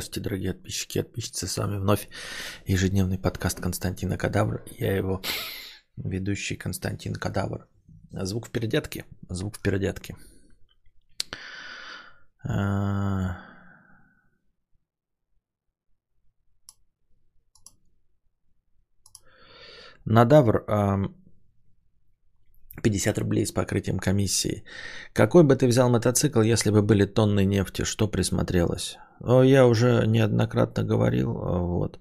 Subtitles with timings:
[0.00, 1.46] Здравствуйте, дорогие подписчики подписчицы.
[1.46, 2.08] С вами вновь
[2.64, 4.64] ежедневный подкаст Константина Кадавр.
[4.78, 5.20] Я его
[5.98, 7.68] ведущий Константин Кадавр.
[8.10, 9.04] Звук в передятке.
[9.28, 10.16] Звук в передятке.
[12.48, 13.44] А,
[20.06, 20.64] Надавр
[22.82, 24.64] 50 рублей с покрытием комиссии.
[25.12, 27.84] Какой бы ты взял мотоцикл, если бы были тонны нефти?
[27.84, 28.96] Что присмотрелось?
[29.22, 31.32] Я уже неоднократно говорил.
[31.32, 31.98] Вот.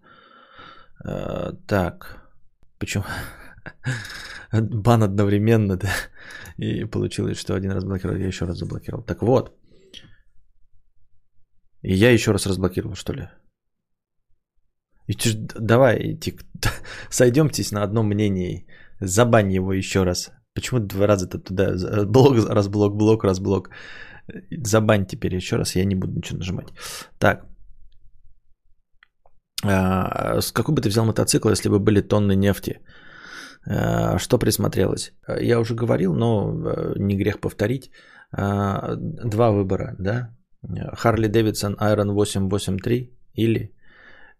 [1.05, 2.17] Э, так.
[2.79, 3.03] Почему?
[4.51, 5.89] Бан одновременно, да.
[6.57, 9.03] И получилось, что один раз блокировал, я еще раз заблокировал.
[9.03, 9.55] Так вот.
[11.81, 13.29] И я еще раз разблокировал, что ли?
[15.07, 15.15] И
[15.59, 16.43] давай, тик,
[17.09, 18.67] сойдемтесь на одном мнении.
[19.01, 20.31] Забань его еще раз.
[20.53, 22.05] Почему два раза ты туда?
[22.05, 23.69] Блок, разблок, блок, разблок.
[24.63, 26.67] Забань теперь еще раз, я не буду ничего нажимать.
[27.19, 27.45] Так.
[29.63, 32.79] А, с какой бы ты взял мотоцикл, если бы были тонны нефти?
[33.67, 35.13] А, что присмотрелось?
[35.41, 37.91] Я уже говорил, но э, не грех повторить.
[38.31, 40.35] А, два выбора, да?
[40.63, 43.73] Harley Davidson Iron 883 или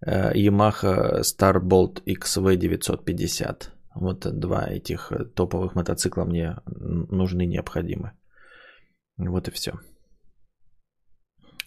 [0.05, 3.71] э, Yamaha Starbolt XV 950.
[3.95, 8.11] Вот два этих э, топовых мотоцикла мне нужны, необходимы.
[9.19, 9.71] Вот и все.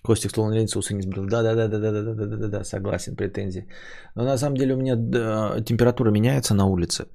[0.03, 1.27] Костик стол на ленте усы не сбрил.
[1.27, 3.69] Да, да, да, да, да, да, да, да, да, да, согласен, претензии.
[4.17, 7.07] Но на самом деле у меня да, температура меняется на улице.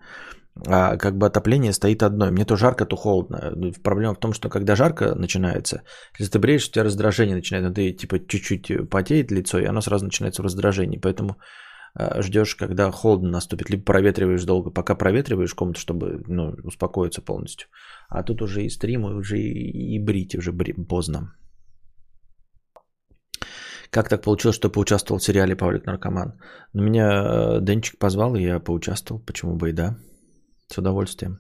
[0.68, 2.32] А как бы отопление стоит одно.
[2.32, 3.54] Мне то жарко, то холодно.
[3.84, 5.82] Проблема в том, что когда жарко начинается,
[6.20, 7.66] если ты бреешь, у тебя раздражение начинает.
[7.68, 11.00] Ну, ты типа чуть-чуть потеет лицо, и оно сразу начинается в раздражении.
[11.00, 11.36] Поэтому
[11.98, 17.68] ждешь, когда холодно наступит, либо проветриваешь долго, пока проветриваешь комнату, чтобы ну, успокоиться полностью.
[18.10, 20.54] А тут уже и стрим, и уже и брить уже
[20.90, 21.34] поздно.
[23.90, 26.40] Как так получилось, что поучаствовал в сериале «Павлик наркоман»?
[26.74, 29.22] Ну, меня э, Денчик позвал, и я поучаствовал.
[29.24, 29.98] Почему бы и да?
[30.68, 31.40] С удовольствием.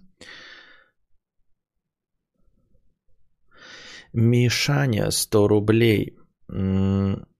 [4.13, 6.17] Мишаня, 100 рублей.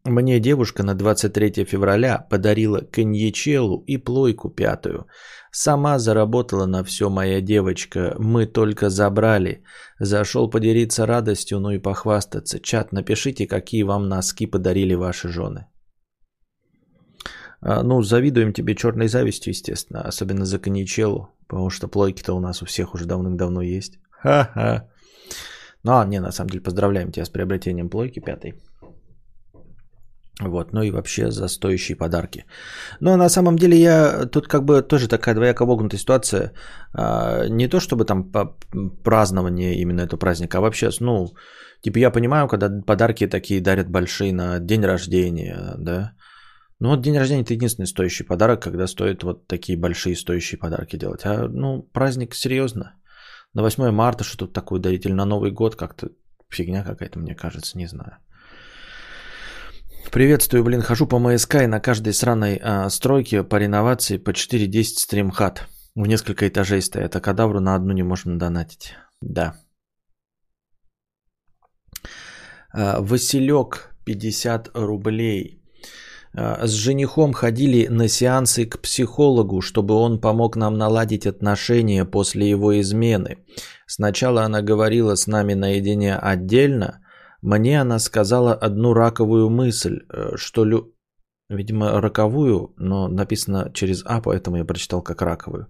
[0.07, 5.06] Мне девушка на 23 февраля подарила коньячелу и плойку пятую.
[5.51, 9.63] Сама заработала на все моя девочка, мы только забрали.
[10.00, 12.59] Зашел поделиться радостью, ну и похвастаться.
[12.59, 15.66] Чат, напишите, какие вам носки подарили ваши жены.
[17.59, 22.62] А, ну, завидуем тебе черной завистью, естественно, особенно за коньячелу, потому что плойки-то у нас
[22.62, 24.00] у всех уже давным-давно есть.
[24.09, 24.88] Ха-ха.
[25.84, 28.53] Ну, а, не, на самом деле, поздравляем тебя с приобретением плойки пятой.
[30.40, 32.46] Вот, ну и вообще за стоящие подарки.
[33.00, 36.52] Но на самом деле я тут как бы тоже такая двояко вогнутая ситуация.
[36.94, 38.31] А, не то чтобы там
[39.03, 41.34] празднование именно этого праздника, а вообще, ну,
[41.81, 46.14] типа я понимаю, когда подарки такие дарят большие на день рождения, да.
[46.80, 50.97] Ну вот день рождения это единственный стоящий подарок, когда стоит вот такие большие стоящие подарки
[50.97, 51.26] делать.
[51.26, 52.94] А ну праздник серьезно.
[53.53, 56.09] На 8 марта что тут такое дарить или на Новый год как-то
[56.50, 58.18] фигня какая-то, мне кажется, не знаю.
[60.12, 64.84] Приветствую, блин, хожу по МСК и на каждой сраной а, стройке по реновации по 4-10
[64.84, 65.68] стримхат.
[65.95, 68.94] В несколько этажей стоят, а кадавру на одну не можем донатить.
[69.22, 69.56] Да.
[72.72, 75.62] А, Василек, 50 рублей.
[76.34, 82.50] А, с женихом ходили на сеансы к психологу, чтобы он помог нам наладить отношения после
[82.50, 83.40] его измены.
[83.88, 87.01] Сначала она говорила с нами наедине отдельно,
[87.42, 90.94] мне она сказала одну раковую мысль, э, что лю...
[91.50, 95.70] Видимо, роковую, но написано через А, поэтому я прочитал как раковую.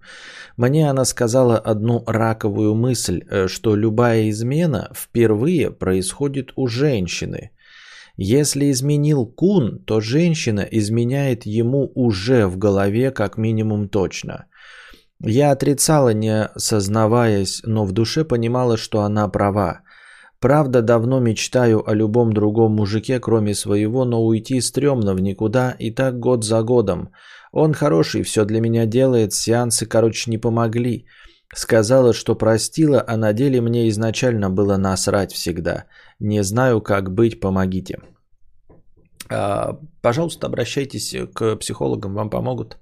[0.56, 7.52] Мне она сказала одну раковую мысль, э, что любая измена впервые происходит у женщины.
[8.16, 14.46] Если изменил кун, то женщина изменяет ему уже в голове как минимум точно.
[15.20, 19.82] Я отрицала, не сознаваясь, но в душе понимала, что она права.
[20.40, 25.90] Правда, давно мечтаю о любом другом мужике, кроме своего, но уйти стрёмно в никуда, и
[25.90, 27.10] так год за годом.
[27.52, 31.06] Он хороший, все для меня делает, сеансы, короче, не помогли.
[31.54, 35.84] Сказала, что простила, а на деле мне изначально было насрать всегда.
[36.20, 37.98] Не знаю, как быть, помогите.
[39.30, 42.78] А, пожалуйста, обращайтесь к психологам, вам помогут.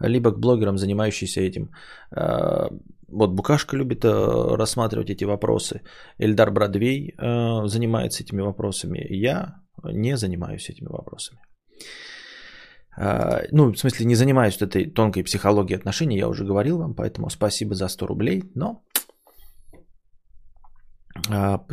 [0.00, 1.70] Либо к блогерам, занимающимся этим.
[2.10, 2.70] А,
[3.08, 5.80] вот Букашка любит э, рассматривать эти вопросы.
[6.18, 9.06] Эльдар Бродвей э, занимается этими вопросами.
[9.08, 11.40] Я не занимаюсь этими вопросами.
[12.98, 17.30] Э, ну, в смысле, не занимаюсь этой тонкой психологией отношений, я уже говорил вам, поэтому
[17.30, 18.82] спасибо за 100 рублей, но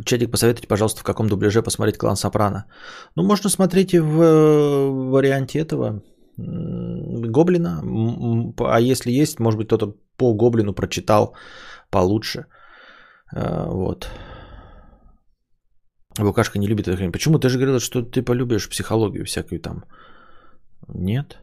[0.05, 2.65] Чатик, посоветуйте, пожалуйста, в каком дубляже посмотреть клан Сопрано.
[3.15, 6.01] Ну, можно смотреть и в варианте этого
[6.37, 7.81] Гоблина.
[8.57, 11.35] А если есть, может быть, кто-то по Гоблину прочитал
[11.89, 12.45] получше.
[13.33, 14.09] А, вот.
[16.19, 17.11] Лукашка не любит эту хрень.
[17.11, 17.39] Почему?
[17.39, 19.83] Ты же говорила, что ты полюбишь психологию всякую там.
[20.87, 21.37] Нет?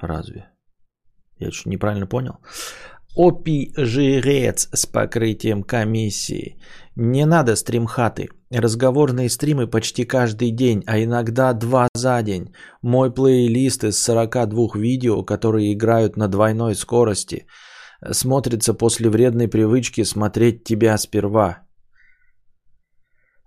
[0.00, 0.50] Разве?
[1.38, 2.34] Я что, неправильно понял?
[3.16, 6.56] Опи-жирец с покрытием комиссии.
[6.96, 8.28] Не надо стримхаты.
[8.54, 12.52] Разговорные стримы почти каждый день, а иногда два за день.
[12.82, 17.46] Мой плейлист из 42 видео, которые играют на двойной скорости,
[18.10, 21.62] смотрится после вредной привычки смотреть тебя сперва.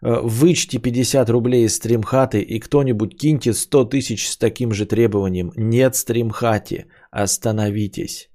[0.01, 5.51] Э, вычти 50 рублей из стримхаты и кто-нибудь киньте 100 тысяч с таким же требованием.
[5.55, 6.85] Нет стримхати.
[7.11, 8.29] Остановитесь.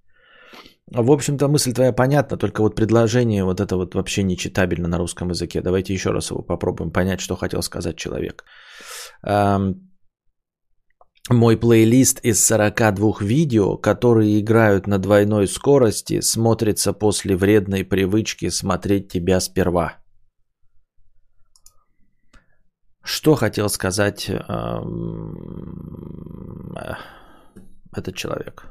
[0.93, 5.31] В общем-то, мысль твоя понятна, только вот предложение вот это вот вообще нечитабельно на русском
[5.31, 5.63] языке.
[5.63, 8.45] Давайте еще раз его попробуем понять, что хотел сказать человек.
[11.31, 19.09] Мой плейлист из 42 видео, которые играют на двойной скорости, смотрится после вредной привычки смотреть
[19.09, 19.99] тебя сперва.
[23.05, 24.29] Что хотел сказать
[27.93, 28.65] этот человек?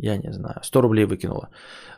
[0.00, 0.56] Я не знаю.
[0.62, 1.48] 100 рублей выкинула.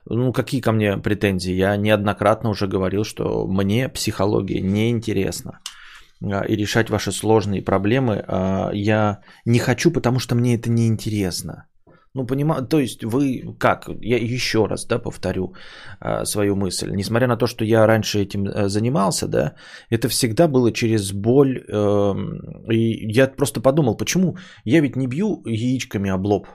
[0.04, 1.52] Ну, какие ко мне претензии?
[1.52, 5.60] Я неоднократно уже говорил, что мне психология не интересна.
[6.22, 10.86] А, и решать ваши сложные проблемы а, я не хочу, потому что мне это не
[10.86, 11.66] интересно.
[12.14, 13.90] Ну, понимаю, то есть вы как?
[14.00, 15.54] Я еще раз, да, повторю
[16.00, 16.90] а, свою мысль.
[16.90, 19.54] Несмотря на то, что я раньше этим э, занимался, да,
[19.90, 21.64] это всегда было через боль.
[21.68, 24.36] Эм, и я просто подумал, почему?
[24.64, 26.46] Я ведь не бью яичками об лоб,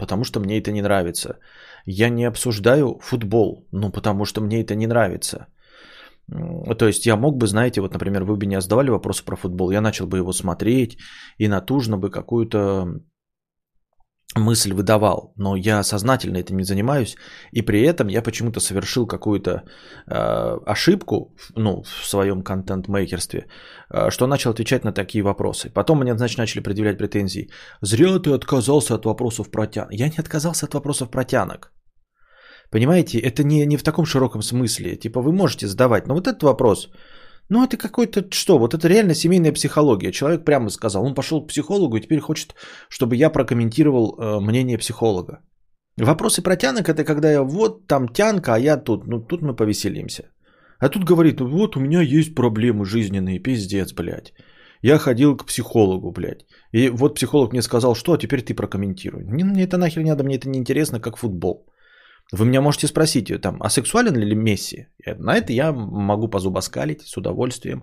[0.00, 1.38] потому что мне это не нравится.
[1.86, 5.46] Я не обсуждаю футбол, ну, потому что мне это не нравится.
[6.78, 9.72] То есть я мог бы, знаете, вот, например, вы бы не задавали вопросы про футбол,
[9.72, 10.98] я начал бы его смотреть
[11.38, 13.00] и натужно бы какую-то
[14.36, 17.16] мысль выдавал, но я сознательно этим не занимаюсь,
[17.52, 19.50] и при этом я почему-то совершил какую-то
[20.06, 23.46] э, ошибку ну, в своем контент-мейкерстве,
[23.90, 25.70] э, что начал отвечать на такие вопросы.
[25.74, 27.50] Потом мне, значит, начали предъявлять претензии.
[27.82, 29.92] Зря ты отказался от вопросов протянок.
[29.92, 31.72] Я не отказался от вопросов протянок.
[32.70, 34.96] Понимаете, это не, не в таком широком смысле.
[34.96, 36.88] Типа вы можете задавать, но вот этот вопрос,
[37.50, 38.58] ну, это какой-то что?
[38.58, 40.12] Вот это реально семейная психология.
[40.12, 42.54] Человек прямо сказал, он пошел к психологу и теперь хочет,
[42.88, 45.40] чтобы я прокомментировал э, мнение психолога.
[45.98, 49.06] Вопросы про тянок это когда я вот там тянка, а я тут.
[49.06, 50.22] Ну, тут мы повеселимся.
[50.78, 54.32] А тут говорит, ну вот у меня есть проблемы жизненные, пиздец, блядь.
[54.82, 56.46] Я ходил к психологу, блядь.
[56.72, 59.24] И вот психолог мне сказал, что, а теперь ты прокомментируй.
[59.24, 61.66] Мне, мне это нахер не надо, мне это не интересно, как футбол.
[62.32, 64.86] Вы меня можете спросить, там, а сексуален ли Месси?
[65.18, 67.82] На это я могу позубоскалить с удовольствием.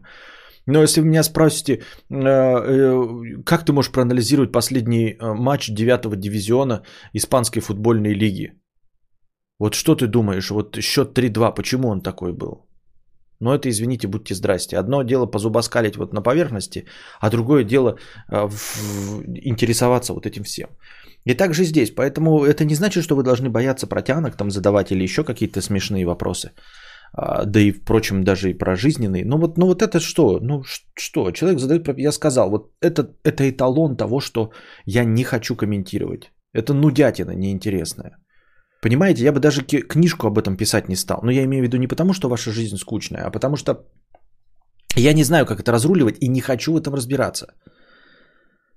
[0.68, 6.20] Но если вы меня спросите, э, э, как ты можешь проанализировать последний э, матч 9
[6.20, 6.84] дивизиона
[7.14, 8.54] Испанской футбольной лиги?
[9.60, 12.68] Вот что ты думаешь, вот счет 3-2, почему он такой был?
[13.40, 14.78] Но это, извините, будьте здрасте.
[14.78, 16.86] Одно дело позубоскалить вот на поверхности,
[17.20, 17.98] а другое дело
[18.30, 20.70] интересоваться вот этим всем.
[21.28, 21.92] И также здесь.
[21.92, 26.06] Поэтому это не значит, что вы должны бояться протянок, там задавать или еще какие-то смешные
[26.06, 26.52] вопросы.
[27.14, 29.26] А, да и, впрочем, даже и про жизненные.
[29.26, 30.40] Ну вот, ну вот это что?
[30.42, 30.64] Ну
[30.96, 31.32] что?
[31.32, 34.52] Человек задает, я сказал, вот это, это эталон того, что
[34.86, 36.32] я не хочу комментировать.
[36.54, 38.18] Это нудятина неинтересная.
[38.82, 41.20] Понимаете, я бы даже книжку об этом писать не стал.
[41.24, 43.86] Но я имею в виду не потому, что ваша жизнь скучная, а потому что
[44.96, 47.48] я не знаю, как это разруливать и не хочу в этом разбираться.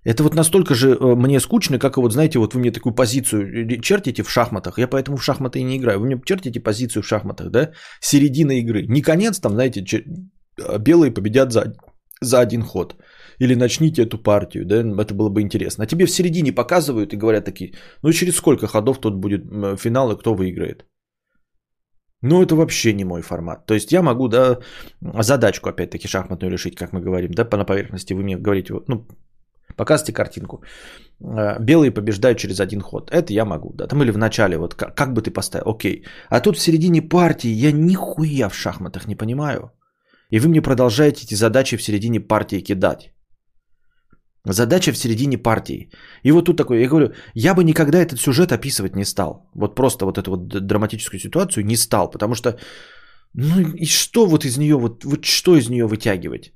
[0.04, 2.94] Это вот настолько же э, мне скучно, как и вот, знаете, вот вы мне такую
[2.94, 5.98] позицию чертите в шахматах, я поэтому в шахматы и не играю.
[6.00, 8.86] Вы мне чертите позицию в шахматах, да, середина игры.
[8.86, 11.74] Не конец там, знаете, э, белые победят за,
[12.22, 12.96] за один ход.
[13.38, 15.84] Или начните эту партию, да, это было бы интересно.
[15.84, 19.42] А тебе в середине показывают и говорят такие, ну через сколько ходов тут будет
[19.78, 20.84] финал и кто выиграет.
[22.22, 23.66] Ну, это вообще не мой формат.
[23.66, 24.58] То есть я могу, да,
[25.22, 28.12] задачку опять-таки шахматную решить, как мы говорим, да, по на поверхности.
[28.12, 29.06] Вы мне говорите, ну,
[29.76, 30.62] Показывайте картинку.
[31.20, 33.10] Э, белые побеждают через один ход.
[33.10, 33.72] Это я могу.
[33.74, 33.86] Да.
[33.86, 35.68] Там или в начале, вот как, как бы ты поставил.
[35.68, 36.04] Окей.
[36.28, 39.72] А тут в середине партии я нихуя в шахматах не понимаю.
[40.30, 43.12] И вы мне продолжаете эти задачи в середине партии кидать.
[44.44, 45.90] Задача в середине партии.
[46.24, 49.50] И вот тут такой, я говорю, я бы никогда этот сюжет описывать не стал.
[49.54, 52.58] Вот просто вот эту вот драматическую ситуацию не стал, потому что,
[53.34, 56.54] ну и что вот из нее, вот, вот что из нее вытягивать?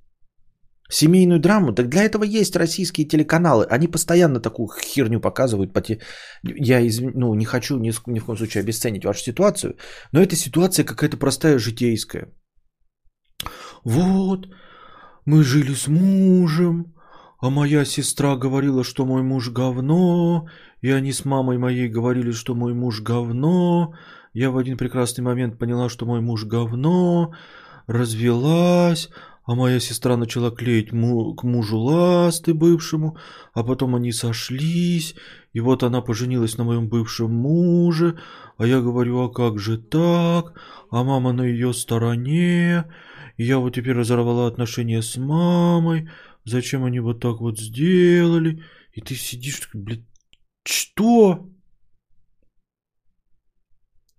[0.95, 1.73] Семейную драму?
[1.73, 3.67] Так для этого есть российские телеканалы.
[3.69, 5.73] Они постоянно такую херню показывают.
[6.45, 7.13] Я извин...
[7.15, 9.77] ну, не хочу ни, ни в коем случае обесценить вашу ситуацию,
[10.13, 12.29] но эта ситуация какая-то простая житейская.
[13.85, 14.47] вот,
[15.27, 16.95] мы жили с мужем,
[17.41, 20.47] а моя сестра говорила, что мой муж говно,
[20.81, 23.95] и они с мамой моей говорили, что мой муж говно.
[24.33, 27.33] Я в один прекрасный момент поняла, что мой муж говно,
[27.89, 29.11] развелась,
[29.47, 33.19] а моя сестра начала клеить му- к мужу ласты бывшему,
[33.53, 35.15] а потом они сошлись,
[35.53, 38.19] и вот она поженилась на моем бывшем муже,
[38.57, 40.59] а я говорю, а как же так,
[40.91, 42.85] а мама на ее стороне,
[43.37, 46.09] и я вот теперь разорвала отношения с мамой,
[46.45, 50.05] зачем они вот так вот сделали, и ты сидишь, такой, блядь,
[50.65, 51.51] что?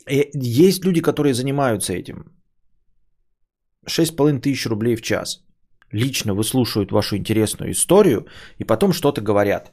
[0.07, 2.34] Э, есть люди, которые занимаются этим.
[3.87, 5.43] 6,5 тысяч рублей в час.
[5.91, 8.27] Лично выслушивают вашу интересную историю
[8.59, 9.71] и потом что-то говорят.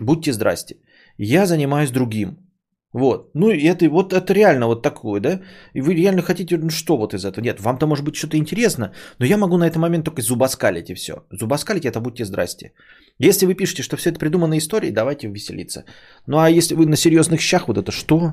[0.00, 0.76] Будьте здрасте.
[1.16, 2.48] Я занимаюсь другим.
[2.92, 3.30] Вот.
[3.34, 5.40] Ну, и это, вот это реально вот такое, да?
[5.74, 7.44] И вы реально хотите, ну что вот из этого?
[7.44, 10.94] Нет, вам-то может быть что-то интересно, но я могу на этот момент только зубоскалить и
[10.94, 11.12] все.
[11.30, 12.72] Зубоскалить это будьте здрасте.
[13.18, 15.84] Если вы пишете, что все это придуманные истории, давайте веселиться.
[16.26, 18.32] Ну, а если вы на серьезных щах, вот это что?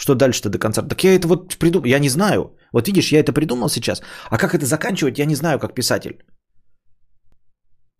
[0.00, 0.82] Что дальше-то до конца?
[0.82, 2.56] Так я это вот придумал, я не знаю.
[2.72, 6.14] Вот видишь, я это придумал сейчас, а как это заканчивать, я не знаю, как писатель.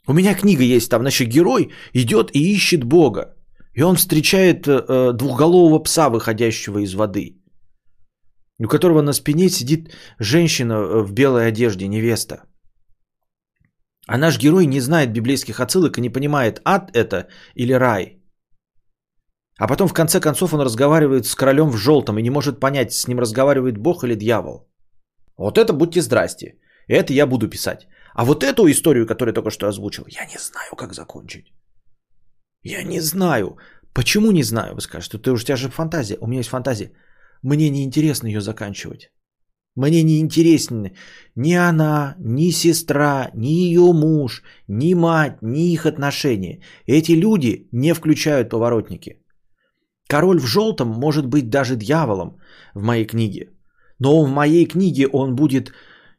[0.06, 3.36] У меня книга есть, там, значит, герой идет и ищет Бога.
[3.74, 7.36] И он встречает э, двухголового пса, выходящего из воды,
[8.58, 12.44] у которого на спине сидит женщина э, в белой одежде, невеста.
[14.06, 18.19] А наш герой не знает библейских отсылок и не понимает, ад это или рай.
[19.60, 22.92] А потом в конце концов он разговаривает с королем в желтом и не может понять,
[22.92, 24.66] с ним разговаривает Бог или дьявол.
[25.36, 26.54] Вот это будьте здрасте.
[26.88, 27.86] Это я буду писать.
[28.14, 31.52] А вот эту историю, которую я только что озвучил, я не знаю, как закончить.
[32.62, 33.58] Я не знаю.
[33.92, 35.18] Почему не знаю, вы скажете?
[35.18, 36.16] Ты у тебя же фантазия.
[36.20, 36.92] У меня есть фантазия.
[37.42, 39.10] Мне не интересно ее заканчивать.
[39.76, 40.96] Мне не интересны
[41.36, 46.62] ни она, ни сестра, ни ее муж, ни мать, ни их отношения.
[46.86, 49.19] Эти люди не включают поворотники.
[50.10, 52.40] Король в желтом может быть даже дьяволом
[52.74, 53.50] в моей книге.
[54.00, 55.72] Но в моей книге он будет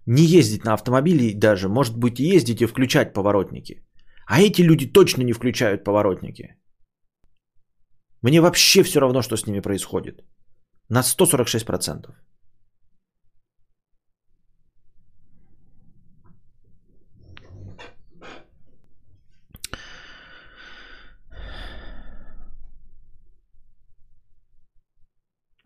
[0.05, 3.83] не ездить на автомобиле даже, может быть ездить и включать поворотники.
[4.27, 6.55] А эти люди точно не включают поворотники.
[8.21, 10.23] Мне вообще все равно, что с ними происходит.
[10.89, 12.13] На 146%.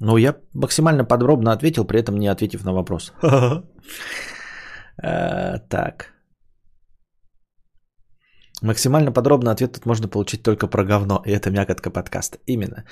[0.06, 3.14] Ну, я максимально подробно ответил, при этом не ответив на вопрос.
[5.04, 6.14] Э, так.
[8.62, 12.38] Максимально подробно ответ тут можно получить только про говно, и это мякотка подкаста.
[12.48, 12.86] Именно.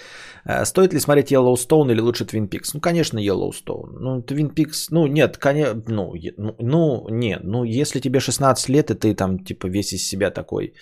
[0.46, 2.72] Э, стоит ли смотреть Yellowstone или лучше Twin Peaks?
[2.74, 4.00] Ну, конечно, Yellowstone.
[4.00, 8.91] Ну, Twin Peaks, ну, нет, конечно, ну, ну, ну, нет, ну, если тебе 16 лет,
[8.91, 10.74] и ты там, типа, весь из себя такой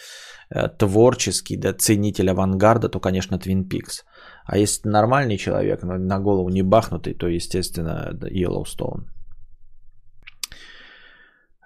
[0.50, 4.04] э, творческий, да, ценитель авангарда, то, конечно, Twin Peaks.
[4.46, 9.06] А если ты нормальный человек, на голову не бахнутый, то, естественно, Yellowstone.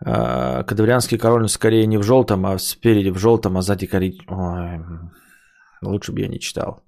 [0.06, 4.82] А, Кадаврианский король скорее не в желтом, а спереди в желтом, а сзади коричневый.
[5.82, 6.84] Лучше бы я не читал.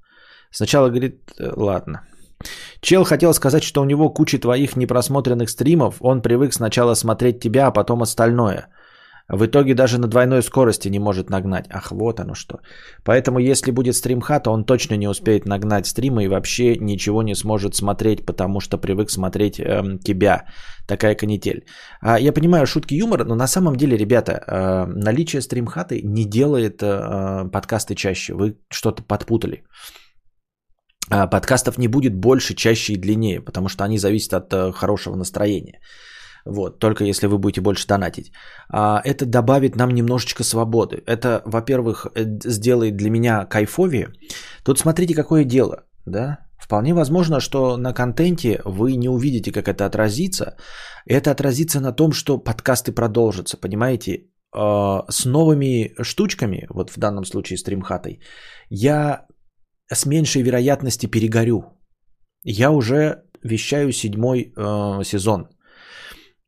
[0.51, 2.01] Сначала говорит, э, ладно.
[2.81, 5.95] Чел хотел сказать, что у него куча твоих непросмотренных стримов.
[6.01, 8.67] Он привык сначала смотреть тебя, а потом остальное.
[9.29, 11.65] В итоге даже на двойной скорости не может нагнать.
[11.69, 12.59] Ах, вот оно что.
[13.03, 17.75] Поэтому если будет стримхата, он точно не успеет нагнать стрима и вообще ничего не сможет
[17.75, 20.45] смотреть, потому что привык смотреть эм, тебя.
[20.87, 21.65] Такая канитель.
[22.01, 26.81] А, я понимаю шутки юмора, но на самом деле, ребята, э, наличие стримхаты не делает
[26.81, 28.33] э, подкасты чаще.
[28.33, 29.63] Вы что-то подпутали
[31.09, 35.15] а, подкастов не будет больше, чаще и длиннее, потому что они зависят от э, хорошего
[35.15, 35.79] настроения.
[36.49, 38.31] Вот, только если вы будете больше донатить.
[38.69, 41.03] А, это добавит нам немножечко свободы.
[41.05, 44.07] Это, во-первых, э, сделает для меня кайфовее.
[44.63, 45.83] Тут смотрите, какое дело.
[46.05, 46.39] Да?
[46.57, 50.55] Вполне возможно, что на контенте вы не увидите, как это отразится.
[51.05, 54.27] Это отразится на том, что подкасты продолжатся, понимаете?
[54.55, 58.21] А, с новыми штучками, вот в данном случае стримхатой,
[58.69, 59.25] я
[59.91, 61.65] с меньшей вероятности перегорю.
[62.43, 65.47] Я уже вещаю седьмой э, сезон.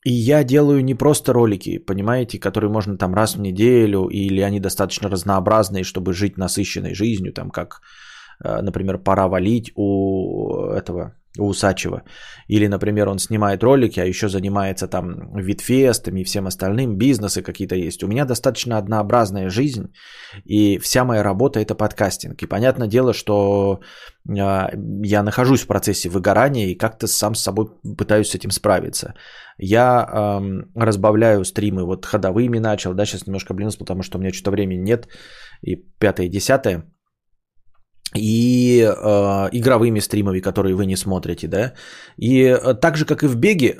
[0.10, 4.60] И я делаю не просто ролики, понимаете, которые можно там раз в неделю, или они
[4.60, 7.82] достаточно разнообразные, чтобы жить насыщенной жизнью, там как,
[8.44, 12.04] э, например, пора валить у этого у Усачева.
[12.48, 17.76] Или, например, он снимает ролики, а еще занимается там витфестами и всем остальным, бизнесы какие-то
[17.76, 18.04] есть.
[18.04, 19.94] У меня достаточно однообразная жизнь,
[20.46, 22.42] и вся моя работа это подкастинг.
[22.42, 23.80] И понятное дело, что
[24.28, 24.32] э,
[25.04, 27.68] я нахожусь в процессе выгорания и как-то сам с собой
[27.98, 29.14] пытаюсь с этим справиться.
[29.60, 30.42] Я э,
[30.76, 34.82] разбавляю стримы, вот ходовыми начал, да, сейчас немножко блин, потому что у меня что-то времени
[34.82, 35.08] нет,
[35.62, 36.86] и пятое, и десятое
[38.16, 41.74] и э, игровыми стримами, которые вы не смотрите, да.
[42.18, 43.78] И э, так же, как и в беге,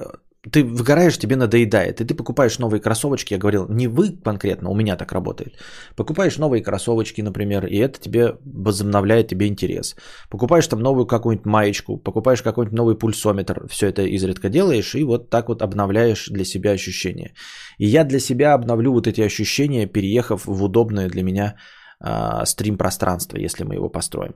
[0.52, 4.76] ты выгораешь, тебе надоедает, и ты покупаешь новые кроссовочки, я говорил, не вы конкретно, у
[4.76, 5.58] меня так работает.
[5.96, 9.96] Покупаешь новые кроссовочки, например, и это тебе возобновляет тебе интерес.
[10.30, 15.30] Покупаешь там новую какую-нибудь маечку, покупаешь какой-нибудь новый пульсометр, все это изредка делаешь, и вот
[15.30, 17.34] так вот обновляешь для себя ощущения.
[17.78, 21.56] И я для себя обновлю вот эти ощущения, переехав в удобное для меня
[22.02, 24.36] а, стрим-пространство, если мы его построим.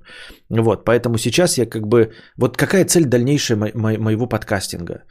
[0.50, 2.12] Вот, поэтому сейчас я как бы...
[2.38, 5.04] Вот какая цель дальнейшая мо- мо- моего подкастинга?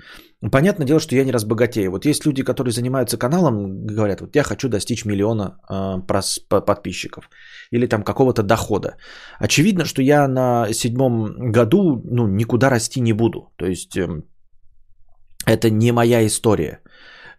[0.50, 1.90] Понятное дело, что я не разбогатею.
[1.90, 6.00] Вот есть люди, которые занимаются каналом, говорят, вот я хочу достичь миллиона э,
[6.66, 7.30] подписчиков
[7.70, 8.96] или там какого-то дохода.
[9.38, 13.52] Очевидно, что я на седьмом году ну, никуда расти не буду.
[13.56, 14.22] То есть э,
[15.46, 16.80] это не моя история.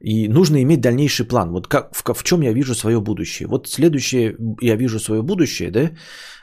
[0.04, 1.52] И нужно иметь дальнейший план.
[1.52, 3.48] Вот как, в, в чем я вижу свое будущее.
[3.48, 5.92] Вот следующее, я вижу свое будущее, да,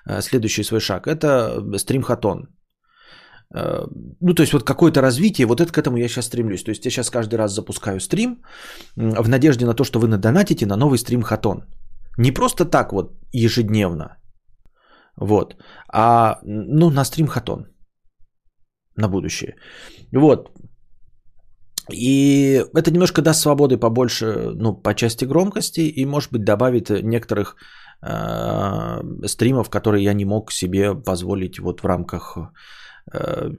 [0.07, 2.49] э, следующий свой шаг, это стримхатон.
[3.55, 3.87] Э,
[4.21, 6.65] ну, то есть вот какое-то развитие, вот это к этому я сейчас стремлюсь.
[6.65, 8.43] То есть я сейчас каждый раз запускаю стрим
[8.97, 11.65] в надежде на то, что вы надонатите на новый стрим-хатон.
[12.19, 14.17] Не просто так вот ежедневно,
[15.17, 15.55] вот,
[15.93, 17.67] а ну, на стрим-хатон
[18.97, 19.57] на будущее.
[20.13, 20.49] Вот,
[21.93, 27.57] и это немножко даст свободы побольше, ну, по части громкости, и, может быть, добавит некоторых
[28.03, 32.37] э, стримов, которые я не мог себе позволить вот в рамках
[33.13, 33.51] э,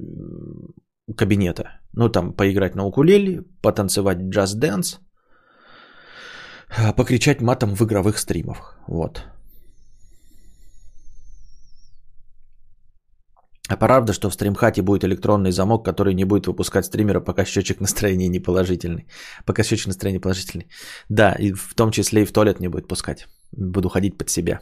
[1.17, 1.63] кабинета.
[1.93, 4.99] Ну, там, поиграть на укулеле, потанцевать джаз-дэнс,
[6.95, 8.79] покричать матом в игровых стримах.
[8.87, 9.23] Вот.
[13.71, 17.79] А правда, что в стримхате будет электронный замок, который не будет выпускать стримера, пока счетчик
[17.79, 19.05] настроения не положительный.
[19.45, 20.67] Пока счетчик настроения положительный.
[21.09, 23.27] Да, и в том числе и в туалет не будет пускать.
[23.51, 24.59] Буду ходить под себя.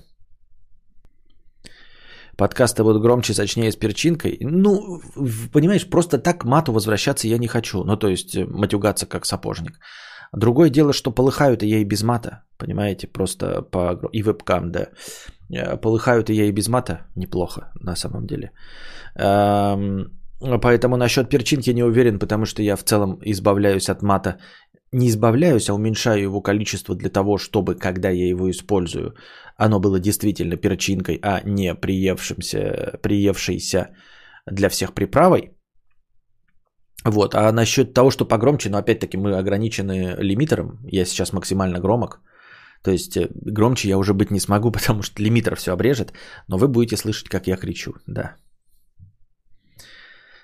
[2.37, 4.37] Подкасты будут громче, сочнее с перчинкой.
[4.41, 5.01] Ну,
[5.51, 7.83] понимаешь, просто так мату возвращаться я не хочу.
[7.83, 9.79] Ну, то есть э, матюгаться как сапожник.
[10.33, 12.44] Другое дело, что полыхают и я и без мата.
[12.57, 14.00] Понимаете, просто по...
[14.11, 14.87] И вебкам, да.
[15.51, 17.07] Э, полыхают и я и без мата.
[17.15, 18.51] Неплохо, на самом деле.
[20.61, 24.37] Поэтому насчет перчинки не уверен, потому что я в целом избавляюсь от мата.
[24.92, 29.13] Не избавляюсь, а уменьшаю его количество для того, чтобы, когда я его использую,
[29.57, 33.89] оно было действительно перчинкой, а не приевшимся, приевшейся
[34.46, 35.51] для всех приправой.
[37.05, 41.79] Вот, а насчет того, что погромче, но ну, опять-таки мы ограничены лимитером, я сейчас максимально
[41.79, 42.20] громок,
[42.83, 46.14] то есть э, громче я уже быть не смогу, потому что лимитер все обрежет,
[46.48, 48.35] но вы будете слышать, как я кричу, да.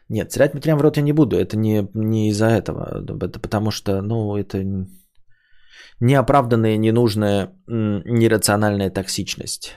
[0.07, 3.71] Нет, срать прям в рот я не буду, это не, не из-за этого, это потому
[3.71, 4.63] что, ну, это
[5.99, 9.75] неоправданная, ненужная, нерациональная токсичность.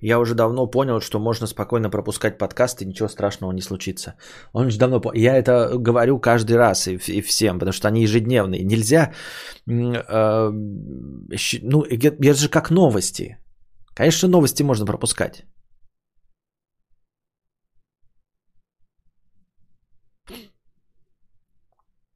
[0.00, 4.14] Я уже давно понял, что можно спокойно пропускать подкасты, ничего страшного не случится.
[4.52, 5.00] Он уже давно.
[5.14, 8.64] Я это говорю каждый раз и, и всем, потому что они ежедневные.
[8.64, 9.12] Нельзя...
[9.68, 10.50] Э,
[11.62, 13.38] ну, это же как новости.
[13.94, 15.44] Конечно, новости можно пропускать.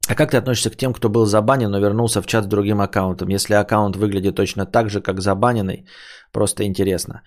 [0.08, 2.80] А как ты относишься к тем, кто был забанен, но вернулся в чат с другим
[2.80, 3.28] аккаунтом?
[3.30, 5.86] Если аккаунт выглядит точно так же, как забаненный,
[6.32, 7.22] просто интересно.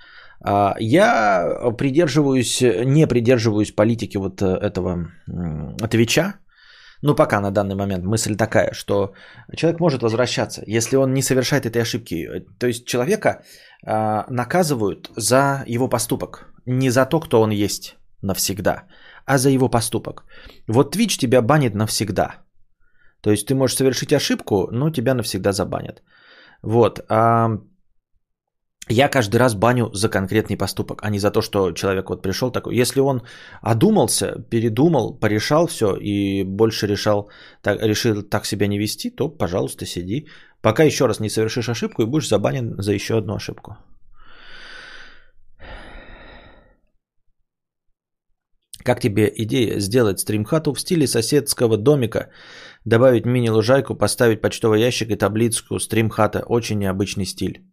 [0.47, 5.08] А, я придерживаюсь, не придерживаюсь политики вот э, этого
[5.89, 6.36] Твича.
[7.01, 9.13] Ну, пока на данный момент мысль такая, что
[9.55, 12.45] человек может возвращаться, если он не совершает этой ошибки.
[12.60, 13.43] То есть человека
[13.86, 16.47] а, наказывают за его поступок.
[16.65, 18.84] Не за то, кто он есть навсегда,
[19.25, 20.25] а за его поступок.
[20.67, 22.36] Вот Twitch тебя банит навсегда.
[23.21, 26.03] То есть ты можешь совершить ошибку, но тебя навсегда забанят.
[26.63, 26.99] Вот.
[28.89, 32.52] Я каждый раз баню за конкретный поступок, а не за то, что человек вот пришел
[32.52, 32.76] такой.
[32.76, 33.24] Если он
[33.62, 37.30] одумался, передумал, порешал все и больше решал,
[37.63, 40.28] так, решил так себя не вести, то, пожалуйста, сиди.
[40.62, 43.76] Пока еще раз не совершишь ошибку и будешь забанен за еще одну ошибку.
[48.84, 52.30] Как тебе идея сделать стримхату в стиле соседского домика,
[52.86, 56.43] добавить мини-лужайку, поставить почтовый ящик и таблицу стримхата?
[56.45, 57.63] Очень необычный стиль.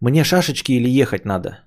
[0.00, 1.58] Мне шашечки или ехать надо?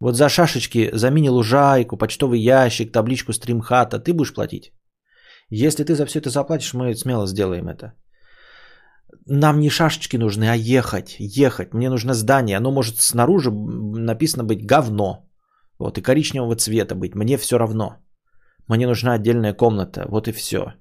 [0.00, 4.72] Вот за шашечки, за мини-лужайку, почтовый ящик, табличку стримхата ты будешь платить?
[5.50, 7.92] Если ты за все это заплатишь, мы смело сделаем это.
[9.26, 11.74] Нам не шашечки нужны, а ехать, ехать.
[11.74, 12.56] Мне нужно здание.
[12.56, 15.30] Оно может снаружи написано быть говно.
[15.78, 17.14] Вот, и коричневого цвета быть.
[17.14, 17.96] Мне все равно.
[18.68, 20.04] Мне нужна отдельная комната.
[20.08, 20.74] Вот и все.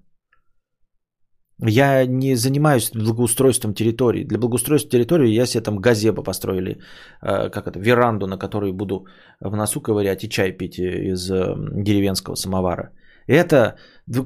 [1.66, 4.26] Я не занимаюсь благоустройством территории.
[4.26, 6.80] Для благоустройства территории я себе там газебо построили,
[7.22, 9.06] э, как это, веранду, на которой буду
[9.40, 12.92] в носу ковырять и чай пить из э, деревенского самовара.
[13.28, 13.78] Это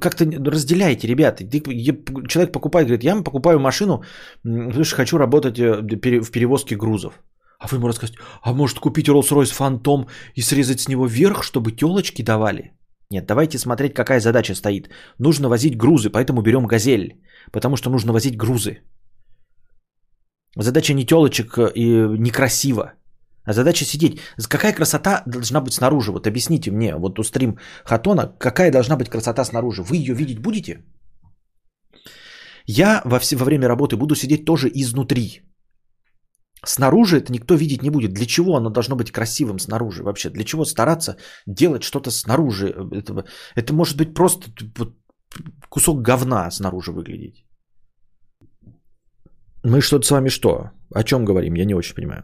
[0.01, 1.43] как-то разделяете, ребята.
[2.27, 4.03] Человек покупает, говорит, я покупаю машину,
[4.43, 7.21] потому что хочу работать э, в перевозке грузов.
[7.59, 11.71] А вы ему рассказываете, а может купить Rolls-Royce Phantom и срезать с него вверх, чтобы
[11.71, 12.71] телочки давали?
[13.11, 14.89] Нет, давайте смотреть, какая задача стоит.
[15.19, 17.21] Нужно возить грузы, поэтому берем газель.
[17.51, 18.81] Потому что нужно возить грузы.
[20.57, 21.85] Задача не телочек и
[22.19, 22.93] некрасиво.
[23.45, 24.19] А задача сидеть.
[24.49, 26.11] Какая красота должна быть снаружи?
[26.11, 29.83] Вот объясните мне, вот у стрим Хатона, какая должна быть красота снаружи?
[29.83, 30.83] Вы ее видеть будете?
[32.65, 35.46] Я во, все, во время работы буду сидеть тоже изнутри.
[36.65, 38.13] Снаружи это никто видеть не будет.
[38.13, 40.29] Для чего оно должно быть красивым снаружи вообще?
[40.29, 42.73] Для чего стараться делать что-то снаружи?
[42.91, 44.51] Это, это может быть просто
[45.69, 47.45] кусок говна снаружи выглядеть.
[49.63, 50.71] Мы что-то с вами что?
[50.95, 51.55] О чем говорим?
[51.55, 52.23] Я не очень понимаю.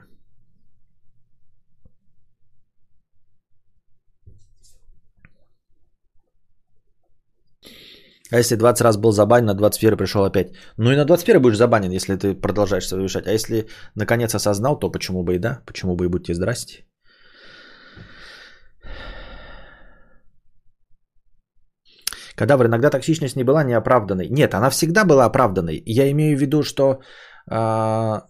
[8.33, 10.47] А если 20 раз был забанен, на 21 пришел опять?
[10.77, 13.27] Ну и на 21 будешь забанен, если ты продолжаешь совершать.
[13.27, 15.59] А если наконец осознал, то почему бы и да?
[15.67, 16.83] Почему бы и будьте здрасте?
[22.35, 24.29] Кадавр, иногда токсичность не была неоправданной.
[24.29, 25.83] Нет, она всегда была оправданной.
[25.85, 27.01] Я имею в виду, что
[27.47, 28.23] а,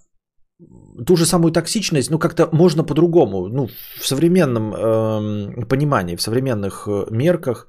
[1.07, 3.67] ту же самую токсичность, ну как-то можно по-другому, ну
[4.01, 7.67] в современном э, понимании, в современных э, мерках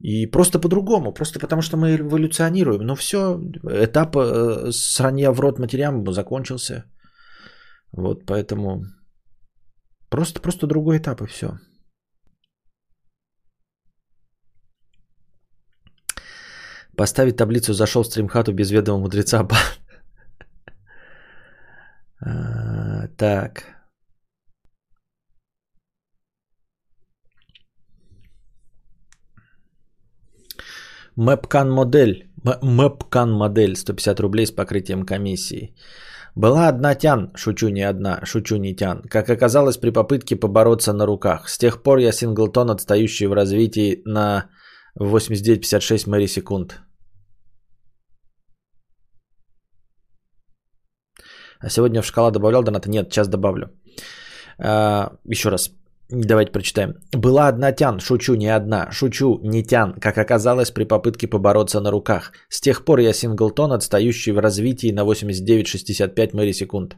[0.00, 2.82] и просто по-другому, просто потому что мы эволюционируем.
[2.82, 6.84] Ну все, этап э, сранья в рот матерям закончился.
[7.92, 8.84] Вот поэтому
[10.10, 11.58] просто, просто другой этап и все.
[16.96, 19.48] Поставить таблицу «Зашел в стримхату без ведома мудреца».
[22.26, 23.83] А, так.
[31.16, 32.28] Мэпкан модель.
[32.62, 35.74] Мэпкан модель 150 рублей с покрытием комиссии.
[36.36, 39.02] Была одна тян, шучу не одна, шучу не тян.
[39.02, 41.48] Как оказалось при попытке побороться на руках.
[41.48, 44.50] С тех пор я синглтон, отстающий в развитии на
[44.98, 46.80] 89-56 мэри секунд.
[51.60, 52.90] А сегодня в шкала добавлял доната?
[52.90, 53.70] Нет, сейчас добавлю.
[54.58, 55.70] А, еще раз.
[56.10, 56.94] Давайте прочитаем.
[57.12, 61.90] Была одна тян, шучу, не одна, шучу, не тян, как оказалось при попытке побороться на
[61.90, 62.32] руках.
[62.50, 66.96] С тех пор я синглтон, отстающий в развитии на 89-65 мэри секунд.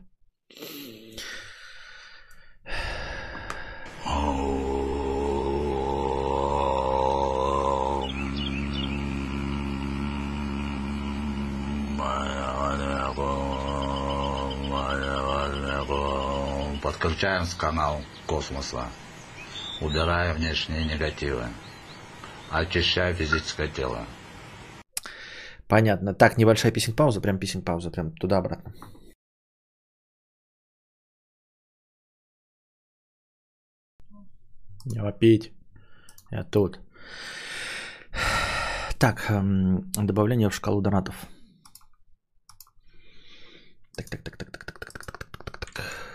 [16.99, 18.89] Подключаем канал космоса,
[19.83, 21.45] убирая внешние негативы,
[22.51, 24.07] очищая физическое тело.
[25.69, 26.15] Понятно.
[26.15, 28.73] Так, небольшая писинг-пауза, прям писинг-пауза, прям туда-обратно.
[34.87, 35.53] Не вопить.
[36.31, 36.81] Я тут.
[38.99, 39.27] Так,
[39.95, 41.15] добавление в шкалу донатов.
[43.97, 46.06] Так, так, так, так, так, так, так, так, так, так, так,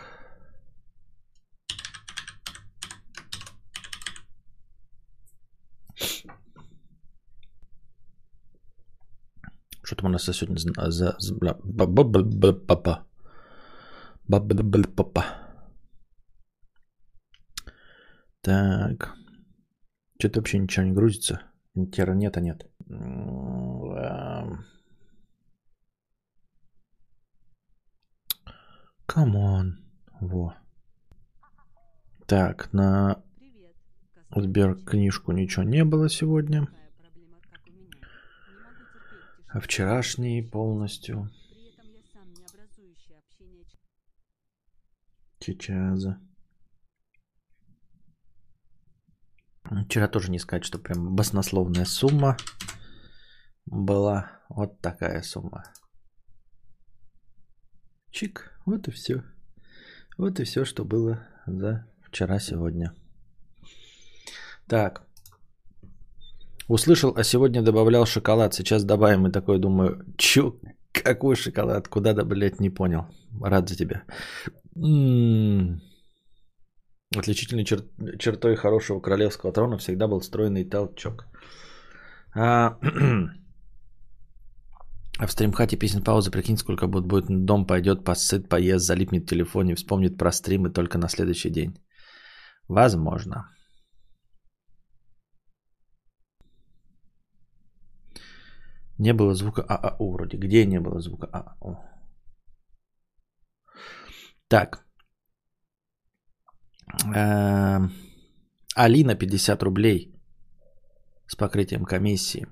[9.91, 10.57] Что там у нас сегодня
[10.89, 11.17] за...
[18.39, 19.13] Так.
[20.17, 21.41] Что-то вообще ничего не грузится.
[21.75, 22.71] Интернета нет.
[29.05, 29.77] Come on.
[30.21, 30.55] Во.
[32.27, 33.21] Так, на
[34.33, 36.69] Сбер книжку ничего не было сегодня.
[39.53, 41.29] А вчерашний полностью.
[45.41, 46.05] Сейчас.
[49.85, 52.37] Вчера тоже не сказать, что прям баснословная сумма
[53.65, 54.39] была.
[54.47, 55.63] Вот такая сумма.
[58.09, 59.23] Чик, вот и все.
[60.17, 62.93] Вот и все, что было за вчера-сегодня.
[64.67, 65.10] Так.
[66.71, 68.53] Услышал, а сегодня добавлял шоколад.
[68.53, 69.27] Сейчас добавим.
[69.27, 70.53] И такой думаю, чё,
[70.93, 71.87] какой шоколад?
[71.89, 73.01] Куда да, блядь, не понял.
[73.43, 74.03] Рад за тебя.
[74.75, 75.81] М-м-м.
[77.17, 81.25] Отличительной чер- чертой хорошего королевского трона всегда был стройный толчок.
[82.33, 82.77] А,
[85.19, 89.29] а в стримхате песен паузы, прикинь, сколько будет, будет дом пойдет, посыт, поест, залипнет в
[89.29, 91.73] телефоне, вспомнит про стримы только на следующий день.
[92.69, 93.49] Возможно.
[99.01, 100.37] Не было звука ААУ вроде.
[100.37, 101.77] Где не было звука ААУ?
[104.47, 104.85] Так.
[107.15, 107.91] Эм,
[108.75, 110.13] Алина 50 рублей
[111.27, 112.45] с покрытием комиссии.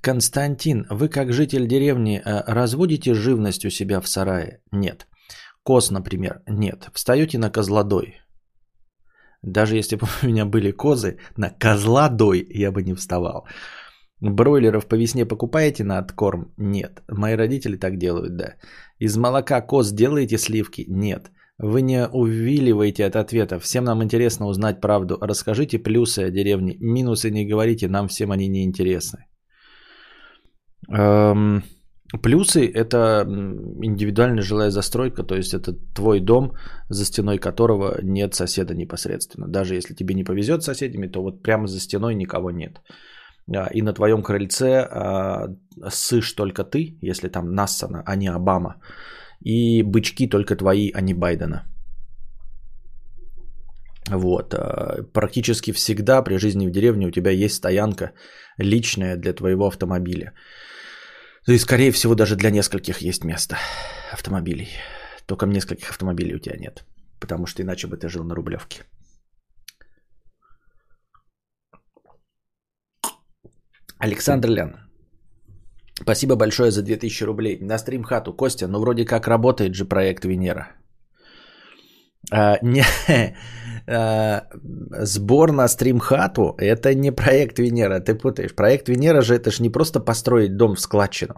[0.00, 4.62] Константин, вы как житель деревни э, разводите живность у себя в сарае?
[4.72, 5.06] Нет.
[5.62, 6.42] Коз, например?
[6.48, 6.90] Нет.
[6.92, 8.20] Встаете на козлодой?
[9.42, 13.46] Даже если бы у меня были козы, на козлодой я бы не вставал.
[14.22, 16.52] Бройлеров по весне покупаете на откорм?
[16.56, 17.02] Нет.
[17.08, 18.54] Мои родители так делают, да.
[19.00, 20.84] Из молока коз делаете сливки?
[20.88, 21.32] Нет.
[21.58, 23.58] Вы не увиливаете от ответа.
[23.58, 25.18] Всем нам интересно узнать правду.
[25.20, 26.76] Расскажите плюсы о деревне.
[26.80, 29.26] Минусы не говорите, нам всем они не интересны.
[30.88, 31.64] Эм,
[32.22, 33.26] плюсы– это
[33.82, 36.52] индивидуальная жилая застройка, то есть это твой дом,
[36.88, 39.48] за стеной которого нет соседа непосредственно.
[39.48, 42.72] Даже если тебе не повезет с соседями, то вот прямо за стеной никого нет.
[42.78, 43.11] А,
[43.72, 45.48] и на твоем крыльце а,
[45.88, 48.80] сышь только ты, если там Нассана, а не Обама.
[49.40, 51.64] И бычки только твои, а не Байдена.
[54.08, 54.54] Вот.
[54.54, 58.12] А, практически всегда при жизни в деревне у тебя есть стоянка
[58.58, 60.32] личная для твоего автомобиля.
[61.48, 63.56] И, скорее всего, даже для нескольких есть место
[64.12, 64.68] автомобилей.
[65.26, 66.84] Только нескольких автомобилей у тебя нет.
[67.20, 68.82] Потому что иначе бы ты жил на Рублевке.
[74.02, 74.70] Александр Лян.
[76.02, 77.58] Спасибо большое за 2000 рублей.
[77.60, 78.36] На стрим хату.
[78.36, 80.66] Костя, ну вроде как работает же проект Венера.
[82.32, 82.84] А, не,
[83.86, 84.42] а,
[85.04, 88.54] сбор на стрим хату это не проект Венера, ты путаешь.
[88.54, 91.34] Проект Венера же это же не просто построить дом в складчину.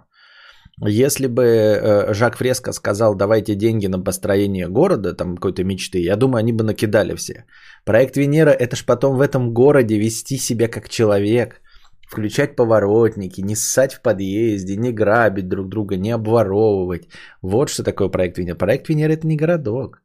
[0.88, 6.16] Если бы э, Жак Фреско сказал, давайте деньги на построение города, там какой-то мечты, я
[6.16, 7.44] думаю, они бы накидали все.
[7.85, 11.61] Проект Венера это ж потом в этом городе вести себя как человек,
[12.09, 17.09] включать поворотники, не ссать в подъезде, не грабить друг друга, не обворовывать.
[17.43, 18.57] Вот что такое проект Венера.
[18.57, 20.03] Проект Венера это не городок.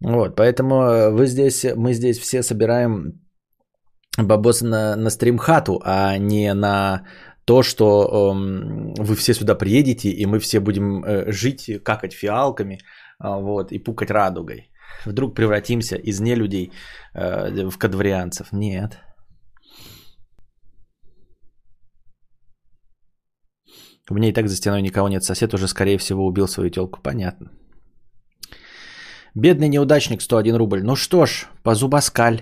[0.00, 3.20] Вот, поэтому э, вы здесь, мы здесь все собираем
[4.18, 7.02] бабос на, на стримхату, а не на
[7.44, 12.74] то, что эм, вы все сюда приедете, и мы все будем э, жить, какать фиалками
[12.74, 12.78] э,
[13.20, 14.70] вот, и пукать радугой.
[15.06, 16.72] Вдруг превратимся из нелюдей
[17.14, 18.52] э, в кадварианцев.
[18.52, 18.98] Нет.
[24.10, 25.24] У меня и так за стеной никого нет.
[25.24, 27.00] Сосед уже, скорее всего, убил свою телку.
[27.02, 27.50] Понятно.
[29.34, 30.82] Бедный неудачник 101 рубль.
[30.82, 32.40] Ну что ж, по зубоскаль.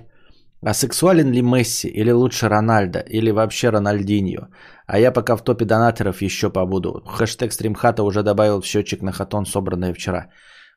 [0.66, 4.48] А сексуален ли Месси или лучше Рональдо или вообще Рональдиньо?
[4.86, 7.02] А я пока в топе донаторов еще побуду.
[7.06, 10.30] Хэштег стримхата уже добавил в счетчик на хатон, собранное вчера.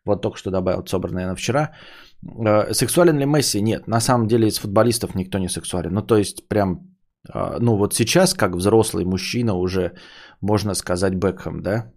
[0.05, 1.71] Вот только что добавил собранное на вчера.
[2.45, 3.61] Э, сексуален ли Месси?
[3.61, 3.87] Нет.
[3.87, 5.93] На самом деле из футболистов никто не сексуален.
[5.93, 6.97] Ну то есть прям,
[7.33, 9.93] э, ну вот сейчас как взрослый мужчина уже
[10.41, 11.91] можно сказать Бекхэм, да?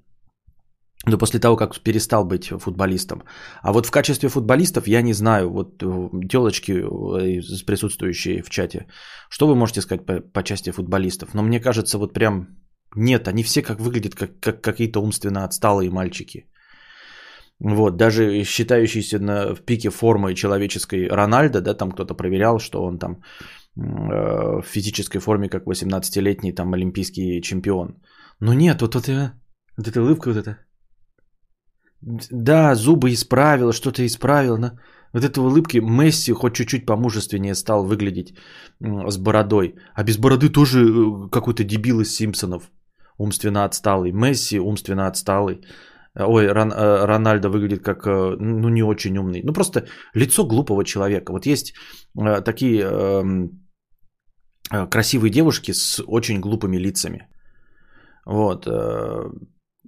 [1.06, 3.22] Но после того, как перестал быть футболистом.
[3.62, 8.86] А вот в качестве футболистов я не знаю, вот э, телочки, э, присутствующие в чате,
[9.30, 11.34] что вы можете сказать по, по части футболистов?
[11.34, 12.48] Но мне кажется, вот прям
[12.96, 16.46] нет, они все как выглядят как, как какие-то умственно отсталые мальчики.
[17.60, 22.98] Вот, даже считающийся на, в пике формы человеческой Рональдо, да, там кто-то проверял, что он
[22.98, 23.22] там
[23.76, 27.96] э, в физической форме, как 18-летний там олимпийский чемпион.
[28.40, 29.34] Но нет, вот это,
[29.76, 30.58] вот эта улыбка, вот это.
[32.30, 34.58] Да, зубы исправил, что-то исправил.
[34.58, 34.78] Но
[35.12, 38.34] вот этой улыбки Месси хоть чуть-чуть помужественнее стал выглядеть
[38.80, 39.74] с бородой.
[39.94, 42.70] А без бороды тоже э, какой-то дебил из Симпсонов.
[43.18, 44.12] Умственно отсталый.
[44.12, 45.60] Месси умственно отсталый.
[46.14, 49.42] Ой, Рон, э, Рональдо выглядит как, э, ну, не очень умный.
[49.44, 51.32] Ну, просто лицо глупого человека.
[51.32, 51.74] Вот есть
[52.44, 53.48] такие э,
[54.90, 57.28] красивые девушки с очень глупыми лицами.
[58.26, 58.66] Вот.
[58.66, 59.30] Э,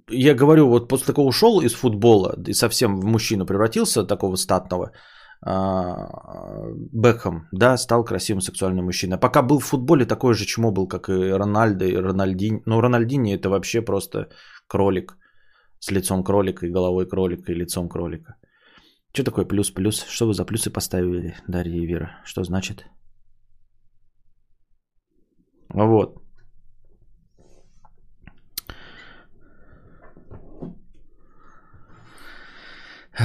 [0.09, 4.91] я говорю, вот после такого ушел из футбола и совсем в мужчину превратился, такого статного,
[5.45, 6.07] а,
[6.93, 9.17] Бекхэм, да, стал красивым сексуальным мужчиной.
[9.17, 12.61] Пока был в футболе, такой же чмо был, как и Рональдо, и Рональдин.
[12.65, 14.29] Но Рональдини это вообще просто
[14.67, 15.17] кролик
[15.79, 18.35] с лицом кролика и головой кролика и лицом кролика.
[19.13, 20.05] Что такое плюс-плюс?
[20.09, 22.21] Что вы за плюсы поставили, Дарья и Вера?
[22.23, 22.85] Что значит?
[25.69, 26.22] Вот.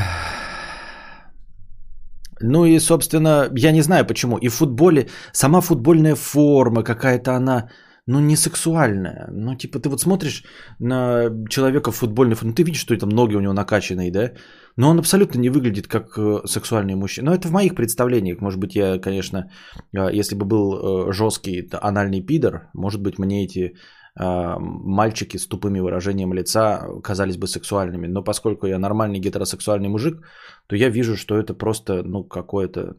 [2.41, 4.39] Ну и, собственно, я не знаю почему.
[4.39, 7.69] И в футболе сама футбольная форма какая-то она,
[8.07, 9.29] ну, не сексуальная.
[9.33, 10.45] Ну, типа, ты вот смотришь
[10.79, 14.33] на человека в футбольной форме, ну, ты видишь, что там ноги у него накачанные, да?
[14.77, 17.31] Но он абсолютно не выглядит как э, сексуальный мужчина.
[17.31, 18.41] Но это в моих представлениях.
[18.41, 19.51] Может быть, я, конечно,
[19.93, 20.75] э, если бы был
[21.09, 23.75] э, жесткий анальный пидор, может быть, мне эти
[24.19, 28.09] мальчики с тупыми выражением лица казались бы сексуальными.
[28.09, 30.23] Но поскольку я нормальный гетеросексуальный мужик,
[30.67, 32.97] то я вижу, что это просто, ну, какое-то,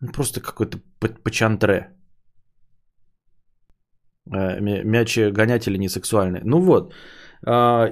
[0.00, 0.78] ну, просто какой-то
[1.24, 1.96] пачантре.
[4.26, 6.42] Мячи гонятели не сексуальные.
[6.44, 6.94] Ну вот.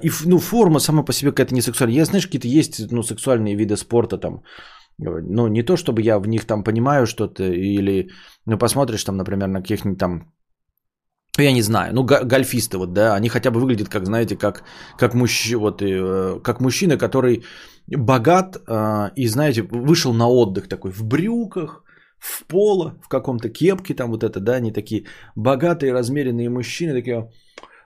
[0.03, 1.99] И ну, форма сама по себе какая-то не сексуальная.
[1.99, 4.43] Я, знаешь, какие-то есть ну, сексуальные виды спорта там.
[4.99, 8.11] Ну, не то, чтобы я в них там понимаю что-то, или,
[8.47, 10.33] ну, посмотришь там, например, на каких-нибудь там
[11.39, 14.65] я не знаю, ну гольфисты вот, да, они хотя бы выглядят, как, знаете, как,
[14.99, 15.55] как, мужч...
[15.55, 17.45] вот, э, как мужчина, который
[17.87, 21.85] богат э, и, знаете, вышел на отдых такой в брюках,
[22.19, 27.31] в поло, в каком-то кепке там вот это, да, они такие богатые, размеренные мужчины, такие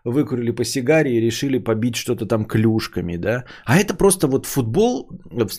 [0.05, 3.45] выкурили по сигаре и решили побить что-то там клюшками, да.
[3.65, 5.09] А это просто вот футбол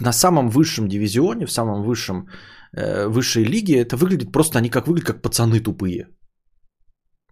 [0.02, 2.28] на самом высшем дивизионе, в самом высшем,
[2.74, 6.08] э, высшей лиге, это выглядит просто, они как выглядят, как пацаны тупые.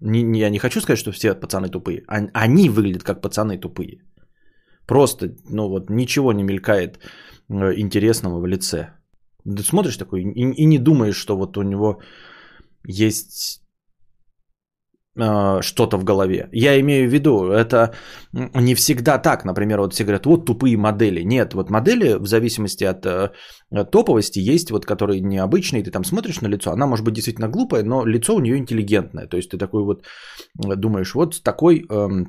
[0.02, 2.04] Не, я не хочу сказать, что все пацаны тупые.
[2.34, 4.02] Они выглядят как пацаны тупые.
[4.88, 7.00] Просто, ну вот, ничего не мелькает
[7.50, 8.90] э, интересного в лице.
[9.44, 12.02] Ты смотришь такой и, и не думаешь, что вот у него
[12.88, 13.65] есть
[15.16, 16.50] э, что-то в голове.
[16.52, 17.94] Я имею в виду, это
[18.34, 19.46] не всегда так.
[19.46, 21.22] Например, вот все говорят, вот тупые модели.
[21.24, 23.32] Нет, вот модели в зависимости от, э,
[23.72, 27.50] от топовости есть, вот которые необычные, ты там смотришь на лицо, она может быть действительно
[27.50, 29.28] глупая, но лицо у нее интеллигентное.
[29.28, 30.04] То есть ты такой вот
[30.56, 31.86] думаешь, вот такой...
[31.90, 32.26] Э,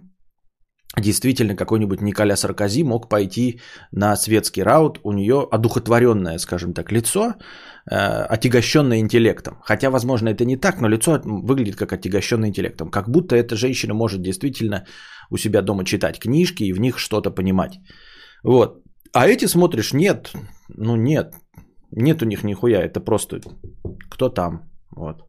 [0.96, 3.61] действительно какой-нибудь Николя Саркози мог пойти
[3.92, 7.35] на светский раут, у нее одухотворенное, скажем так, лицо,
[7.90, 8.27] э,
[9.01, 9.59] интеллектом.
[9.62, 12.90] Хотя, возможно, это не так, но лицо выглядит как отягощенное интеллектом.
[12.90, 14.85] Как будто эта женщина может действительно
[15.31, 17.79] у себя дома читать книжки и в них что-то понимать.
[18.44, 18.83] Вот.
[19.12, 20.33] А эти смотришь, нет,
[20.68, 21.35] ну нет,
[21.90, 23.40] нет у них нихуя, это просто
[24.11, 24.61] кто там.
[24.96, 25.22] Вот.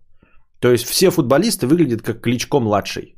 [0.60, 3.16] То есть все футболисты выглядят как Кличко младший.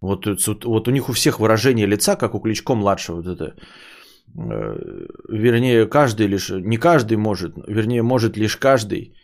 [0.00, 0.26] Вот,
[0.64, 3.16] вот у них у всех выражение лица, как у Кличко младшего.
[3.16, 3.54] Вот это.
[4.36, 9.14] Э, вернее, каждый лишь, не каждый может, вернее, может лишь каждый,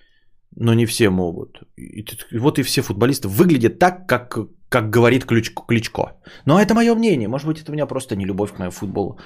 [0.57, 1.63] но не все могут.
[1.77, 2.05] И,
[2.39, 4.39] вот и все футболисты выглядят так, как,
[4.69, 6.03] как говорит Кличко, Кличко.
[6.47, 7.29] Но это мое мнение.
[7.29, 9.19] Может быть, это у меня просто не любовь к моему футболу.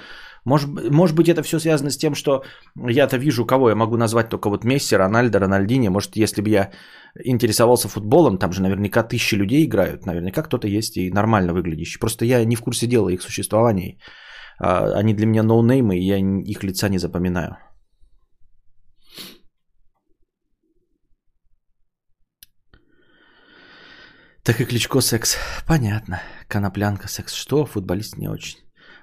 [0.45, 2.43] Может, может быть, это все связано с тем, что
[2.75, 5.89] я-то вижу, кого я могу назвать только вот Месси, Рональдо, Рональдини.
[5.89, 6.71] Может, если бы я
[7.25, 11.99] интересовался футболом, там же наверняка тысячи людей играют, наверняка кто-то есть и нормально выглядящий.
[11.99, 13.97] Просто я не в курсе дела их существования.
[14.59, 17.57] А, они для меня ноунеймы, и я их лица не запоминаю.
[24.43, 25.37] Так и Кличко секс.
[25.67, 26.21] Понятно.
[26.47, 27.33] Коноплянка секс.
[27.33, 27.65] Что?
[27.65, 28.57] Футболист не очень.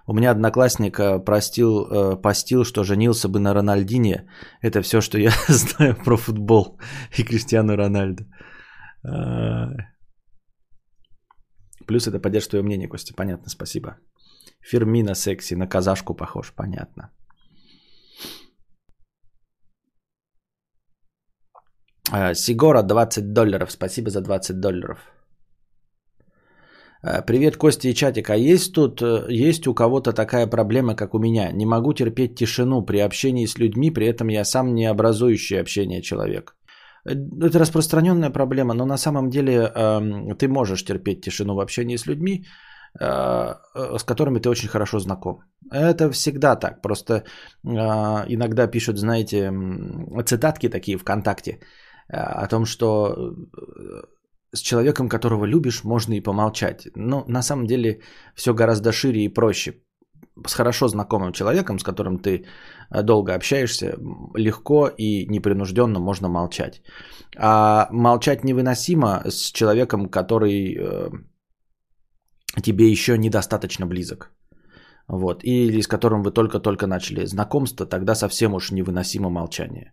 [0.08, 4.28] У меня одноклассник э, простил, э, постил, что женился бы на Рональдине.
[4.60, 6.78] Это все, что я знаю про футбол
[7.18, 8.24] и Криштиану Рональдо.
[9.04, 9.68] А.
[11.86, 13.14] Плюс это поддержит твое мнение, Костя.
[13.14, 13.96] Понятно, спасибо.
[14.70, 17.10] Фермина секси, на казашку похож, понятно.
[22.12, 23.70] А, Сигора 20 долларов.
[23.70, 24.98] Спасибо за 20 долларов.
[27.02, 28.30] Э, привет, Костя и чатик.
[28.30, 31.52] А есть тут, э, есть у кого-то такая проблема, как у меня?
[31.52, 36.02] Не могу терпеть тишину при общении с людьми, при этом я сам не образующий общение
[36.02, 36.56] человек.
[37.08, 37.14] Э,
[37.46, 42.06] это распространенная проблема, но на самом деле э, ты можешь терпеть тишину в общении с
[42.06, 42.44] людьми,
[42.98, 45.40] с которыми ты очень хорошо знаком.
[45.70, 46.82] Это всегда так.
[46.82, 47.24] Просто э,
[48.28, 49.52] иногда пишут, знаете,
[50.24, 51.50] цитатки такие ВКонтакте
[52.08, 53.34] э, о том, что
[54.52, 56.88] с человеком, которого любишь, можно и помолчать.
[56.94, 58.00] Но на самом деле
[58.34, 59.82] все гораздо шире и проще.
[60.46, 62.44] С хорошо знакомым человеком, с которым ты
[62.90, 63.96] э, долго общаешься,
[64.34, 66.82] легко и непринужденно можно молчать.
[67.36, 71.10] А молчать невыносимо с человеком, который э,
[72.62, 74.30] тебе еще недостаточно близок.
[75.08, 75.44] Вот.
[75.44, 79.92] Или с которым вы только-только начали знакомство, тогда совсем уж невыносимо молчание.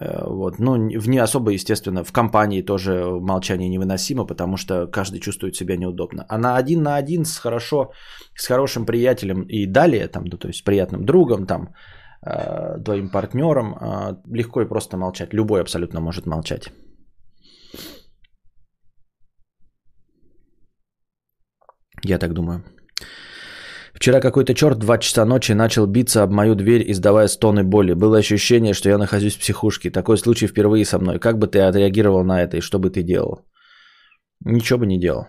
[0.00, 0.58] Э, вот.
[0.58, 5.76] Ну, в не особо, естественно, в компании тоже молчание невыносимо, потому что каждый чувствует себя
[5.76, 6.24] неудобно.
[6.28, 7.92] А на один на один с хорошо,
[8.34, 11.68] с хорошим приятелем и далее, там, ну, то есть приятным другом, там,
[12.26, 15.34] э, твоим партнером, э, легко и просто молчать.
[15.34, 16.70] Любой абсолютно может молчать.
[22.04, 22.64] Я так думаю.
[23.94, 27.94] Вчера какой-то черт 2 часа ночи начал биться об мою дверь, издавая стоны боли.
[27.94, 29.90] Было ощущение, что я нахожусь в психушке.
[29.90, 31.18] Такой случай впервые со мной.
[31.18, 33.46] Как бы ты отреагировал на это и что бы ты делал?
[34.44, 35.26] Ничего бы не делал.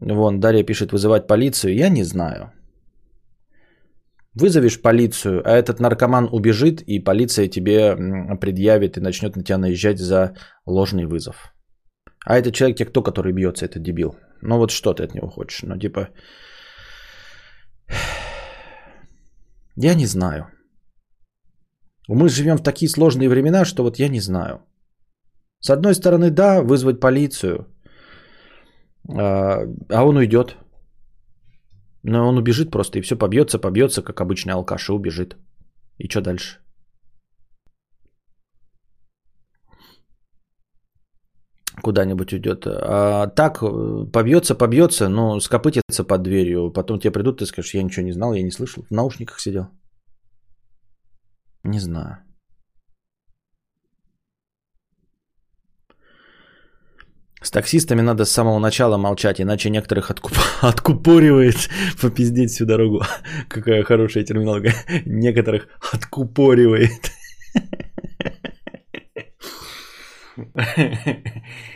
[0.00, 1.74] Вон, Дарья пишет, вызывать полицию.
[1.74, 2.52] Я не знаю.
[4.34, 7.96] Вызовешь полицию, а этот наркоман убежит, и полиция тебе
[8.40, 10.34] предъявит и начнет на тебя наезжать за
[10.66, 11.54] ложный вызов.
[12.24, 14.14] А этот человек тебе кто, который бьется, это дебил?
[14.42, 15.62] Ну вот что ты от него хочешь?
[15.62, 16.08] Ну типа...
[19.76, 20.46] Я не знаю.
[22.08, 24.60] Мы живем в такие сложные времена, что вот я не знаю.
[25.60, 27.66] С одной стороны, да, вызвать полицию,
[29.08, 30.56] а, а он уйдет.
[32.02, 35.36] Но он убежит просто и все побьется, побьется, как обычный алкаш, и убежит.
[35.98, 36.58] И что дальше?
[41.82, 42.66] Куда-нибудь уйдет.
[42.66, 43.60] А так,
[44.12, 46.72] побьется, побьется, но скопытится под дверью.
[46.72, 48.84] Потом тебе придут, ты скажешь, я ничего не знал, я не слышал.
[48.84, 49.66] В наушниках сидел.
[51.64, 52.18] Не знаю.
[57.42, 60.32] С таксистами надо с самого начала молчать, иначе некоторых откуп...
[60.60, 61.68] откупоривает
[62.00, 63.02] попиздеть всю дорогу.
[63.48, 64.74] Какая хорошая терминология.
[65.06, 67.10] Некоторых откупоривает.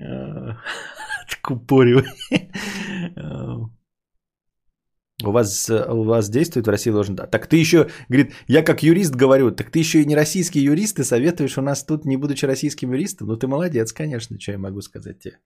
[1.26, 2.06] Откупоривает.
[5.22, 7.16] У вас, у вас действует в России ложный...
[7.16, 10.96] Так ты еще, говорит, я как юрист говорю, так ты еще и не российский юрист,
[10.96, 13.28] ты советуешь у нас тут, не будучи российским юристом?
[13.28, 15.38] Ну ты молодец, конечно, что я могу сказать тебе.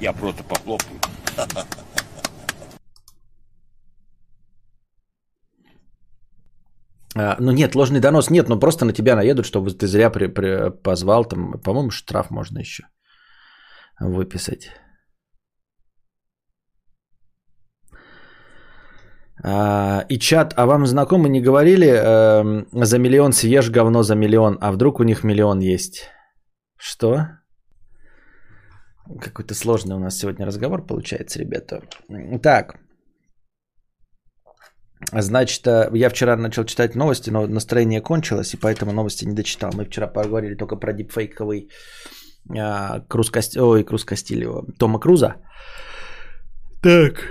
[0.00, 0.98] Я просто похлопаю.
[7.18, 10.26] А, ну нет, ложный донос нет, но просто на тебя наедут, чтобы ты зря при,
[10.26, 12.88] при, позвал, там, по-моему, штраф можно еще
[14.00, 14.70] выписать.
[19.44, 24.58] А, и чат, а вам знакомы не говорили э, за миллион съешь говно за миллион,
[24.60, 26.10] а вдруг у них миллион есть?
[26.78, 27.28] Что?
[29.20, 31.82] Какой-то сложный у нас сегодня разговор получается, ребята.
[32.42, 32.76] Так.
[35.12, 39.70] Значит, э, я вчера начал читать новости, но настроение кончилось, и поэтому новости не дочитал.
[39.74, 41.68] Мы вчера поговорили только про дипфейковый
[43.08, 43.58] Круз Кости...
[43.58, 45.36] Ой, Круз Кастильева, Тома Круза.
[46.82, 47.22] Так.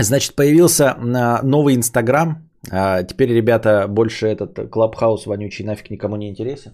[0.00, 0.96] Значит, появился
[1.42, 2.50] новый Инстаграм.
[2.70, 6.72] А, теперь, ребята, больше этот Клабхаус вонючий нафиг никому не интересен.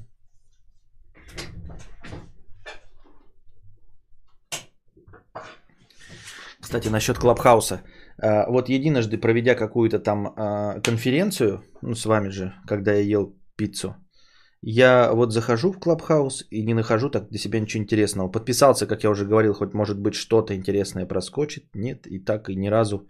[6.61, 7.83] Кстати, насчет Клабхауса.
[8.23, 13.35] А, вот единожды, проведя какую-то там а, конференцию, ну, с вами же, когда я ел
[13.57, 13.97] пиццу,
[14.63, 18.31] я вот захожу в Клабхаус и не нахожу так для себя ничего интересного.
[18.31, 21.65] Подписался, как я уже говорил, хоть может быть что-то интересное проскочит.
[21.75, 23.09] Нет, и так и ни разу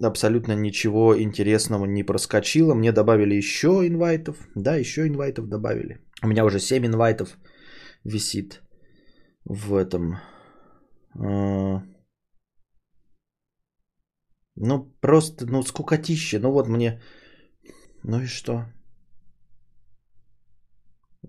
[0.00, 2.74] абсолютно ничего интересного не проскочило.
[2.74, 4.36] Мне добавили еще инвайтов.
[4.54, 6.00] Да, еще инвайтов добавили.
[6.22, 7.36] У меня уже 7 инвайтов
[8.04, 8.62] висит
[9.44, 10.16] в этом.
[14.56, 16.38] Ну, просто, ну, скукотище.
[16.38, 17.00] Ну, вот мне...
[18.04, 18.66] Ну и что?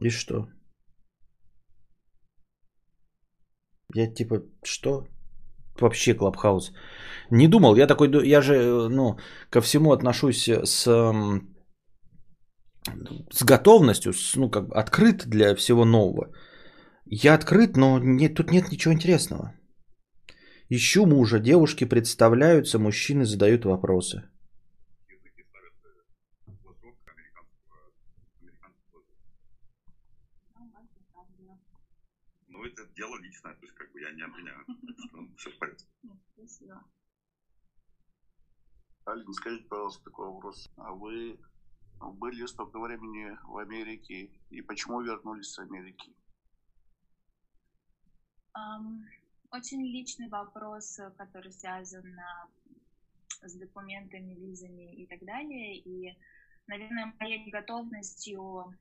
[0.01, 0.47] И что?
[3.95, 5.07] Я типа, что?
[5.79, 6.71] Вообще Клабхаус.
[7.31, 9.17] Не думал, я такой, я же, ну,
[9.49, 10.83] ко всему отношусь с,
[13.31, 16.31] с готовностью, с, ну, как бы открыт для всего нового.
[17.05, 19.53] Я открыт, но нет, тут нет ничего интересного.
[20.75, 24.27] Ищу мужа, девушки представляются, мужчины задают вопросы.
[32.47, 34.65] Ну, это дело личное, то есть как бы я не обвиняю.
[35.37, 35.85] Все в порядке.
[36.33, 36.83] Спасибо.
[39.05, 40.71] Алина, скажите, пожалуйста, такой вопрос.
[40.77, 41.39] А вы
[42.01, 46.15] были столько времени в Америке и почему вернулись с Америки?
[48.57, 49.03] Um,
[49.53, 52.19] очень личный вопрос, который связан
[53.41, 55.77] с документами, визами и так далее.
[55.77, 56.17] И,
[56.67, 58.75] наверное, моей готовностью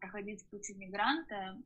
[0.00, 1.56] проходить путь иммигранта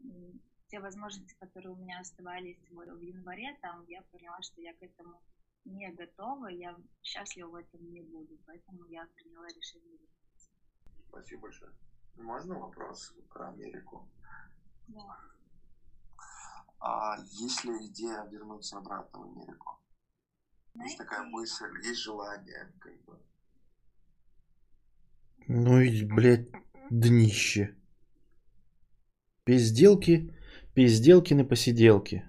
[0.68, 5.22] те возможности, которые у меня оставались в январе, там я поняла, что я к этому
[5.64, 9.98] не готова, я счастлива в этом не буду, поэтому я приняла решение.
[11.08, 11.72] Спасибо большое.
[12.16, 14.06] Можно вопрос про Америку?
[14.88, 15.18] Да.
[16.80, 19.80] А есть ли идея вернуться обратно в Америку?
[20.74, 23.18] Есть такая мысль, есть желание, как бы.
[25.48, 26.48] Ну и, блядь,
[26.90, 27.76] днище.
[29.44, 30.34] Пизделки,
[30.74, 32.28] пизделкины посиделки.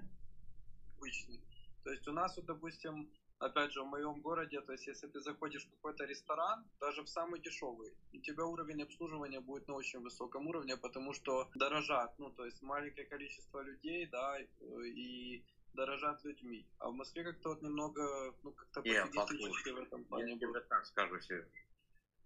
[0.96, 1.40] обычный.
[1.84, 3.10] То есть у нас вот, допустим,
[3.40, 7.08] опять же, в моем городе, то есть если ты заходишь в какой-то ресторан, даже в
[7.08, 12.30] самый дешевый, у тебя уровень обслуживания будет на очень высоком уровне, потому что дорожат, ну,
[12.30, 14.38] то есть маленькое количество людей, да,
[14.84, 16.66] и дорожат людьми.
[16.78, 20.52] А в Москве как-то вот немного, ну, как-то пофигистически в этом Я плане было.
[20.52, 21.48] тебе так скажу, Сереж.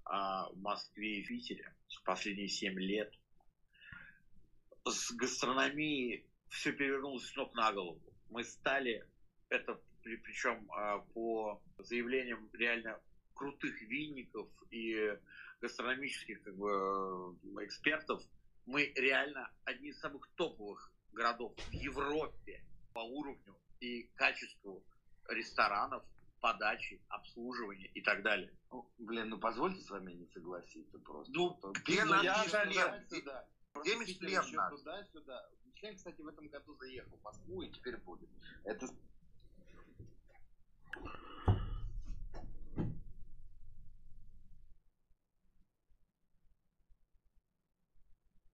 [0.05, 3.15] А в Москве и Питере в последние 7 лет
[4.85, 8.03] с гастрономией все перевернулось с ног на голову.
[8.31, 9.09] Мы стали,
[9.49, 13.01] это при- причем а, по заявлениям реально
[13.35, 15.19] крутых винников и
[15.61, 16.71] гастрономических как бы,
[17.57, 18.23] э, экспертов,
[18.67, 24.85] мы реально одни из самых топовых городов в Европе по уровню и качеству
[25.29, 26.05] ресторанов,
[26.41, 28.53] подачи, обслуживания и так далее.
[28.71, 31.33] Ну, блин, ну позвольте с вами не согласиться просто.
[31.35, 32.69] Ну, То- где Ну, наш член?
[32.69, 33.49] туда-сюда.
[33.81, 34.71] Где ещё наш?
[34.79, 35.49] Туда-сюда.
[35.97, 38.29] Кстати, в этом году заехал в Москву и теперь будет.
[38.65, 38.87] Это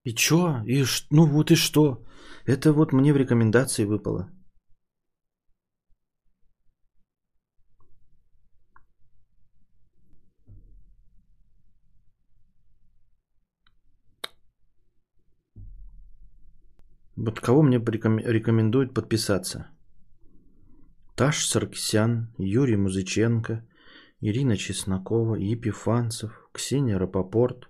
[0.05, 0.63] И чё?
[0.67, 1.07] И ш...
[1.11, 2.05] Ну вот и что?
[2.47, 4.31] Это вот мне в рекомендации выпало.
[17.17, 19.67] Вот кого мне рекомендуют подписаться?
[21.21, 23.63] Таш Саркисян, Юрий Музыченко,
[24.23, 27.69] Ирина Чеснокова, Епифанцев, Ксения Рапопорт,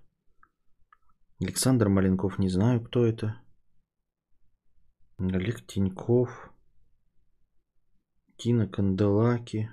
[1.41, 3.43] Александр Маленков, не знаю, кто это.
[5.19, 6.53] Олег Тиньков,
[8.37, 9.69] Тина Канделаки.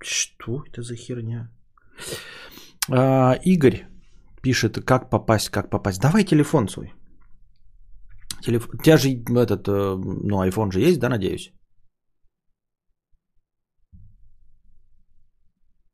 [0.00, 1.50] Что это за херня?
[2.90, 3.86] А, Игорь
[4.40, 6.00] пишет, как попасть, как попасть.
[6.00, 6.94] Давай телефон свой.
[8.42, 8.68] Телеф...
[8.72, 11.52] У тебя же этот, э, ну, iPhone же есть, да, надеюсь?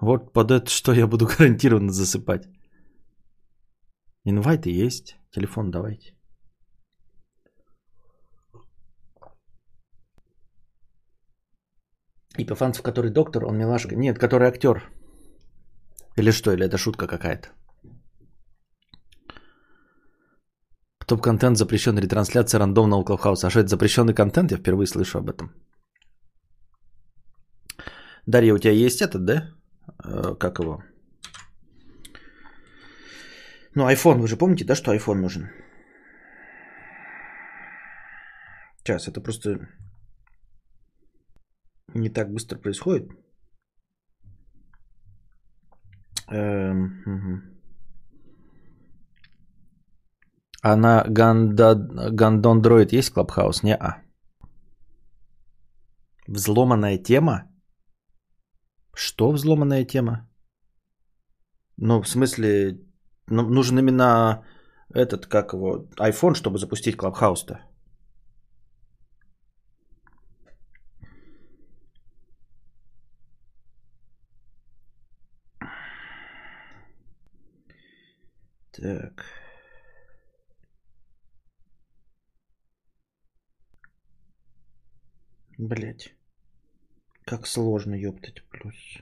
[0.01, 2.49] Вот под это что я буду гарантированно засыпать.
[4.25, 5.17] Инвайты есть.
[5.31, 6.15] Телефон давайте.
[12.39, 13.95] Ипофанцев, который доктор, он милашка.
[13.97, 14.91] Нет, который актер.
[16.17, 17.49] Или что, или это шутка какая-то.
[21.07, 23.47] Топ-контент запрещен, ретрансляция рандомного клабхауса.
[23.47, 24.53] А что это запрещенный контент?
[24.53, 25.51] Я впервые слышу об этом.
[28.27, 29.51] Дарья, у тебя есть этот, да?
[30.05, 30.83] Э, Как его?
[33.75, 35.51] Ну, iPhone, вы же помните, да, что iPhone нужен?
[38.79, 39.69] Сейчас, это просто
[41.95, 43.09] не так быстро происходит.
[46.29, 47.54] Эм, мгм.
[50.65, 51.75] А на Ганда...
[52.11, 53.63] гандон-дроид есть Clubhouse?
[53.63, 54.03] Не-а.
[56.27, 57.43] Взломанная тема?
[58.97, 60.27] Что взломанная тема?
[61.77, 62.79] Ну, в смысле,
[63.29, 64.43] ну, нужен именно
[64.95, 67.61] этот, как его, iPhone, чтобы запустить Клабхаус-то.
[78.73, 79.44] Так.
[85.59, 86.15] Блять.
[87.25, 88.99] Как сложно, ёптать, плюс.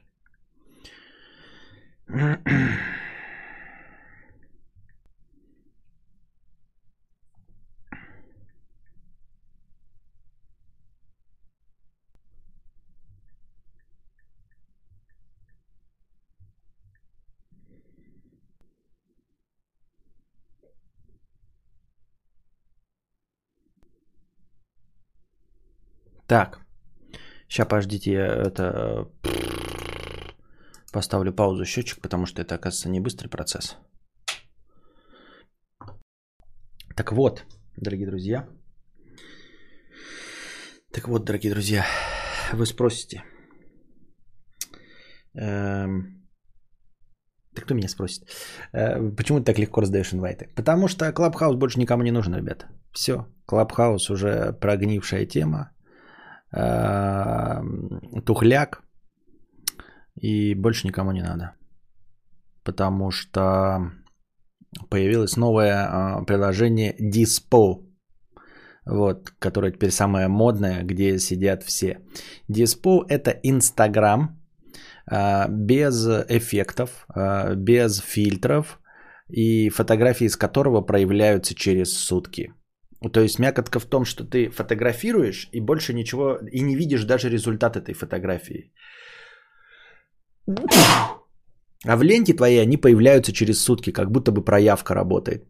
[26.32, 26.60] Так.
[27.46, 29.06] Сейчас, подождите, я это...
[30.92, 33.76] Поставлю паузу счетчик, потому что это, оказывается, не быстрый процесс.
[36.96, 37.44] Так вот,
[37.76, 38.48] дорогие друзья.
[40.92, 41.84] Так вот, дорогие друзья,
[42.54, 43.24] вы спросите.
[45.34, 46.26] Эм,
[47.52, 48.22] да кто меня спросит?
[48.72, 50.48] Э, почему ты так легко раздаешь инвайты?
[50.56, 52.68] Потому что Clubhouse больше никому не нужен, ребята.
[52.92, 55.72] Все, Clubhouse уже прогнившая тема.
[56.52, 58.82] Эм, тухляк.
[60.20, 61.52] И больше никому не надо.
[62.62, 63.90] Потому что
[64.90, 67.86] появилось новое а, приложение Dispo,
[68.84, 72.00] вот, которое теперь самое модное, где сидят все.
[72.48, 74.38] Dispo это Instagram
[75.06, 78.78] а, без эффектов, а, без фильтров
[79.28, 82.52] и фотографии из которого проявляются через сутки.
[83.10, 87.28] То есть мякотка в том, что ты фотографируешь и больше ничего, и не видишь даже
[87.28, 88.72] результат этой фотографии.
[91.84, 95.44] А в ленте твоей они появляются через сутки, как будто бы проявка работает.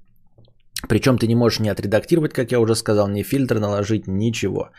[0.88, 4.70] Причем ты не можешь не отредактировать, как я уже сказал, ни фильтр наложить, ничего.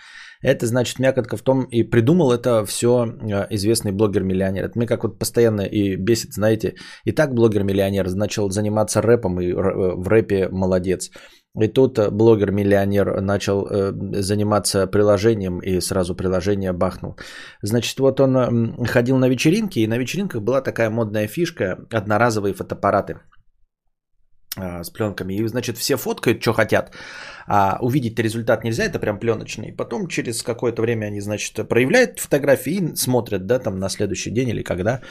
[0.44, 4.66] Это значит мякотка в том, и придумал это все э, известный блогер-миллионер.
[4.66, 9.52] Это мне как вот постоянно и бесит, знаете, и так блогер-миллионер начал заниматься рэпом, и
[9.52, 11.12] э, в рэпе молодец.
[11.60, 13.68] И тут э, блогер-миллионер начал
[14.22, 17.18] заниматься приложением и сразу приложение бахнул.
[17.62, 23.20] Значит, вот он ходил на вечеринки, и на вечеринках была такая модная фишка– одноразовые фотоаппараты–
[24.56, 25.34] а, с пленками.
[25.34, 26.92] И, значит, все фоткают, что хотят.
[27.48, 29.72] А увидеть результат нельзя, это прям пленочный.
[29.72, 34.50] Потом через какое-то время они, значит, проявляют фотографии и смотрят, да, там на следующий день
[34.50, 35.02] или когда.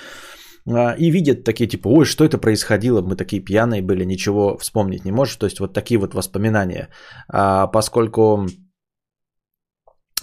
[0.69, 5.05] А, и видят такие типа, ой, что это происходило, мы такие пьяные были, ничего вспомнить
[5.05, 5.37] не можешь.
[5.37, 6.89] То есть вот такие вот воспоминания.
[7.29, 8.47] А поскольку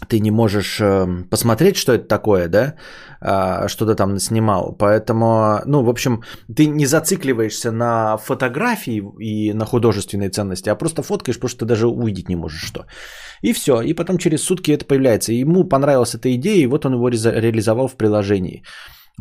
[0.07, 2.75] ты не можешь эм, посмотреть, что это такое, да,
[3.21, 4.75] а, что ты там снимал.
[4.77, 6.23] Поэтому, ну, в общем,
[6.55, 11.65] ты не зацикливаешься на фотографии и на художественной ценности, а просто фоткаешь, потому что ты
[11.65, 12.85] даже увидеть не можешь что.
[13.41, 13.81] И все.
[13.81, 15.33] И потом через сутки это появляется.
[15.33, 18.63] Ему понравилась эта идея, и вот он его реализовал в приложении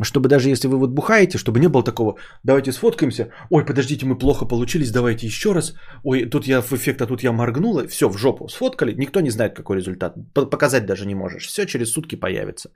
[0.03, 4.17] чтобы даже если вы вот бухаете, чтобы не было такого, давайте сфоткаемся, ой, подождите, мы
[4.17, 8.09] плохо получились, давайте еще раз, ой, тут я в эффект, а тут я моргнула, все,
[8.09, 12.15] в жопу сфоткали, никто не знает, какой результат, показать даже не можешь, все через сутки
[12.15, 12.69] появится.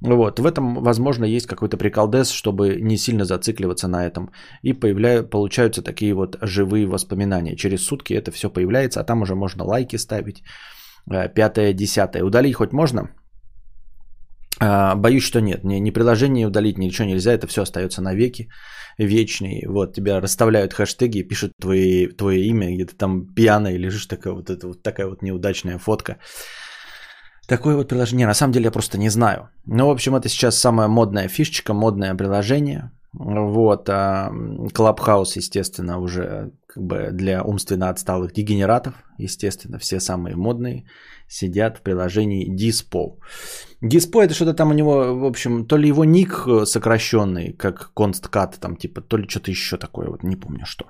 [0.00, 4.30] Вот, в этом, возможно, есть какой-то приколдес, чтобы не сильно зацикливаться на этом,
[4.62, 5.22] и появля...
[5.22, 7.56] получаются такие вот живые воспоминания.
[7.56, 10.42] Через сутки это все появляется, а там уже можно лайки ставить,
[11.10, 12.24] э, пятое, десятое.
[12.24, 13.10] Удалить хоть можно?
[14.58, 15.64] А, боюсь, что нет.
[15.64, 17.32] Ни, ни приложение удалить, ничего нельзя.
[17.32, 18.48] Это все остается навеки
[18.98, 19.66] вечный.
[19.66, 24.50] Вот тебя расставляют хэштеги, пишут твои, твое имя, где ты там пьяный лежишь, такая вот,
[24.50, 26.18] это, вот такая вот неудачная фотка.
[27.46, 28.26] Такое вот приложение.
[28.26, 29.50] На самом деле я просто не знаю.
[29.66, 32.90] Ну, в общем, это сейчас самая модная фишечка, модное приложение.
[33.12, 33.88] Вот.
[33.88, 34.30] А
[34.74, 38.94] Clubhouse, естественно, уже как бы для умственно отсталых дегенератов.
[39.18, 40.86] Естественно, все самые модные
[41.28, 43.18] сидят в приложении Dispo.
[43.82, 47.92] Dispo это что-то там у него, в общем, то ли его ник э, сокращенный, как
[47.94, 50.84] Constcat, там типа, то ли что-то еще такое, вот не помню что.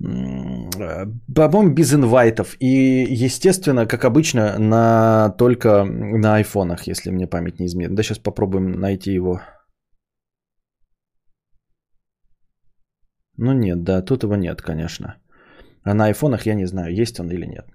[0.00, 2.56] Э, по-моему, без инвайтов.
[2.60, 7.94] И, естественно, как обычно, на, только на айфонах, если мне память не изменит.
[7.94, 9.40] Да, сейчас попробуем найти его.
[13.36, 15.16] Ну нет, да, тут его нет, конечно.
[15.84, 17.66] А на айфонах я не знаю, есть он или нет.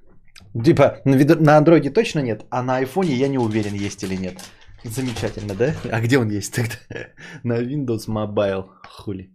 [0.65, 4.43] Типа, на андроиде точно нет, а на айфоне я не уверен, есть или нет.
[4.83, 5.73] Замечательно, да?
[5.91, 6.75] А где он есть тогда?
[7.43, 8.65] на Windows Mobile.
[8.87, 9.29] Хули.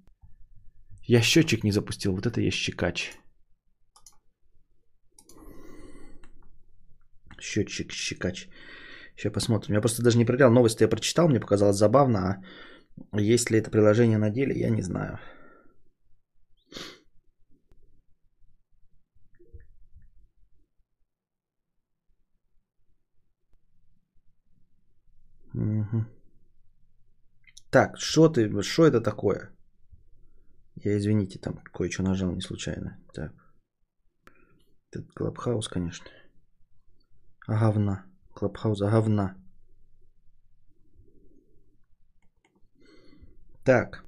[1.03, 3.12] Я счетчик не запустил, вот это я щекач.
[7.40, 8.49] Счетчик, щекач.
[9.16, 9.74] Сейчас посмотрим.
[9.74, 10.53] Я просто даже не проверял.
[10.53, 12.44] Новости я прочитал, мне показалось забавно.
[13.12, 15.18] А есть ли это приложение на деле, я не знаю.
[27.70, 29.51] Так, что ты, что это такое?
[30.76, 32.99] Я, извините, там кое-что нажал не случайно.
[33.12, 33.32] Так.
[34.91, 36.07] Это Clubhouse, конечно.
[37.47, 38.07] А говна.
[38.34, 39.36] Clubhouse, а говна.
[43.64, 44.05] Так.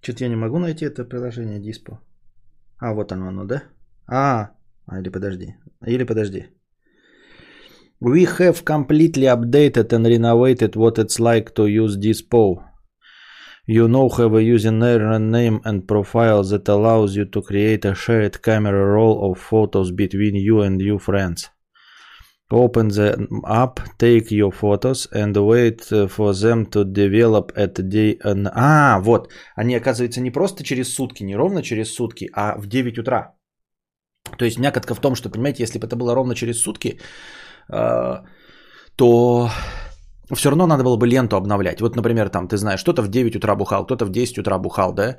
[0.00, 2.00] Что-то я не могу найти это приложение Dispo.
[2.78, 3.62] А, вот оно, оно, да?
[4.06, 4.50] А,
[4.86, 5.56] а, или подожди.
[5.86, 6.55] Или подожди.
[8.06, 12.62] We have completely updated and renovated what it's like to use Dispo.
[13.66, 18.40] You now have a username name and profile that allows you to create a shared
[18.44, 21.50] camera roll of photos between you and your friends.
[22.48, 28.20] Open the app, take your photos and wait for them to develop at day...
[28.54, 29.32] А, вот.
[29.56, 33.34] Они, оказывается, не просто через сутки, не ровно через сутки, а в 9 утра.
[34.38, 37.45] То есть мякотка в том, что, понимаете, если бы это было ровно через сутки, а,
[37.68, 39.50] то
[40.34, 41.80] все равно надо было бы ленту обновлять.
[41.80, 44.92] Вот, например, там, ты знаешь, кто-то в 9 утра бухал, кто-то в 10 утра бухал,
[44.92, 45.16] да,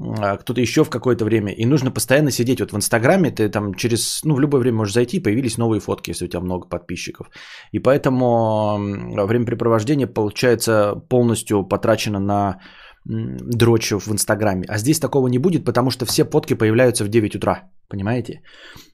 [0.00, 1.52] а кто-то еще в какое-то время.
[1.52, 2.60] И нужно постоянно сидеть.
[2.60, 6.10] Вот в Инстаграме ты там через, ну, в любое время можешь зайти, появились новые фотки,
[6.10, 7.30] если у тебя много подписчиков.
[7.72, 12.60] И поэтому времяпрепровождение, получается, полностью потрачено на
[13.04, 14.64] дрочу в Инстаграме.
[14.68, 17.70] А здесь такого не будет, потому что все фотки появляются в 9 утра.
[17.88, 18.42] Понимаете?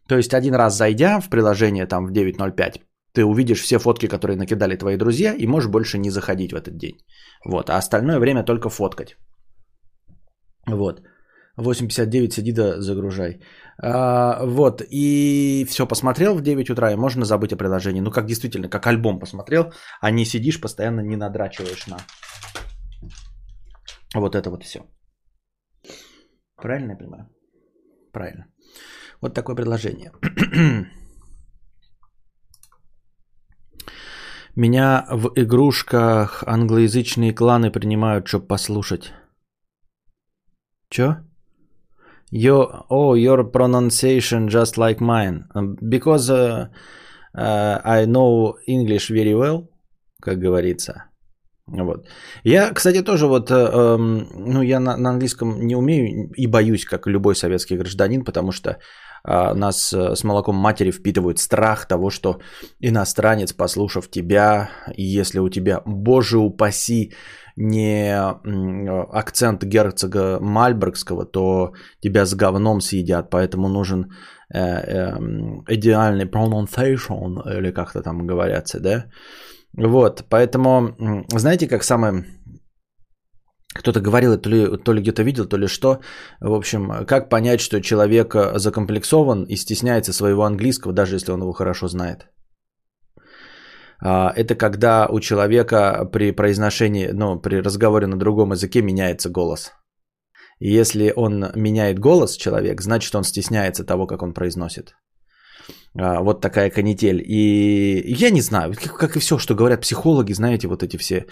[0.09, 2.81] То есть один раз зайдя в приложение там в 9.05,
[3.13, 6.77] ты увидишь все фотки, которые накидали твои друзья, и можешь больше не заходить в этот
[6.77, 6.99] день.
[7.45, 7.71] Вот.
[7.71, 9.17] А остальное время только фоткать.
[10.67, 11.03] Вот.
[11.59, 13.41] 8.59 сиди да загружай.
[13.83, 18.01] А, вот, и все, посмотрел в 9 утра, и можно забыть о приложении.
[18.01, 21.97] Ну, как действительно, как альбом посмотрел, а не сидишь, постоянно не надрачиваешь на.
[24.15, 24.81] Вот это вот все.
[26.57, 27.29] Правильно я понимаю?
[28.13, 28.47] Правильно.
[29.21, 30.13] Вот такое предложение.
[34.57, 39.13] Меня в игрушках англоязычные кланы принимают, чтобы послушать.
[40.89, 41.17] Чё?
[42.33, 45.45] Your, oh, your pronunciation just like mine.
[45.83, 46.69] Because uh,
[47.35, 49.69] uh, I know English very well,
[50.23, 51.11] как говорится.
[51.67, 52.07] Вот.
[52.45, 56.85] Я, кстати, тоже вот, э, эм, ну, я на, на английском не умею и боюсь,
[56.85, 58.79] как любой советский гражданин, потому что
[59.25, 62.39] а, нас э, с молоком матери впитывают страх того, что
[62.79, 67.13] иностранец, послушав тебя, и если у тебя, боже упаси,
[67.57, 68.15] не
[69.13, 74.13] акцент герцога Мальбергского, то тебя с говном съедят, поэтому нужен
[74.55, 79.07] э, эм, идеальный pronunciation, или как-то там говорятся, да?
[79.77, 80.95] Вот, поэтому,
[81.29, 82.25] знаете, как самое
[83.75, 86.01] кто-то говорил, то ли, то ли где-то видел, то ли что.
[86.41, 91.41] В общем, как понять, что человек э, закомплексован и стесняется своего английского, даже если он
[91.41, 92.27] его хорошо знает?
[94.01, 99.73] А, Это когда у человека при произношении, ну, при разговоре на другом языке меняется голос.
[100.59, 104.95] Если он меняет голос, человек, значит, он стесняется того, как он произносит.
[105.99, 107.23] А, Вот такая канитель.
[107.27, 111.27] И я не знаю, как, и все, что говорят психологи, знаете, вот эти все,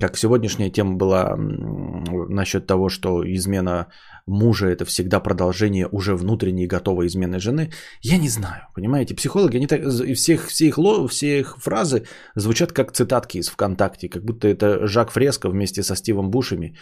[0.00, 3.86] как сегодняшняя тема была насчет того, что измена
[4.26, 7.70] мужа это всегда продолжение уже внутренней готовой измены жены.
[8.02, 9.82] Я не знаю, понимаете, психологи, они так,
[10.14, 10.78] всех, все, их,
[11.10, 12.04] все их фразы
[12.36, 16.76] звучат как цитатки из ВКонтакте, как будто это Жак Фреско вместе со Стивом Бушами,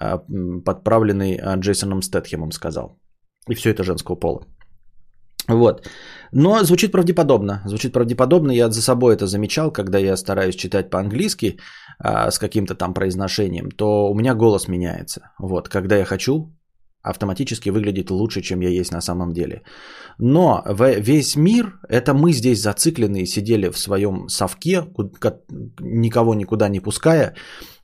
[0.00, 0.18] а,
[0.64, 3.00] подправленный а, Джейсоном Стэтхемом сказал.
[3.48, 4.46] И все это женского пола.
[5.48, 5.88] Вот.
[6.32, 7.62] Но звучит правдеподобно.
[7.66, 8.52] Звучит правдеподобно.
[8.52, 11.58] Я за собой это замечал, когда я стараюсь читать по-английски
[11.98, 15.20] а, с каким-то там произношением, то у меня голос меняется.
[15.38, 15.68] Вот.
[15.68, 16.52] Когда я хочу,
[17.04, 19.62] автоматически выглядит лучше, чем я есть на самом деле.
[20.18, 20.64] Но
[20.98, 24.82] весь мир, это мы здесь зацикленные сидели в своем совке,
[25.80, 27.34] никого никуда не пуская,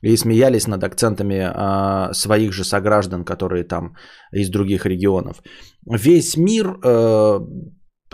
[0.01, 3.95] и смеялись над акцентами а, своих же сограждан, которые там
[4.33, 5.43] из других регионов.
[5.85, 7.39] Весь мир, э,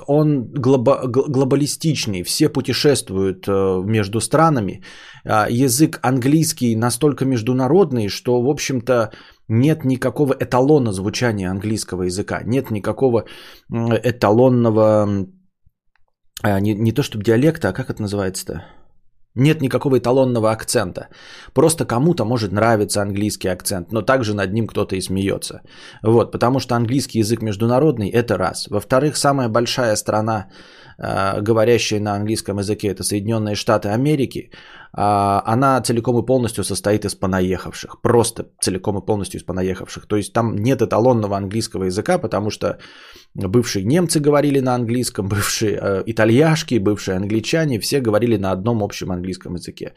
[0.08, 4.84] он глоба- гл- глобалистичный, все путешествуют э, между странами.
[5.26, 9.12] А, Язык английский настолько международный, что, в общем-то,
[9.50, 13.26] нет никакого эталона звучания английского языка, нет никакого
[13.70, 15.28] эталонного,
[16.44, 18.66] а, не, не то чтобы диалекта, а как это называется-то?
[19.38, 21.08] Нет никакого эталонного акцента.
[21.54, 25.62] Просто кому-то может нравиться английский акцент, но также над ним кто-то и смеется.
[26.04, 28.68] Вот, потому что английский язык международный– это раз.
[28.70, 30.48] Во-вторых, самая большая страна,
[30.98, 34.52] говорящая на английском языке, это Соединенные Штаты Америки.
[34.94, 38.02] А, Она целиком и полностью состоит из понаехавших.
[38.02, 40.08] Просто целиком и полностью из понаехавших.
[40.08, 42.80] То есть там нет эталонного английского языка, потому что
[43.36, 49.12] бывшие немцы говорили на английском, бывшие э, итальяшки, бывшие англичане, все говорили на одном общем
[49.12, 49.94] английском языке.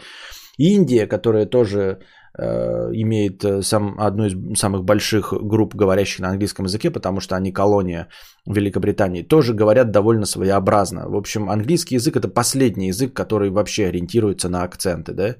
[0.59, 1.99] Индия, которая тоже э,
[2.39, 7.53] имеет э, сам, одну из самых больших групп говорящих на английском языке, потому что они
[7.53, 8.09] колония
[8.47, 11.09] Великобритании, тоже говорят довольно своеобразно.
[11.09, 15.37] В общем, английский язык это последний язык, который вообще ориентируется на акценты, да.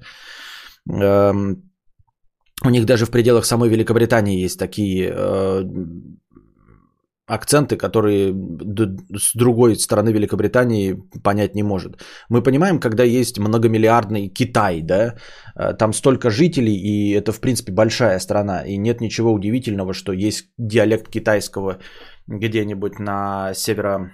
[0.89, 1.63] Эм,
[2.63, 5.63] у них даже в пределах самой Великобритании есть такие э,
[7.27, 8.33] акценты, которые
[9.17, 12.03] с другой стороны Великобритании понять не может.
[12.29, 15.15] Мы понимаем, когда есть многомиллиардный Китай, да,
[15.55, 20.11] э, там столько жителей, и это, в принципе, большая страна, и нет ничего удивительного, что
[20.13, 21.79] есть диалект китайского
[22.27, 24.11] где-нибудь на северо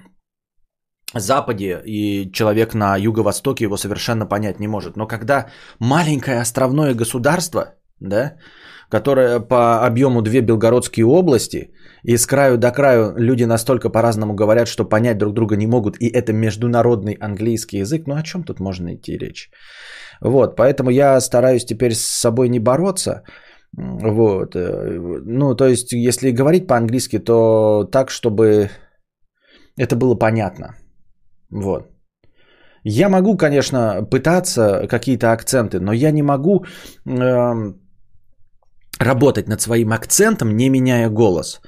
[1.14, 4.98] западе, и человек на юго-востоке его совершенно понять не может.
[4.98, 5.50] Но когда
[5.80, 8.38] маленькое островное государство, да,
[8.90, 11.72] которое по объему две белгородские области,
[12.04, 15.98] и с краю до краю люди настолько по-разному говорят, что понять друг друга не могут,
[16.00, 19.50] и это международный английский язык, ну о чем тут можно идти речь?
[20.22, 23.24] Вот, поэтому я стараюсь теперь с собой не бороться,
[23.76, 28.70] вот, э, ну, то есть, если говорить по-английски, то так, чтобы
[29.78, 30.76] это было понятно,
[31.52, 31.90] вот.
[32.84, 36.64] Я могу, конечно, пытаться какие-то акценты, но я не могу
[37.06, 37.82] эм,
[39.00, 41.62] работать над своим акцентом, не меняя голос.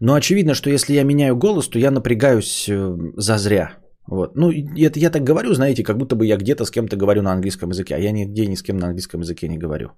[0.00, 3.78] Но очевидно, что если я меняю голос, то я напрягаюсь э, зазря.
[4.06, 4.36] Вот.
[4.36, 7.32] Ну, это я так говорю, знаете, как будто бы я где-то с кем-то говорю на
[7.32, 9.90] английском языке, а я нигде ни с кем на английском языке не говорю.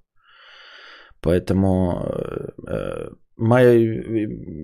[1.20, 2.04] Поэтому
[2.68, 3.64] uh, my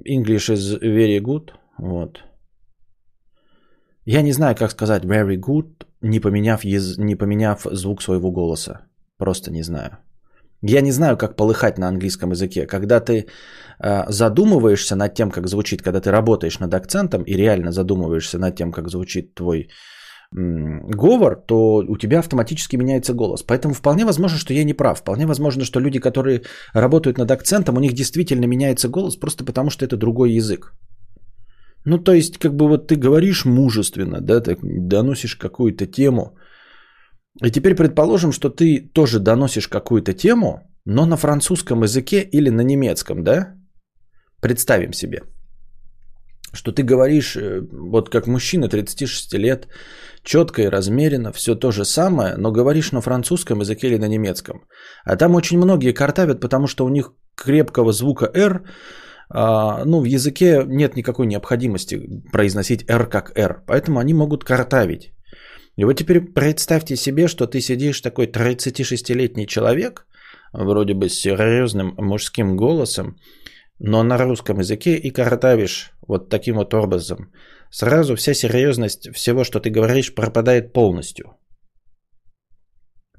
[0.04, 1.50] English is very good.
[1.78, 2.18] Вот.
[4.04, 8.80] Я не знаю, как сказать very good, не поменяв, не поменяв звук своего голоса.
[9.18, 9.98] Просто не знаю.
[10.62, 12.66] Я не знаю, как полыхать на английском языке.
[12.66, 13.26] Когда ты
[13.78, 18.56] э, задумываешься над тем, как звучит, когда ты работаешь над акцентом и реально задумываешься над
[18.56, 19.68] тем, как звучит твой
[20.30, 23.42] говор, то у тебя автоматически меняется голос.
[23.42, 24.98] Поэтому вполне возможно, что я не прав.
[24.98, 26.42] Вполне возможно, что люди, которые
[26.74, 30.74] работают над акцентом, у них действительно меняется голос просто потому, что это другой язык.
[31.86, 36.36] Ну, то есть, как бы вот ты говоришь мужественно, да, так доносишь какую-то тему–
[37.42, 42.62] и теперь предположим, что ты тоже доносишь какую-то тему, но на французском языке или на
[42.62, 43.54] немецком, да?
[44.40, 45.22] Представим себе,
[46.52, 49.68] что ты говоришь, э, вот как мужчина 36 лет,
[50.22, 54.64] четко и размеренно, все то же самое, но говоришь на французском языке или на немецком.
[55.04, 58.62] А там очень многие картавят, потому что у них крепкого звука «р»,
[59.30, 62.00] а, ну, в языке нет никакой необходимости
[62.32, 65.12] произносить «р» как «р», поэтому они могут картавить.
[65.78, 70.06] И вот теперь представьте себе, что ты сидишь такой 36-летний человек,
[70.52, 73.16] вроде бы с серьезным мужским голосом,
[73.78, 77.30] но на русском языке и картавишь вот таким вот образом.
[77.70, 81.24] Сразу вся серьезность всего, что ты говоришь, пропадает полностью.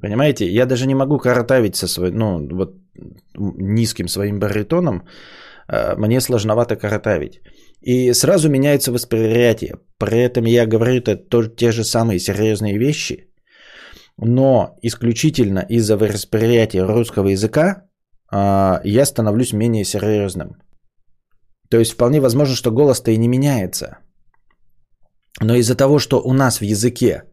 [0.02, 2.76] Понимаете, я даже не могу картавить со своим, ну, вот
[3.38, 5.08] низким своим баритоном,
[5.68, 7.40] а, мне сложновато картавить.
[7.82, 9.76] И сразу меняется восприятие.
[9.98, 13.30] При этом я говорю это тоже те же самые серьезные вещи,
[14.18, 17.84] но исключительно из-за восприятия русского языка
[18.32, 20.50] э, я становлюсь менее серьезным.
[21.70, 24.00] То есть вполне возможно, что голос-то и не меняется.
[25.42, 27.24] Но из-за того, что у нас в языке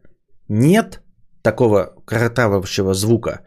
[0.47, 1.01] нет
[1.41, 3.41] такого картавого звука,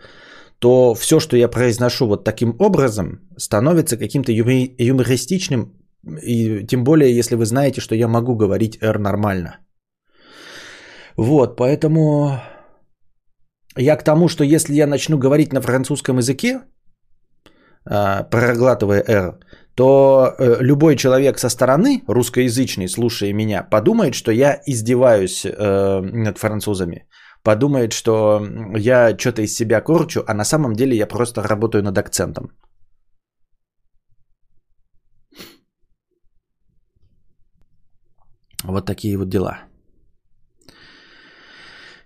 [0.58, 7.36] то все, что я произношу вот таким образом, становится каким-то юмористичным и тем более, если
[7.36, 9.58] вы знаете, что я могу говорить R нормально.
[11.16, 12.40] Вот, поэтому
[13.76, 16.60] я к тому, что если я начну говорить на французском языке,
[17.84, 19.38] а, проглатывая R,
[19.74, 26.38] то э, любой человек со стороны, русскоязычный, слушая меня, подумает, что я издеваюсь э, над
[26.38, 27.06] французами.
[27.42, 28.46] Подумает, что
[28.76, 32.50] я что-то из себя корчу, а на самом деле я просто работаю над акцентом.
[38.64, 39.58] Вот такие вот дела.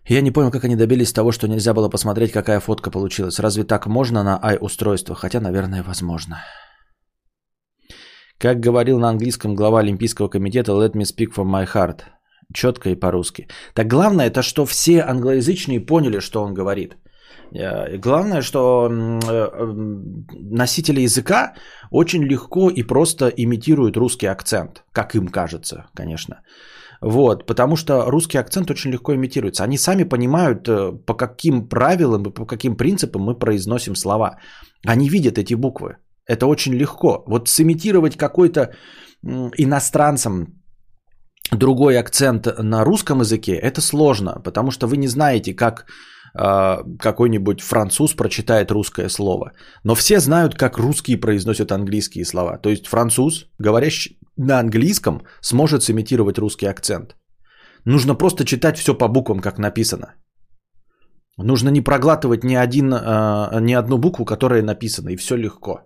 [0.06, 3.40] Я не понял, как они добились того, что нельзя было посмотреть, какая фотка получилась.
[3.40, 5.18] Разве так можно на i-устройствах?
[5.18, 6.44] Хотя, наверное, возможно.
[8.38, 12.02] Как говорил на английском глава Олимпийского комитета «Let me speak from my heart».
[12.52, 13.48] Четко и по-русски.
[13.72, 16.96] Так главное, это что все англоязычные поняли, что он говорит.
[17.54, 19.72] Э, главное, что э, э,
[20.50, 21.54] носители языка
[21.90, 26.40] очень легко и просто имитируют русский акцент, как им кажется, конечно.
[27.00, 29.64] Вот, потому что русский акцент очень легко имитируется.
[29.64, 30.68] Они сами понимают,
[31.06, 34.38] по каким правилам и по каким принципам мы произносим слова.
[34.86, 35.96] Они видят эти буквы.
[36.26, 37.24] Это очень легко.
[37.26, 38.72] Вот сымитировать какой-то
[39.58, 40.46] иностранцам
[41.52, 45.84] другой акцент на русском языке, это сложно, потому что вы не знаете, как
[46.34, 49.52] какой-нибудь француз прочитает русское слово.
[49.84, 52.58] Но все знают, как русские произносят английские слова.
[52.58, 57.16] То есть француз, говорящий на английском, сможет сымитировать русский акцент.
[57.84, 60.14] Нужно просто читать все по буквам, как написано.
[61.36, 65.80] Нужно не проглатывать ни, один, а, ни одну букву, которая написана, и все легко.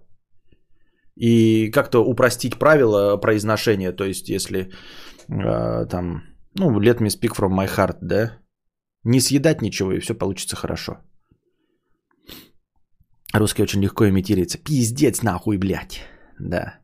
[1.16, 4.70] И как-то упростить правила произношения, то есть если
[5.28, 6.22] а, там,
[6.54, 8.38] ну, let me speak from my heart, да,
[9.08, 10.92] не съедать ничего, и все получится хорошо.
[13.34, 14.58] Русский очень легко имитируется.
[14.58, 16.00] Пиздец нахуй, блядь.
[16.38, 16.74] Да.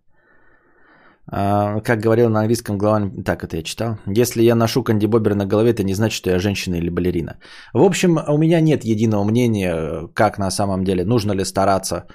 [1.26, 3.10] А, как говорил на английском глава...
[3.24, 3.98] Так, это я читал.
[4.06, 7.38] Если я ношу кандибобер на голове, это не значит, что я женщина или балерина.
[7.72, 12.06] В общем, у меня нет единого мнения, как на самом деле, нужно ли стараться э,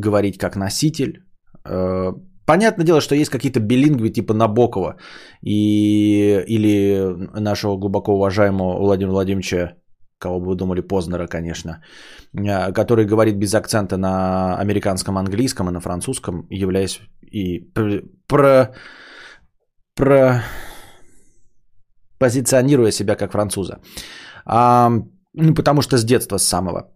[0.00, 1.22] говорить как носитель.
[1.66, 2.12] Э,
[2.46, 4.96] Понятное дело, что есть какие-то билингвы типа Набокова
[5.42, 9.76] и, или нашего глубоко уважаемого Владимира Владимировича,
[10.18, 11.82] кого бы вы думали, Познера, конечно,
[12.36, 17.60] а, который говорит без акцента на американском английском и на французском, являясь и
[18.26, 18.74] про,
[19.94, 20.42] про
[22.18, 23.80] позиционируя себя как француза.
[24.44, 24.90] А,
[25.32, 26.90] ну, потому что с детства, с самого.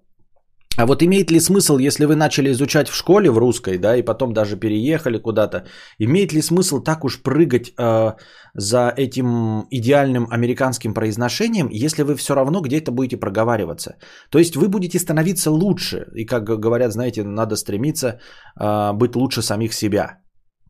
[0.78, 4.02] А вот имеет ли смысл, если вы начали изучать в школе в русской, да, и
[4.02, 5.64] потом даже переехали куда-то,
[5.98, 8.12] имеет ли смысл так уж прыгать э,
[8.54, 13.96] за этим идеальным американским произношением, если вы все равно где-то будете проговариваться?
[14.30, 18.20] То есть вы будете становиться лучше, и как говорят, знаете, надо стремиться
[18.60, 20.18] э, быть лучше самих себя.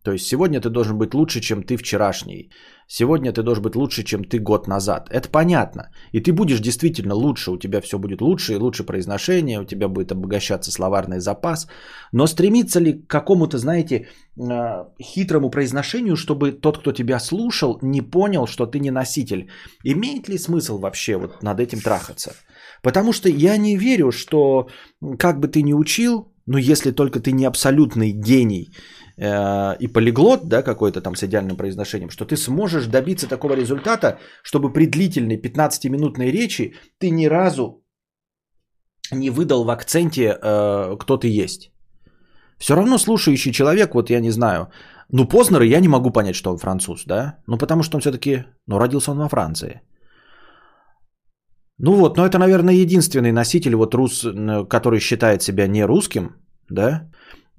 [0.08, 2.50] То есть сегодня ты должен быть лучше, чем ты вчерашний.
[2.86, 5.10] Сегодня ты должен быть лучше, чем ты год назад.
[5.10, 5.90] Это понятно.
[6.12, 9.88] И ты будешь действительно лучше, у тебя все будет лучше, и лучше произношение, у тебя
[9.88, 11.68] будет обогащаться словарный запас.
[12.12, 18.00] Но стремиться ли к какому-то, знаете, э, хитрому произношению, чтобы тот, кто тебя слушал, не
[18.00, 19.50] понял, что ты не носитель?
[19.84, 22.32] Имеет ли смысл вообще вот над этим трахаться?
[22.82, 24.68] Потому что я не верю, что
[25.18, 28.72] как бы ты ни учил, но если только ты не абсолютный гений,
[29.20, 34.18] Э, и полиглот, да, какой-то там с идеальным произношением, что ты сможешь добиться такого результата,
[34.44, 37.82] чтобы при длительной 15-минутной речи ты ни разу
[39.12, 41.72] не выдал в акценте, э, кто ты есть.
[42.58, 44.68] Все равно слушающий человек, вот я не знаю,
[45.10, 48.44] ну Познера я не могу понять, что он француз, да, ну потому что он все-таки,
[48.66, 49.80] ну родился он во Франции.
[51.78, 54.26] Ну вот, но это, наверное, единственный носитель, вот рус,
[54.68, 56.36] который считает себя не русским,
[56.70, 57.08] да,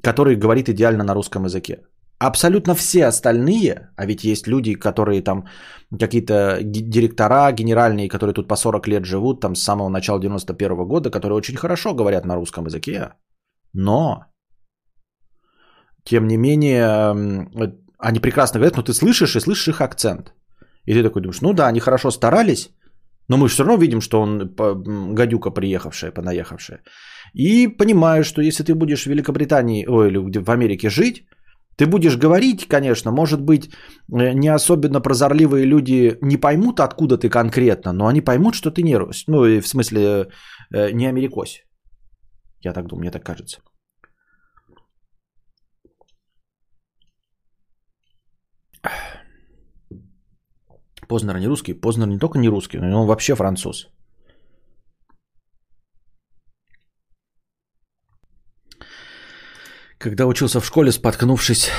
[0.02, 1.78] который говорит идеально на русском языке.
[2.20, 5.45] Абсолютно все остальные, а ведь есть люди, которые там
[6.00, 10.86] какие-то директора генеральные, которые тут по 40 лет живут, там с самого начала 91 -го
[10.86, 13.14] года, которые очень хорошо говорят на русском языке,
[13.74, 14.26] но,
[16.04, 17.47] тем не менее,
[17.97, 20.34] они прекрасно говорят, но ты слышишь и слышишь их акцент.
[20.86, 22.70] И ты такой думаешь, ну да, они хорошо старались,
[23.30, 24.56] но мы все равно видим, что он
[25.16, 26.82] гадюка приехавшая, понаехавшая.
[27.34, 31.26] И понимаю, что если ты будешь в Великобритании, ой, или в Америке жить,
[31.78, 33.70] ты будешь говорить, конечно, может быть,
[34.12, 38.84] э, не особенно прозорливые люди не поймут, откуда ты конкретно, но они поймут, что ты
[38.84, 39.24] не рус.
[39.28, 40.28] Ну, в смысле,
[40.74, 41.64] э, не америкось.
[42.66, 43.62] Я так думаю, мне так кажется.
[51.10, 51.74] Познер не русский.
[51.74, 53.88] Познер не только не русский, но он вообще француз.
[59.97, 61.72] Когда учился в школе, споткнувшись,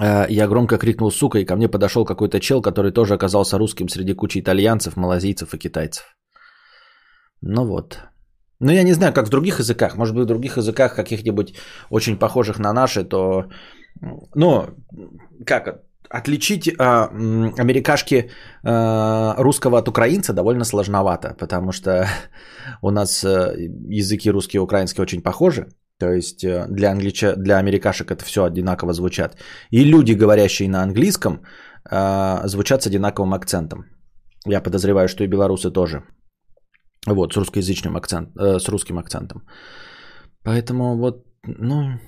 [0.00, 3.88] э, я громко крикнул «сука», и ко мне подошел какой-то чел, который тоже оказался русским
[3.88, 6.16] среди кучи итальянцев, малазийцев и китайцев.
[7.42, 8.00] Ну вот.
[8.60, 9.96] Ну я не знаю, как в других языках.
[9.96, 11.54] Может быть, в других языках, каких-нибудь
[11.90, 13.44] очень похожих на наши, то...
[14.34, 14.66] Ну,
[15.46, 17.06] как отличить а,
[17.58, 18.30] америкашки
[18.62, 22.06] а, русского от украинца довольно сложновато, потому что
[22.82, 23.54] у нас а,
[23.88, 25.66] языки русский и украинский очень похожи.
[25.98, 29.36] То есть э, для, англича, для америкашек это все одинаково звучат.
[29.70, 31.42] И люди, говорящие на английском,
[31.90, 33.84] а, звучат с одинаковым акцентом.
[34.46, 36.04] Я подозреваю, что и белорусы тоже.
[37.06, 39.42] Вот, с русскоязычным акцентом, э, с русским акцентом.
[40.44, 41.98] Поэтому вот, ну,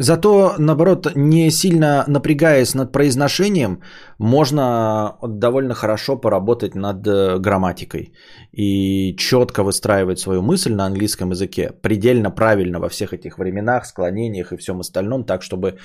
[0.00, 3.82] Зато, наоборот, не сильно напрягаясь над произношением,
[4.18, 8.12] можно довольно хорошо поработать над э, грамматикой
[8.52, 14.52] и четко выстраивать свою мысль на английском языке, предельно правильно во всех этих временах, склонениях
[14.52, 15.78] и всем остальном, так чтобы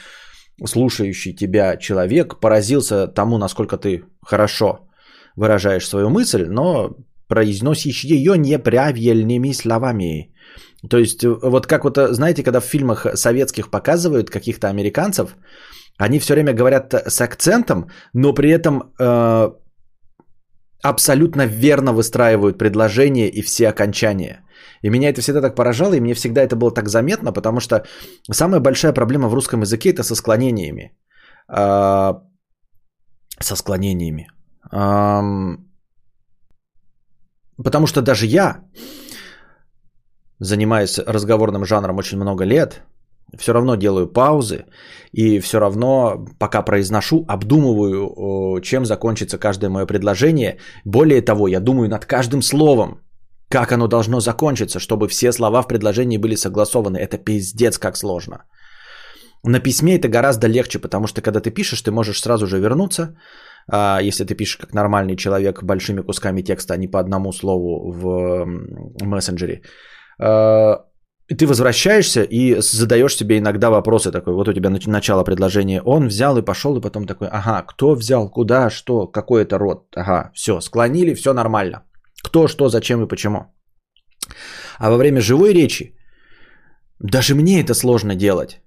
[0.64, 4.88] слушающий тебя человек поразился тому, насколько ты хорошо
[5.36, 6.96] выражаешь свою мысль, но
[7.28, 10.33] произносишь ее неправильными словами.
[10.90, 15.36] То есть, э, вот как вот, э, знаете, когда в фильмах советских показывают каких-то американцев,
[15.98, 19.52] они все время говорят с акцентом, но при этом э,
[20.84, 24.44] абсолютно верно выстраивают предложения и все окончания.
[24.84, 27.86] И меня это всегда так поражало, и мне всегда это было так заметно, потому что
[28.32, 30.92] самая большая проблема в русском языке это со склонениями.
[31.50, 32.14] Э,
[33.40, 34.28] со склонениями.
[34.72, 35.58] Э,
[37.64, 38.64] потому что даже я,
[40.40, 42.82] занимаясь разговорным жанром очень много лет,
[43.38, 44.66] все равно делаю паузы
[45.12, 50.58] и все равно, пока произношу, обдумываю, чем закончится каждое мое предложение.
[50.86, 53.00] Более того, я думаю над каждым словом,
[53.50, 56.98] как оно должно закончиться, чтобы все слова в предложении были согласованы.
[56.98, 58.44] Это пиздец как сложно.
[59.44, 63.16] На письме это гораздо легче, потому что когда ты пишешь, ты можешь сразу же вернуться.
[63.72, 67.92] А если ты пишешь как нормальный человек большими кусками текста, а не по одному слову
[67.92, 68.46] в
[69.02, 69.62] мессенджере,
[70.18, 76.38] ты возвращаешься и задаешь себе иногда вопросы такой, вот у тебя начало предложения, он взял
[76.38, 80.62] и пошел, и потом такой, ага, кто взял, куда, что, какой это род, ага, все,
[80.62, 81.84] склонили, все нормально.
[82.24, 83.40] Кто, что, зачем и почему.
[84.80, 85.96] А во время живой речи,
[87.00, 88.62] даже мне это сложно делать.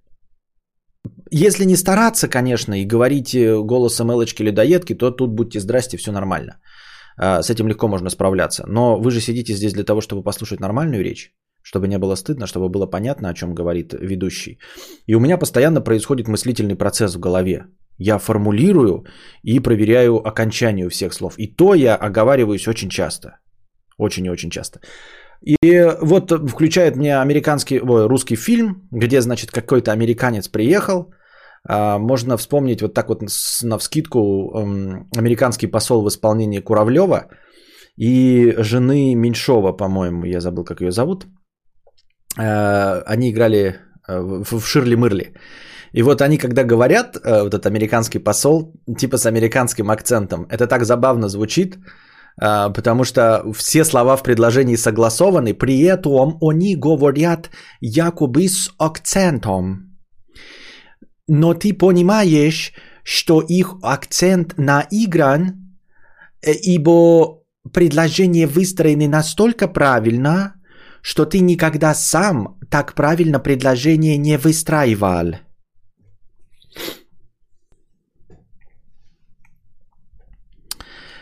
[1.30, 3.36] Если не стараться, конечно, и говорить
[3.66, 6.61] голосом Элочки людоедки, то тут будьте здрасте, все нормально.
[7.16, 8.64] А, с этим легко можно справляться.
[8.66, 12.46] Но вы же сидите здесь для того, чтобы послушать нормальную речь, чтобы не было стыдно,
[12.46, 14.58] чтобы было понятно, о чем говорит ведущий.
[15.06, 17.66] И у меня постоянно происходит мыслительный процесс в голове.
[17.98, 19.04] Я формулирую
[19.42, 21.34] и проверяю окончание всех слов.
[21.38, 23.38] И то я оговариваюсь очень часто.
[23.98, 24.80] Очень и очень часто.
[25.42, 31.12] И вот включает мне американский, ой, русский фильм, где, значит, какой-то американец приехал.
[31.68, 33.22] А, можно вспомнить вот так вот
[33.62, 34.52] на вскидку
[35.16, 37.28] американский посол в исполнении Куравлева
[37.96, 41.26] и жены Меньшова, по-моему, я забыл, как ее зовут.
[42.38, 43.76] А, они играли
[44.08, 45.34] э, в Ширли-Мырли.
[45.92, 50.66] И вот они, когда говорят, э, вот этот американский посол, типа с американским акцентом, это
[50.66, 51.78] так забавно звучит,
[52.38, 57.48] потому что все слова в предложении согласованы, при этом они говорят
[57.80, 59.86] якобы с акцентом.
[61.29, 62.72] Но ты понимаешь,
[63.05, 65.77] что их акцент наигран,
[66.43, 70.55] э, ибо предложение выстроено настолько правильно,
[71.03, 75.37] что ты никогда сам так правильно предложение не выстраивал.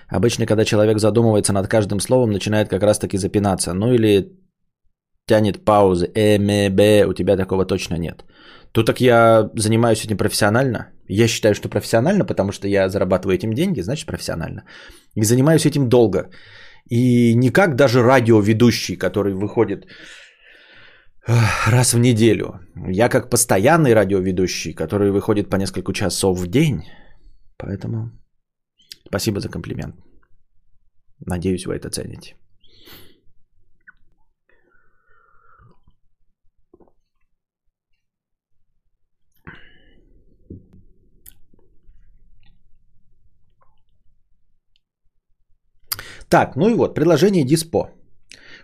[0.09, 3.75] Обычно, когда человек задумывается над каждым словом, начинает как раз-таки запинаться.
[3.75, 4.33] Ну или
[5.27, 6.11] тянет паузы.
[6.15, 7.05] Э, ме, б.
[7.07, 8.25] У тебя такого точно нет.
[8.75, 10.93] Тут так я занимаюсь этим профессионально.
[11.09, 14.64] Я считаю, что профессионально, потому что я зарабатываю этим деньги, значит профессионально.
[15.14, 16.31] И занимаюсь этим долго.
[16.91, 19.87] И не как даже радиоведущий, который выходит
[21.66, 22.61] раз в неделю.
[22.93, 26.83] Я как постоянный радиоведущий, который выходит по несколько часов в день.
[27.57, 28.11] Поэтому
[29.09, 29.95] Спасибо за комплимент.
[31.27, 32.35] Надеюсь, вы это цените.
[46.35, 47.91] Так, ну и вот, предложение Диспо.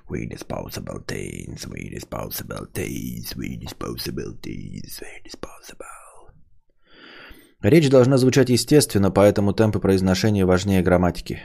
[0.08, 6.32] We disposable things, we disposable things, we disposable things, we disposable.
[7.62, 11.38] Речь должна звучать естественно, поэтому темпы произношения важнее грамматики.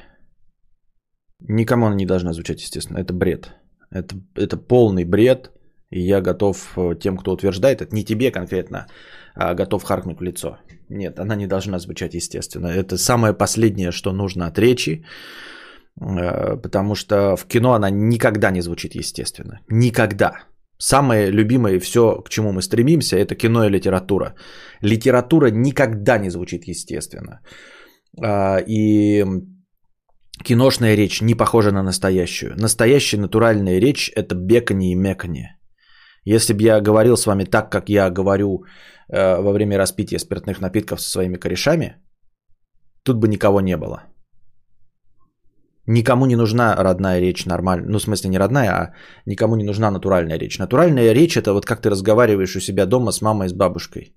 [1.48, 2.98] Никому она не должна звучать естественно.
[2.98, 3.54] Это бред.
[3.92, 5.52] Это, это полный бред.
[5.92, 8.88] И я готов э, тем, кто утверждает, это не тебе конкретно,
[9.36, 10.58] а готов харкнуть в лицо.
[10.90, 12.66] Нет, она не должна звучать естественно.
[12.66, 15.06] Это самое последнее, что нужно от речи.
[16.02, 19.60] Э, потому что в кино она никогда не звучит естественно.
[19.70, 20.34] Никогда.
[20.78, 24.36] Самое любимое все, к чему мы стремимся, это кино и литература.
[24.82, 27.40] Литература никогда не звучит естественно.
[28.22, 29.24] А, и
[30.44, 32.56] киношная речь не похожа на настоящую.
[32.58, 35.58] Настоящая натуральная речь– это бекание и мекание.
[36.26, 38.66] Если бы я говорил с вами так, как я говорю
[39.08, 41.96] э, во время распития спиртных напитков со своими корешами,
[43.04, 44.04] тут бы никого не было–
[45.88, 47.90] Никому не нужна родная речь нормальная.
[47.90, 48.94] Ну, в смысле, не родная, а
[49.26, 50.58] никому не нужна натуральная речь.
[50.60, 54.16] Натуральная речь это вот как ты разговариваешь у себя дома с мамой, с бабушкой.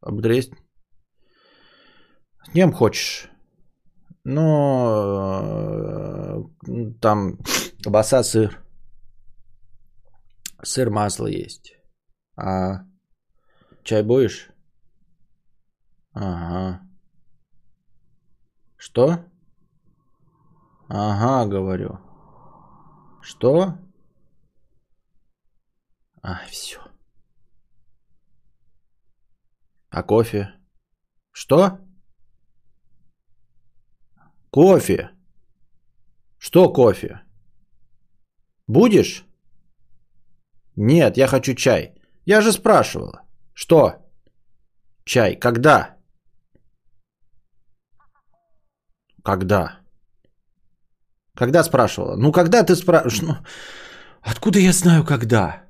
[0.00, 0.52] Обдресть.
[2.44, 3.30] С кем хочешь.
[4.24, 4.50] Но
[7.00, 7.38] там
[7.82, 8.58] колбаса, сыр.
[10.62, 11.72] Сыр, масло есть.
[12.36, 12.82] А
[13.84, 14.50] чай будешь?
[16.12, 16.87] Ага.
[18.88, 19.22] Что?
[20.88, 21.98] Ага, говорю.
[23.20, 23.74] Что?
[26.22, 26.80] А, все.
[29.90, 30.54] А кофе?
[31.32, 31.80] Что?
[34.50, 35.10] Кофе.
[36.38, 37.20] Что кофе?
[38.66, 39.26] Будешь?
[40.76, 41.94] Нет, я хочу чай.
[42.24, 43.26] Я же спрашивала.
[43.52, 44.10] Что?
[45.04, 45.36] Чай.
[45.36, 45.97] Когда?
[49.28, 49.78] Когда?
[51.36, 52.16] Когда спрашивала?
[52.16, 53.20] Ну, когда ты спрашиваешь?
[53.20, 53.34] Ну,
[54.22, 55.64] откуда я знаю, когда?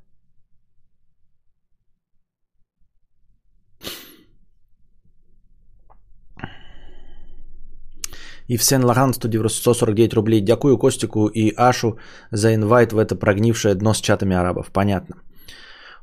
[8.47, 10.41] И в Сен-Лоран 149 рублей.
[10.41, 11.99] Дякую Костику и Ашу
[12.31, 14.71] за инвайт в это прогнившее дно с чатами арабов.
[14.73, 15.17] Понятно.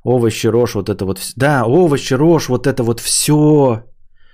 [0.03, 1.19] Овощи, рожь, вот это вот.
[1.37, 3.85] Да, овощи, рожь, вот это вот все.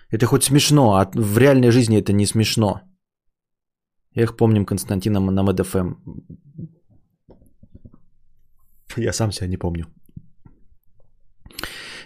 [0.10, 2.81] Это хоть смешно, а в реальной жизни это не смешно.
[4.15, 5.93] Эх, помним Константина на МДФМ.
[8.97, 9.85] Я сам себя не помню.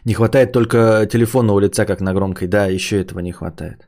[0.05, 2.47] Не хватает только телефонного лица, как на громкой.
[2.47, 3.87] Да, еще этого не хватает.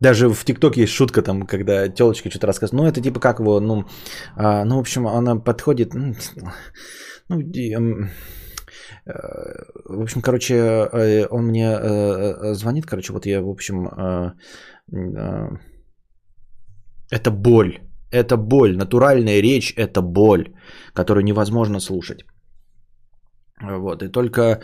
[0.00, 2.82] Даже в ТикТоке есть шутка там, когда телочка что-то рассказывает.
[2.82, 3.84] Ну, это типа как его, ну,
[4.34, 6.14] а, ну, в общем, она подходит, ну,
[7.28, 7.38] ну
[9.04, 13.88] в общем, короче, э, он мне э, э, звонит, короче, вот я, в общем,
[17.12, 17.78] это боль.
[18.10, 18.76] Это боль.
[18.76, 20.44] Натуральная речь– это боль,
[20.94, 22.24] которую невозможно слушать.
[23.62, 24.02] Вот.
[24.02, 24.62] И только...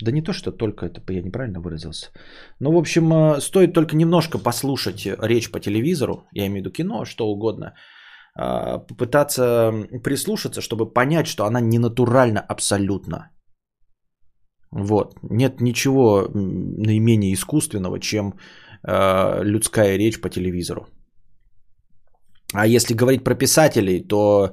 [0.00, 2.10] Да не то, что только это, я неправильно выразился.
[2.60, 7.04] Ну, в общем, стоит только немножко послушать речь по телевизору, я имею в виду кино,
[7.04, 7.74] что угодно–
[8.40, 9.72] а, попытаться
[10.04, 13.30] прислушаться, чтобы понять, что она не натуральна абсолютно.
[14.70, 15.14] Вот.
[15.22, 18.34] Нет ничего наименее искусственного, чем
[18.86, 20.86] э, людская речь по телевизору.
[22.54, 24.52] А если говорить про писателей, то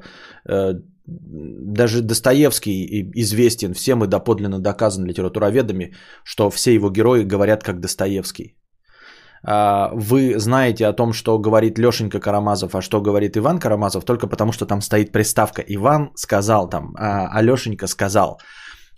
[0.49, 0.73] э,
[1.07, 5.93] даже Достоевский известен всем и доподлинно доказан литературоведами,
[6.23, 8.55] что все его герои говорят как Достоевский.
[9.47, 14.27] А, вы знаете о том, что говорит Лешенька Карамазов, а что говорит Иван Карамазов, только
[14.27, 18.39] потому что там стоит приставка «Иван сказал» там, а, а Лешенька сказал.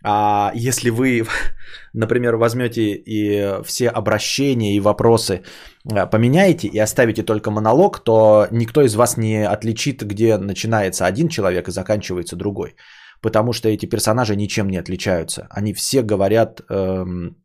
[0.04, 1.24] А если вы,
[1.94, 5.44] например, возьмете и все обращения и вопросы
[5.92, 11.30] а, поменяете и оставите только монолог, то никто из вас не отличит, где начинается один
[11.30, 12.76] человек и заканчивается другой.
[13.22, 15.48] Потому что эти персонажи ничем не отличаются.
[15.50, 17.36] Они все говорят эм,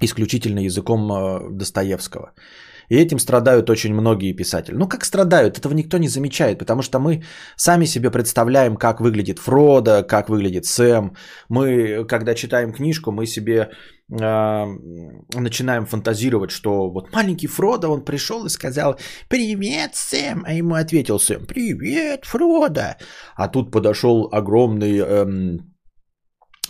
[0.00, 2.32] исключительно языком э, Достоевского.
[2.88, 4.76] И этим страдают очень многие писатели.
[4.76, 7.22] Ну как страдают, этого никто не замечает, потому что мы
[7.56, 11.14] сами себе представляем, как выглядит Фродо, как выглядит Сэм.
[11.48, 13.70] Мы, когда читаем книжку, мы себе
[14.10, 14.66] э,
[15.34, 18.98] начинаем фантазировать, что вот маленький Фродо, он пришел и сказал
[19.28, 22.96] «Привет, Сэм!» А ему ответил Сэм «Привет, Фродо!»
[23.36, 24.98] А тут подошел огромный...
[24.98, 25.58] Э,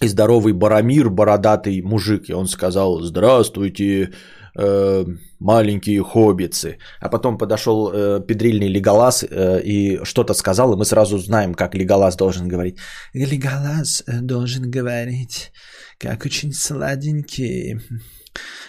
[0.02, 4.12] и здоровый Барамир, бородатый мужик, и он сказал «Здравствуйте,
[4.58, 5.04] э,
[5.38, 6.78] маленькие хоббицы».
[7.00, 11.74] А потом подошел э, педрильный Леголас э, и что-то сказал, и мы сразу знаем, как
[11.74, 12.78] Леголас должен говорить.
[13.14, 15.52] Леголас э, должен говорить,
[15.98, 17.80] как очень сладенький,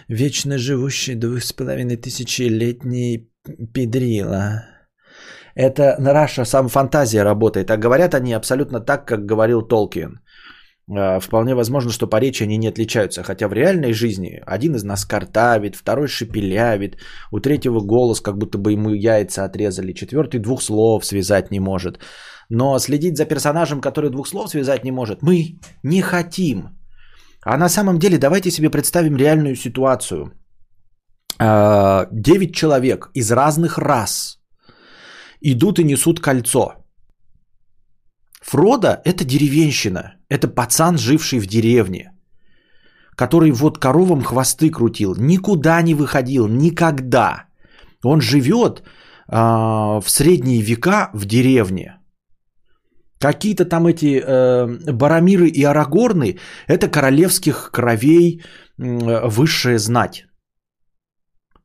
[0.08, 3.30] вечно живущий двух с половиной тысячелетний
[3.74, 4.64] педрила.
[5.56, 10.20] Это наша сам фантазия работает, а говорят они абсолютно так, как говорил Толкин.
[10.90, 13.24] А, вполне возможно, что по речи они не отличаются.
[13.24, 16.98] Хотя в реальной жизни один из нас картавит, второй шепелявит,
[17.32, 22.00] у третьего голос, как будто бы ему яйца отрезали, четвертый двух слов связать не может.
[22.50, 26.70] Но следить за персонажем, который двух слов связать не может, мы не хотим.
[27.44, 30.32] А на самом деле давайте себе представим реальную ситуацию.
[31.40, 34.40] А, девять человек из разных рас
[35.42, 36.74] идут и несут кольцо–
[38.48, 42.12] Фродо– это деревенщина, это пацан, живший в деревне,
[43.18, 47.46] который вот коровам хвосты крутил, никуда не выходил, никогда.
[48.04, 51.98] Он живет э, в средние века в деревне.
[53.20, 56.38] Какие-то там эти э, Барамиры и Арагорны–
[56.68, 58.42] это королевских кровей
[58.78, 60.27] э, высшая знать.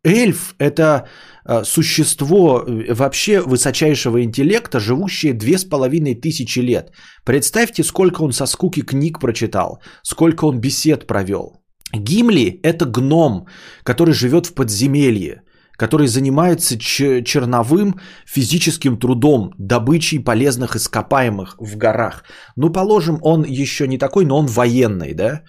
[0.04, 1.06] Эльф– это
[1.44, 6.92] Э, существо э, вообще высочайшего интеллекта, живущее две с половиной тысячи лет.
[7.24, 11.56] Представьте, сколько он со скуки книг прочитал, сколько он бесед провел.
[11.92, 13.46] Гимли– это гном,
[13.82, 15.42] который живет в подземелье,
[15.72, 22.24] который занимается черновым физическим трудом, добычей полезных ископаемых в горах.
[22.56, 25.42] Ну, положим, он еще не такой, но он военный, да?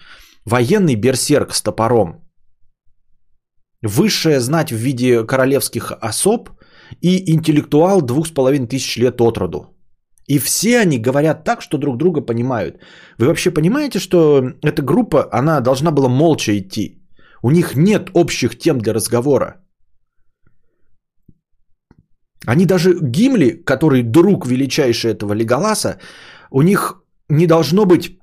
[0.44, 2.20] Военный берсерк с топором–
[3.84, 6.50] высшая знать в виде королевских особ
[7.00, 9.66] и интеллектуал двух с половиной тысяч лет от роду.
[10.26, 12.76] И все они говорят так, что друг друга понимают.
[13.18, 17.02] Вы вообще понимаете, что эта группа, она должна была молча идти?
[17.42, 19.56] У них нет общих тем для разговора.
[22.46, 25.98] Они даже Гимли, который друг величайший этого Леголаса,
[26.50, 28.18] у них не должно быть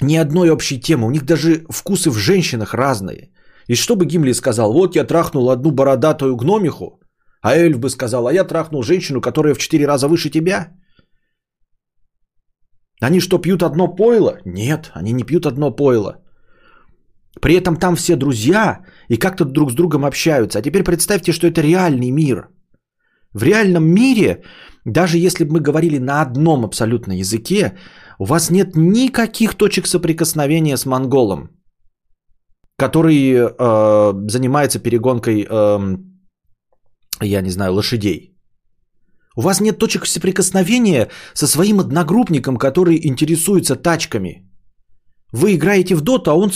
[0.00, 1.06] ни одной общей темы.
[1.06, 3.30] У них даже вкусы в женщинах разные.
[3.68, 4.72] И что бы Гимли сказал?
[4.72, 7.00] Вот я трахнул одну бородатую гномиху,
[7.42, 10.72] а Эльф бы сказал, а я трахнул женщину, которая в четыре раза выше тебя.
[13.00, 14.38] Они что, пьют одно пойло?
[14.44, 16.22] Нет, они не пьют одно пойло.
[17.40, 20.58] При этом там все друзья и как-то друг с другом общаются.
[20.58, 22.48] А теперь представьте, что это реальный мир.
[23.34, 24.42] В реальном мире,
[24.84, 27.72] даже если бы мы говорили на одном абсолютно языке,
[28.18, 31.61] у вас нет никаких точек соприкосновения с монголом
[32.82, 35.96] который э, занимается перегонкой, э,
[37.20, 38.34] я не знаю, лошадей.
[39.36, 44.50] У вас нет точек соприкосновения со своим одногруппником, который интересуется тачками.
[45.32, 46.50] Вы играете в доту, а он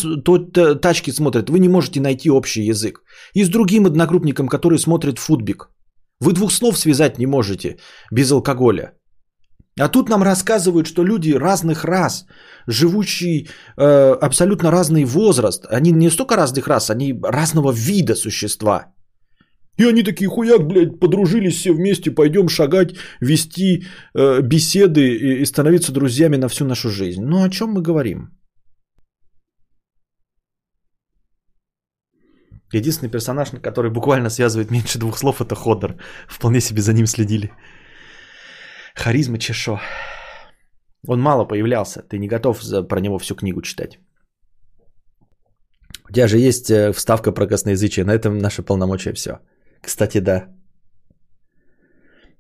[0.81, 1.49] тачки смотрит.
[1.49, 3.01] Вы не можете найти общий язык.
[3.35, 5.71] И с другим одногруппником, который смотрит футбик.
[6.21, 7.77] Вы двух слов связать не можете
[8.13, 8.93] без алкоголя.
[9.79, 12.27] А тут нам рассказывают, что люди разных рас,
[12.67, 18.93] живущие э, абсолютно разный возраст, они не столько разных рас, они разного вида существа.
[19.79, 23.85] И они такие, хуяк, блядь, подружились все вместе, пойдем шагать, вести
[24.15, 27.23] э, беседы и, и становиться друзьями на всю нашу жизнь.
[27.23, 28.31] Ну о чем мы говорим?
[32.73, 35.97] Единственный персонаж, который буквально связывает меньше двух слов, это Ходор.
[36.29, 37.53] Вполне себе за ним следили.
[38.95, 39.79] Харизма Чешо.
[41.09, 42.03] Он мало появлялся.
[42.03, 43.99] Ты не готов за, про него всю книгу читать.
[46.09, 48.05] У тебя же есть э, вставка про косноязычие.
[48.05, 49.41] На этом наше полномочия все.
[49.81, 50.49] Кстати, да.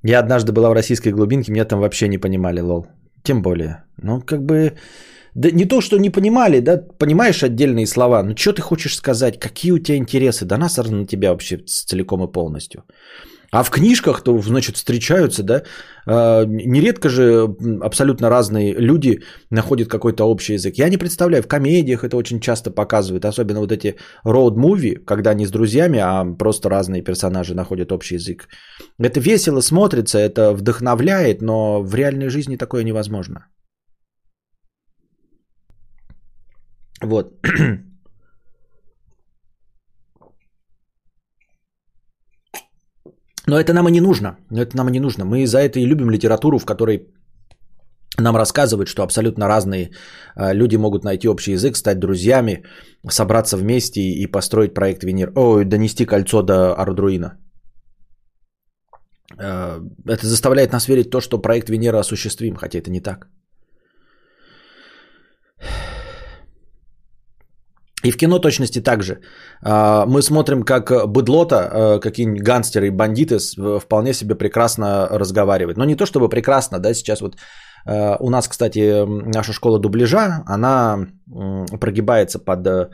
[0.02, 2.86] Я однажды была в российской глубинке, меня там вообще не понимали, лол.
[3.24, 3.84] Тем более.
[4.02, 4.76] Ну, как бы...
[5.34, 9.38] Да не то, что не понимали, да, понимаешь отдельные слова, но что ты хочешь сказать,
[9.38, 12.84] какие у тебя интересы, да нас на тебя вообще целиком и полностью.
[13.52, 15.62] А в книжках, то, значит, встречаются, да,
[16.06, 17.48] э, нередко же
[17.80, 20.74] абсолютно разные люди находят какой-то общий язык.
[20.78, 25.46] Я не представляю, в комедиях это очень часто показывают, особенно вот эти роуд-муви, когда не
[25.46, 28.48] с друзьями, а просто разные персонажи находят общий язык.
[28.98, 33.46] Это весело смотрится, это вдохновляет, но в реальной жизни такое невозможно.
[37.02, 37.34] Вот.
[43.46, 44.36] Но это нам и не нужно.
[44.50, 45.24] Но это нам и не нужно.
[45.24, 47.08] Мы за это и любим литературу, в которой
[48.18, 49.90] нам рассказывают, что абсолютно разные
[50.34, 52.64] а, люди могут найти общий язык, стать друзьями,
[53.08, 55.32] собраться вместе и построить проект Венер.
[55.36, 57.38] Ой, донести кольцо до Ардруина.
[59.38, 63.28] А, это заставляет нас верить в то, что проект Венера осуществим, хотя это не так.
[68.06, 69.18] И в кино точности так же.
[69.62, 73.38] А, мы смотрим, как быдлота, а, какие-нибудь гангстеры и бандиты
[73.80, 75.78] вполне себе прекрасно разговаривают.
[75.78, 77.36] Но не то чтобы прекрасно, да, сейчас вот
[77.86, 79.04] а, у нас, кстати,
[79.34, 80.98] наша школа дубляжа, она
[81.80, 82.90] прогибается под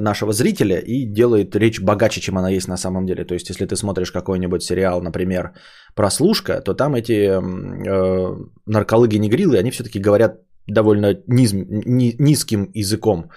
[0.00, 3.24] нашего зрителя и делает речь богаче, чем она есть на самом деле.
[3.24, 5.52] То есть, если ты смотришь какой-нибудь сериал, например,
[5.94, 8.36] «Прослушка», то там эти э,
[8.66, 13.30] нарколыги-негрилы, они все-таки говорят довольно низ, ни, низким языком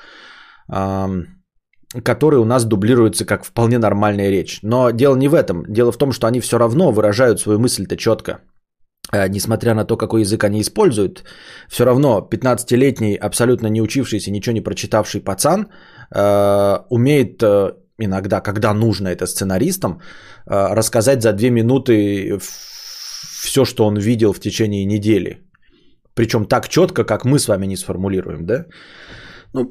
[2.04, 4.60] которые у нас дублируются как вполне нормальная речь.
[4.64, 5.66] Но дело не в этом.
[5.68, 8.40] Дело в том, что они все равно выражают свою мысль-то четко.
[9.14, 11.24] Э, несмотря на то, какой язык они используют,
[11.70, 15.68] все равно 15-летний, абсолютно не учившийся, ничего не прочитавший пацан
[16.16, 20.00] э, умеет э, иногда, когда нужно это сценаристам, э,
[20.76, 25.42] рассказать за две минуты все, что он видел в течение недели.
[26.14, 28.66] Причем так четко, как мы с вами не сформулируем, да?
[29.54, 29.68] Ну,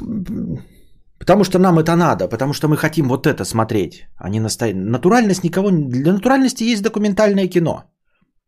[1.21, 4.77] Потому что нам это надо, потому что мы хотим вот это смотреть, а не настоять.
[4.77, 5.71] Натуральность никого...
[5.71, 7.85] Для натуральности есть документальное кино.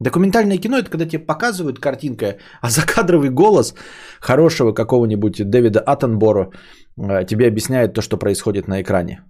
[0.00, 3.74] Документальное кино это когда тебе показывают картинка, а закадровый голос
[4.20, 6.50] хорошего какого-нибудь Дэвида Аттенборо
[6.96, 9.22] э, тебе объясняет то, что происходит на экране.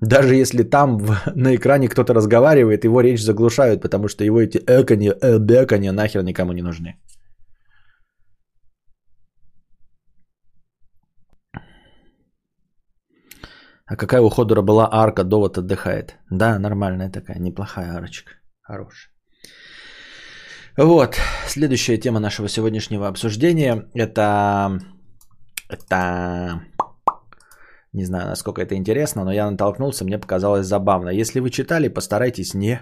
[0.00, 4.58] Даже если там в, на экране кто-то разговаривает, его речь заглушают, потому что его эти
[4.58, 6.96] экони, эбекони нахер никому не нужны.
[13.90, 16.16] А какая у Ходора была арка, довод отдыхает.
[16.30, 18.32] Да, нормальная такая, неплохая арочка.
[18.62, 19.12] Хорошая.
[20.76, 21.16] Вот,
[21.48, 24.78] следующая тема нашего сегодняшнего обсуждения это,
[25.68, 26.62] это,
[27.92, 31.10] не знаю, насколько это интересно, но я натолкнулся, мне показалось забавно.
[31.10, 32.80] Если вы читали, постарайтесь не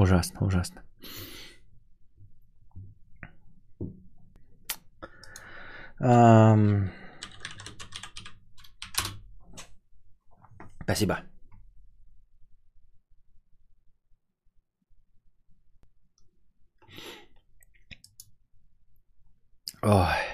[0.00, 0.82] Ужасно, ужасно.
[6.00, 6.88] Um...
[10.84, 11.20] Спасибо.
[19.82, 20.30] Ой.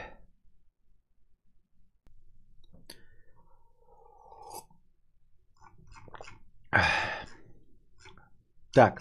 [8.73, 9.01] Так.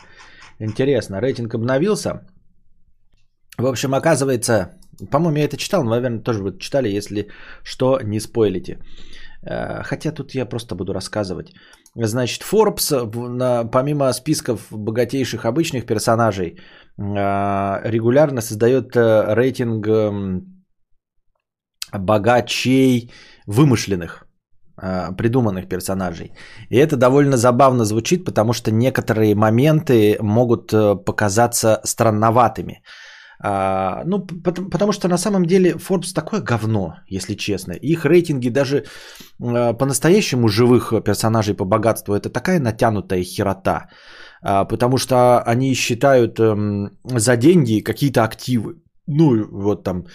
[0.60, 2.22] Интересно, рейтинг обновился.
[3.58, 4.70] В общем, оказывается,
[5.12, 7.30] по-моему, я это читал, но, наверное, тоже вы читали, если
[7.64, 8.80] что, не спойлите.
[9.46, 11.54] Э, хотя тут я просто буду рассказывать.
[11.96, 16.58] Значит, Forbes, помимо списков богатейших обычных персонажей,
[16.98, 20.66] э, регулярно создает э, рейтинг эм,
[21.94, 23.12] богачей
[23.48, 24.25] вымышленных.
[24.78, 26.34] А, придуманных персонажей.
[26.70, 32.84] И это довольно забавно звучит, потому что некоторые моменты могут э, показаться странноватыми.
[33.40, 37.72] А, ну, потому, потому что на самом деле Forbes такое говно, если честно.
[37.72, 38.84] Их рейтинги даже
[39.42, 43.88] а, по-настоящему живых персонажей по богатству это такая натянутая херота.
[44.42, 48.82] А, потому что они считают а, за деньги какие-то активы.
[49.08, 50.06] Ну, вот там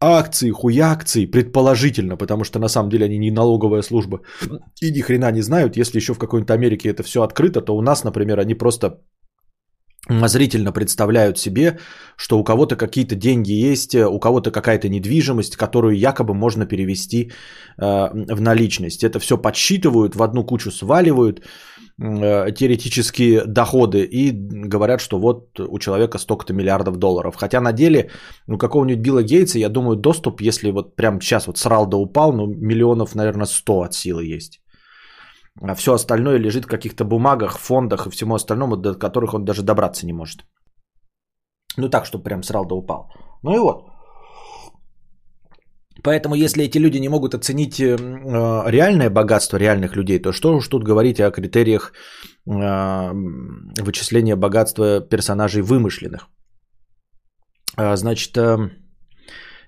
[0.00, 4.20] акции, хуякции, предположительно, потому что на самом деле они не налоговая служба
[4.80, 5.76] и ни хрена не знают.
[5.76, 9.00] Если еще в какой-нибудь Америке это все открыто, то у нас, например, они просто
[10.08, 11.78] зрительно представляют себе,
[12.16, 17.30] что у кого-то какие-то деньги есть, у кого-то какая-то недвижимость, которую якобы можно перевести
[17.78, 19.04] э, в наличность.
[19.04, 21.42] Это все подсчитывают, в одну кучу сваливают
[22.00, 27.36] теоретические доходы и говорят, что вот у человека столько-то миллиардов долларов.
[27.36, 28.10] Хотя на деле
[28.48, 32.32] у какого-нибудь Билла Гейтса, я думаю, доступ, если вот прямо сейчас вот срал да упал,
[32.32, 34.62] ну миллионов, наверное, 100 от силы есть.
[35.60, 39.62] А все остальное лежит в каких-то бумагах, фондах и всему остальному, до которых он даже
[39.62, 40.46] добраться не может.
[41.76, 43.10] Ну так, чтобы прям срал да упал.
[43.42, 43.89] Ну и вот.
[46.02, 47.96] Поэтому, если эти люди не могут оценить э,
[48.70, 51.92] реальное богатство реальных людей, то что уж тут говорить о критериях
[52.46, 53.12] э,
[53.82, 56.28] вычисления богатства персонажей вымышленных.
[57.76, 58.70] А, значит, э,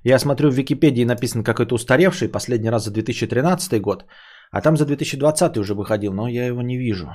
[0.05, 4.05] я смотрю в Википедии написано какой-то устаревший, последний раз за 2013 год.
[4.51, 7.09] А там за 2020 уже выходил, но я его не вижу.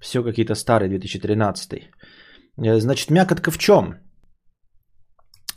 [0.00, 1.72] Все какие-то старые 2013.
[1.72, 4.09] Э, значит, мякотка в чем?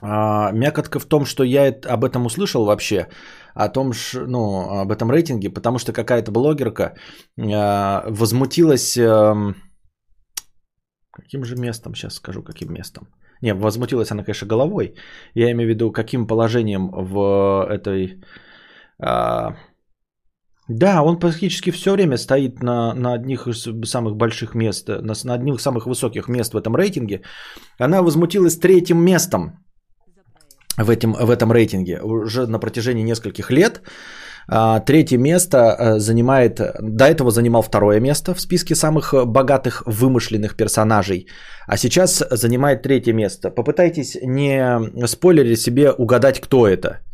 [0.05, 3.07] А, мякотка в том, что я об этом услышал вообще,
[3.55, 6.93] о том, ну, об этом рейтинге, потому что какая-то блогерка
[7.39, 8.97] а, возмутилась...
[8.97, 9.53] А,
[11.11, 13.07] каким же местом, сейчас скажу, каким местом.
[13.41, 14.95] Не, возмутилась она, конечно, головой.
[15.35, 18.21] Я имею в виду, каким положением в этой...
[18.99, 19.55] А,
[20.67, 25.33] да, он практически все время стоит на, на одних из самых больших мест, на, на
[25.33, 27.21] одних из самых высоких мест в этом рейтинге.
[27.79, 29.62] Она возмутилась третьим местом
[30.77, 33.81] в, этом в этом рейтинге уже на протяжении нескольких лет.
[34.47, 40.55] А, третье место э, занимает, до этого занимал второе место в списке самых богатых вымышленных
[40.57, 41.27] персонажей,
[41.67, 43.51] а сейчас занимает третье место.
[43.51, 46.99] Попытайтесь не спойлерить себе угадать, кто это–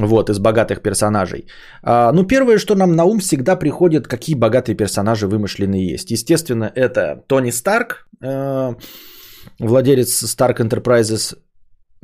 [0.00, 1.46] вот, из богатых персонажей.
[1.82, 6.10] А, ну, первое, что нам на ум всегда приходит, какие богатые персонажи вымышленные есть.
[6.10, 8.74] Естественно, это Тони Старк, э,
[9.58, 11.36] владелец Stark Enterprises,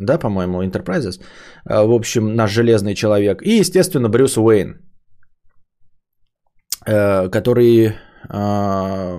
[0.04, 1.20] да, по-моему, Enterprises,
[1.68, 3.42] э, в общем, наш железный человек.
[3.42, 4.76] И, естественно, Брюс Уэйн,
[6.86, 7.94] э, который
[8.28, 9.18] э,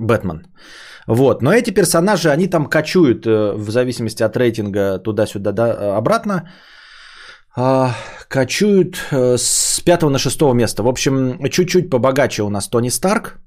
[0.00, 0.42] Бэтмен.
[1.06, 6.42] Вот, но эти персонажи, они там качуют э, в зависимости от рейтинга туда-сюда, да, обратно
[8.28, 10.82] качуют э, с 5 на 6 место.
[10.82, 13.38] В общем, чуть-чуть побогаче у нас Тони Старк.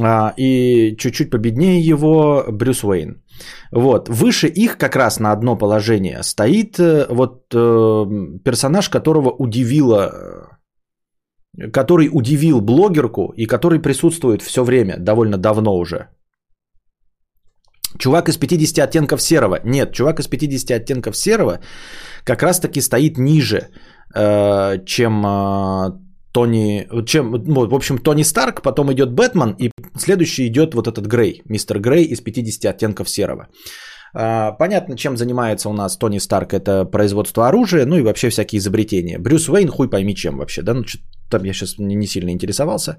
[0.00, 3.22] А, и чуть-чуть победнее его Брюс Уэйн.
[3.72, 4.08] Вот.
[4.08, 10.56] Выше их как раз на одно положение стоит э, вот э, персонаж, которого удивило
[11.72, 16.08] который удивил блогерку и который присутствует все время, довольно давно уже.
[17.98, 19.60] Чувак из 50 оттенков серого.
[19.64, 21.60] Нет, чувак из 50 оттенков серого
[22.24, 23.68] как раз-таки стоит ниже,
[24.14, 26.05] э, чем э,
[26.36, 31.06] Тони, чем, ну, в общем, Тони Старк, потом идет Бэтмен, и следующий идет вот этот
[31.06, 33.48] Грей, мистер Грей из 50 оттенков серого.
[34.14, 38.58] Э, понятно, чем занимается у нас Тони Старк, это производство оружия, ну и вообще всякие
[38.58, 39.18] изобретения.
[39.18, 40.98] Брюс Уэйн, хуй пойми чем вообще, да, ну что
[41.30, 42.98] там я сейчас не сильно интересовался.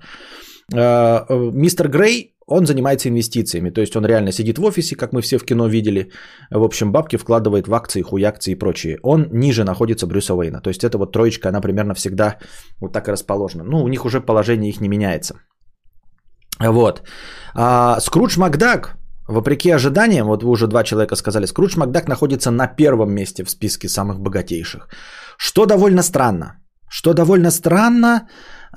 [0.71, 5.37] Мистер Грей он занимается инвестициями, то есть он реально сидит в офисе, как мы все
[5.37, 6.11] в кино видели,
[6.49, 8.99] в общем, бабки вкладывает в акции, хуякции и прочее.
[9.03, 12.37] Он ниже находится Брюса Уэйна, то есть эта вот троечка, она примерно всегда
[12.79, 13.63] вот так и расположена.
[13.63, 15.35] Ну, у них уже положение их не меняется.
[16.59, 17.01] Вот.
[17.53, 22.67] А, Скрудж Макдак, вопреки ожиданиям, вот вы уже два человека сказали, Скрудж Макдак находится на
[22.67, 24.87] первом месте в списке самых богатейших.
[25.37, 26.61] Что довольно странно.
[26.89, 28.27] Что довольно странно,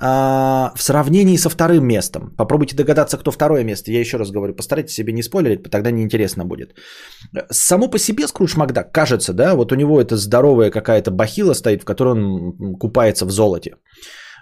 [0.01, 2.35] в сравнении со вторым местом.
[2.37, 3.91] Попробуйте догадаться, кто второе место.
[3.91, 6.75] Я еще раз говорю, постарайтесь себе не спойлерить, тогда неинтересно будет.
[7.51, 11.81] Само по себе Скрудж Макдак, кажется, да, вот у него это здоровая какая-то бахила стоит,
[11.81, 13.75] в которой он купается в золоте.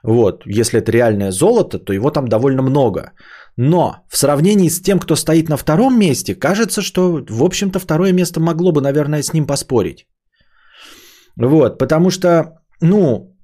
[0.04, 3.12] Вот, если это реальное золото, то его там довольно много.
[3.58, 8.14] Но в сравнении с тем, кто стоит на втором месте, кажется, что, в общем-то, второе
[8.14, 10.08] место могло бы, наверное, с ним поспорить.
[11.36, 13.36] Вот, потому что, ну,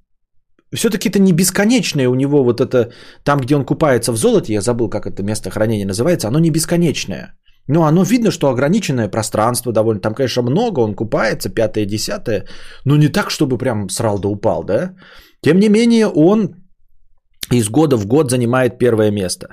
[0.74, 2.92] все-таки это не бесконечное у него вот это,
[3.24, 6.50] там, где он купается в золоте, я забыл, как это место хранения называется, оно не
[6.50, 7.34] бесконечное.
[7.68, 10.00] Но оно видно, что ограниченное пространство довольно.
[10.00, 12.44] Там, конечно, много, он купается, пятое, десятое,
[12.84, 14.94] но не так, чтобы прям срал да упал, да?
[15.42, 16.54] Тем не менее, он
[17.52, 19.46] из года в год занимает первое место.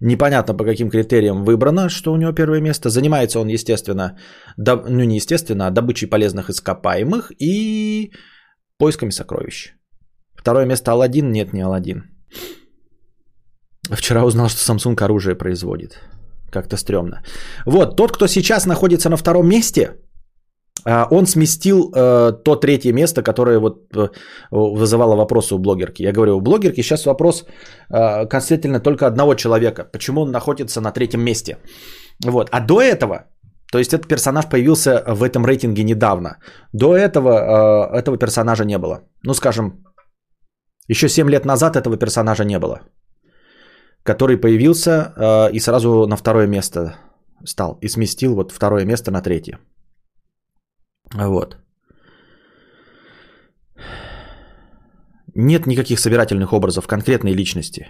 [0.00, 2.90] Непонятно по каким критериям выбрано, что у него первое место.
[2.90, 4.18] Занимается он, естественно,
[4.58, 4.88] доб...
[4.88, 8.12] ну не естественно, а добычей полезных ископаемых и
[8.78, 9.75] поисками сокровищ.
[10.46, 12.04] Второе место Алладин, нет, не Алладин.
[13.90, 15.98] Вчера узнал, что Samsung оружие производит.
[16.52, 17.20] Как-то стрёмно.
[17.66, 19.88] Вот, тот, кто сейчас находится на втором месте,
[20.84, 24.08] а, он сместил э, то третье место, которое вот э,
[24.52, 26.04] вызывало вопросы у блогерки.
[26.04, 27.44] Я говорю, у блогерки сейчас вопрос
[27.90, 29.82] э, касательно только одного человека.
[29.92, 31.56] Почему он находится на третьем месте?
[32.24, 32.50] Вот.
[32.52, 33.24] А до этого,
[33.72, 36.36] то есть этот персонаж появился в этом рейтинге недавно.
[36.72, 39.00] До этого этого персонажа не было.
[39.24, 39.85] Ну, скажем,
[40.88, 42.80] еще 7 лет назад этого персонажа не было.
[44.02, 46.96] Который появился э, и сразу на второе место
[47.44, 47.78] стал.
[47.82, 49.58] И сместил вот второе место на третье.
[51.14, 51.56] Вот.
[55.34, 57.88] Нет никаких собирательных образов конкретной личности.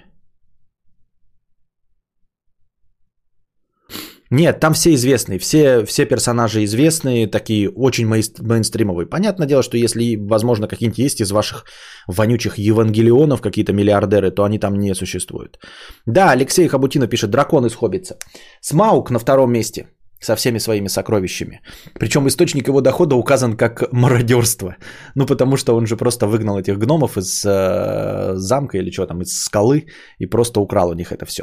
[4.31, 9.07] Нет, там все известные, все, все персонажи известные, такие очень мейнстримовые.
[9.07, 11.65] Понятное дело, что если, возможно, какие-нибудь есть из ваших
[12.09, 15.59] вонючих евангелионов какие-то миллиардеры, то они там не существуют.
[16.07, 18.17] Да, Алексей Хабутина пишет, дракон из Хоббитса.
[18.61, 19.87] Смаук на втором месте
[20.21, 21.61] со всеми своими сокровищами.
[21.95, 24.77] Причем источник его дохода указан как мародерство.
[25.15, 29.23] Ну, потому что он же просто выгнал этих гномов из э, замка или что там,
[29.23, 29.87] из скалы
[30.19, 31.43] и просто украл у них это все.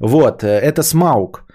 [0.00, 1.45] Вот, э, это Смаук.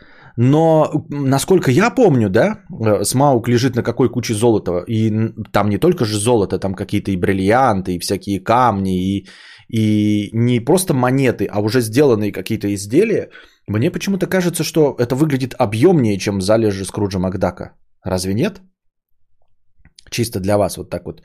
[0.44, 4.84] Но, насколько я помню, да, э, Смаук лежит на какой куче золота.
[4.88, 5.12] И
[5.52, 9.28] там не только же золото, там какие-то и бриллианты, и всякие камни, и,
[9.70, 13.30] и не просто монеты, а уже сделанные какие-то изделия.
[13.68, 17.76] Мне почему-то кажется, что это выглядит объемнее, чем залежи Скруджа Макдака.
[18.04, 18.62] Разве нет?
[20.10, 21.22] Чисто для вас вот так вот.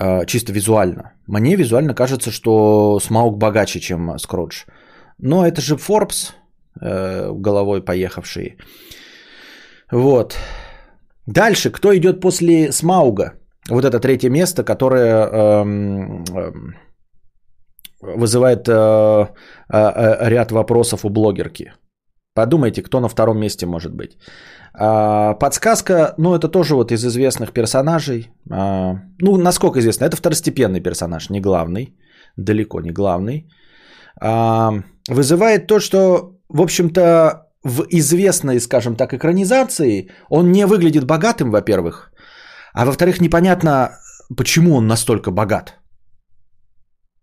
[0.00, 1.12] Э, чисто визуально.
[1.26, 4.64] Мне визуально кажется, что Смаук богаче, чем Скрудж.
[5.18, 6.32] Но это же Forbes,
[6.80, 8.56] головой поехавший.
[9.92, 10.36] Вот.
[11.26, 13.32] Дальше, кто идет после Смауга?
[13.70, 16.74] Вот это третье место, которое эм, эм,
[18.02, 19.26] вызывает э, э,
[19.72, 21.72] э, ряд вопросов у блогерки.
[22.34, 24.18] Подумайте, кто на втором месте может быть.
[24.76, 28.32] А, подсказка, ну это тоже вот из известных персонажей.
[28.50, 31.96] А, ну, насколько известно, это второстепенный персонаж, не главный,
[32.36, 33.48] далеко не главный.
[34.20, 34.72] А,
[35.08, 37.02] вызывает то, что, в общем-то,
[37.64, 42.12] в известной, скажем так, экранизации он не выглядит богатым, во-первых,
[42.72, 43.98] а во-вторых, непонятно,
[44.36, 45.74] почему он настолько богат.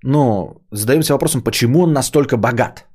[0.04, 2.88] Но задаемся вопросом, почему он настолько богат?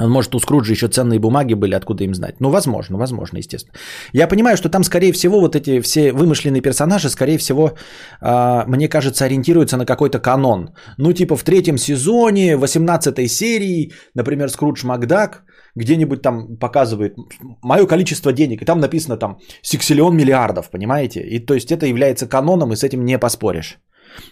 [0.00, 2.36] Может, у Скруджа еще ценные бумаги были, откуда им знать?
[2.40, 3.74] Ну, возможно, возможно, естественно.
[4.12, 7.72] Я понимаю, что там, скорее всего, вот эти все вымышленные персонажи, скорее всего,
[8.20, 10.70] э, мне кажется, ориентируются на какой-то канон.
[10.98, 15.42] Ну, типа в третьем сезоне, 18 серии, например, Скрудж Макдак,
[15.74, 17.16] где-нибудь там показывает
[17.62, 21.20] мое количество денег, и там написано там сексиллион миллиардов, понимаете?
[21.20, 23.78] И то есть это является каноном, и с этим не поспоришь.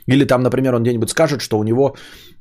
[0.07, 1.97] Или там, например, он где-нибудь скажет, что у него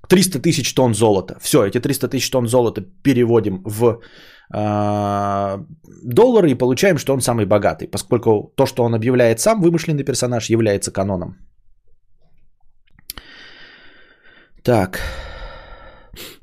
[0.08, 1.38] 300 тысяч тонн золота.
[1.42, 4.02] Все, эти 300 тысяч тонн золота переводим в
[4.54, 5.58] э,
[6.04, 10.50] доллары и получаем, что он самый богатый, поскольку то, что он объявляет сам, вымышленный персонаж,
[10.50, 11.38] является каноном.
[14.64, 15.00] Так.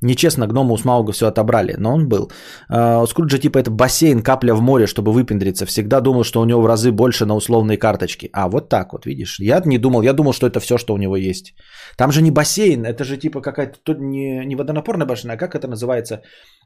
[0.01, 2.31] Нечестно, гнома у Смауга все отобрали, но он был.
[2.69, 5.67] А, у Скруджа типа это бассейн, капля в море, чтобы выпендриться.
[5.67, 8.31] Всегда думал, что у него в разы больше на условные карточки.
[8.33, 9.41] А, вот так вот, видишь.
[9.41, 11.55] Я не думал, я думал, что это все, что у него есть.
[11.97, 15.55] Там же не бассейн, это же типа какая-то, тут не, не водонапорная башня, а как
[15.55, 16.23] это называется?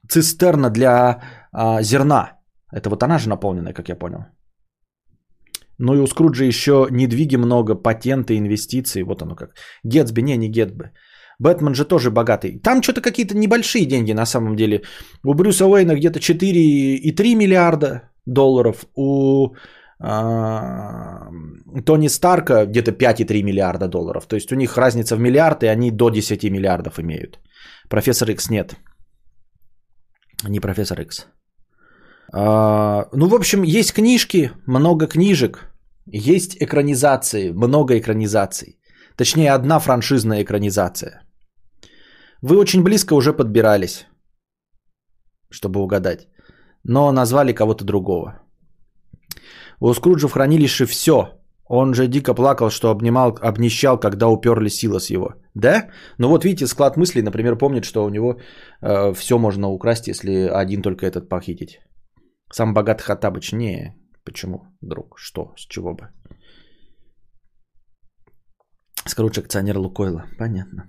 [0.08, 1.22] Цистерна для
[1.52, 2.32] а, зерна.
[2.72, 4.26] Это вот она же наполненная, как я понял.
[5.78, 9.02] Ну и у Скруджа еще недвиги много, патенты, инвестиции.
[9.02, 9.50] Вот оно как.
[9.84, 10.92] Гетсби, не, не Гетсби.
[11.38, 12.58] Бэтмен же тоже богатый.
[12.62, 14.82] Там что-то какие-то небольшие деньги на самом деле.
[15.24, 18.86] У Брюса Уэйна где-то 4,3 миллиарда долларов.
[18.94, 19.54] У
[19.98, 21.28] а,
[21.84, 24.26] Тони Старка где-то 5,3 миллиарда долларов.
[24.26, 27.38] То есть у них разница в миллиард, и они до 10 миллиардов имеют.
[27.88, 28.76] Профессор X нет.
[30.48, 31.26] Не профессор X.
[32.32, 35.70] А, ну, в общем, есть книжки, много книжек.
[36.06, 38.78] Есть экранизации, много экранизаций.
[39.16, 41.25] Точнее, одна франшизная экранизация.
[42.42, 44.06] Вы очень близко уже подбирались,
[45.50, 46.28] чтобы угадать.
[46.84, 48.40] Но назвали кого-то другого.
[49.80, 51.32] У Скруджа в хранилище все.
[51.68, 55.34] Он же дико плакал, что обнимал, обнищал, когда уперли с его.
[55.54, 55.88] Да?
[56.18, 58.38] Ну вот видите, склад мыслей, например, помнит, что у него
[58.82, 61.80] э, все можно украсть, если один только этот похитить.
[62.52, 63.52] Сам богатый Хаттабыч.
[63.52, 65.18] Не, почему, друг?
[65.18, 65.52] Что?
[65.56, 66.08] С чего бы?
[69.04, 70.24] Скрудж акционер Лукойла.
[70.38, 70.84] Понятно.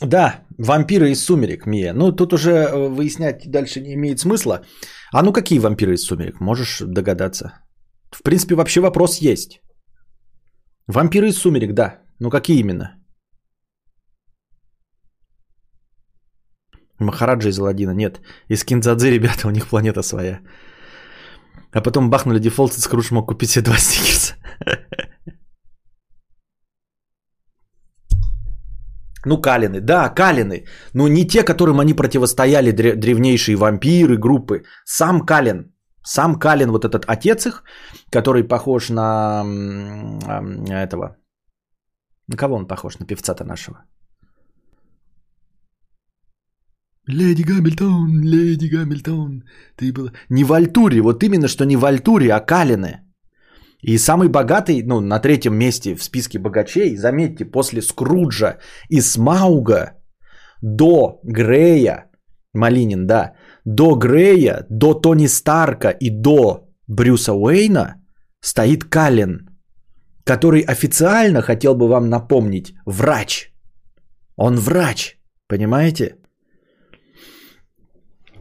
[0.00, 1.94] Да, вампиры из сумерек, Мия.
[1.94, 4.60] Ну, тут уже э, выяснять дальше не имеет смысла.
[5.12, 6.40] А ну какие вампиры из сумерек?
[6.40, 7.52] Можешь догадаться.
[8.12, 9.60] В принципе, вообще вопрос есть.
[10.86, 12.02] Вампиры из сумерек, да.
[12.20, 12.96] Ну какие именно?
[16.98, 17.92] Махараджа из Аладдина.
[17.94, 18.20] Нет.
[18.48, 20.40] Из Кинзадзы, ребята, у них планета своя.
[21.76, 24.34] А потом бахнули дефолт, и Скрудж мог купить себе два стикерса.
[29.26, 30.64] Ну, Калины, да, Калины.
[30.94, 34.62] Но не те, которым они противостояли, дре- древнейшие вампиры, группы.
[34.84, 35.74] Сам Калин.
[36.02, 37.62] Сам Калин, вот этот отец их,
[38.10, 39.44] который похож на
[40.70, 41.16] этого.
[42.28, 42.98] На кого он похож?
[42.98, 43.84] На певца-то нашего.
[47.08, 49.44] Леди Гамильтон, леди Гамильтон,
[49.76, 50.10] ты была...
[50.28, 53.00] Не в Альтуре, вот именно что не в Альтуре, а Калины.
[53.80, 58.58] И самый богатый, ну, на третьем месте в списке богачей, заметьте, после Скруджа
[58.88, 59.92] и Смауга
[60.60, 62.10] до Грея,
[62.54, 63.34] Малинин, да,
[63.64, 68.02] до Грея, до Тони Старка и до Брюса Уэйна
[68.40, 69.48] стоит Каллен,
[70.24, 73.52] который официально, хотел бы вам напомнить, врач.
[74.36, 76.16] Он врач, понимаете?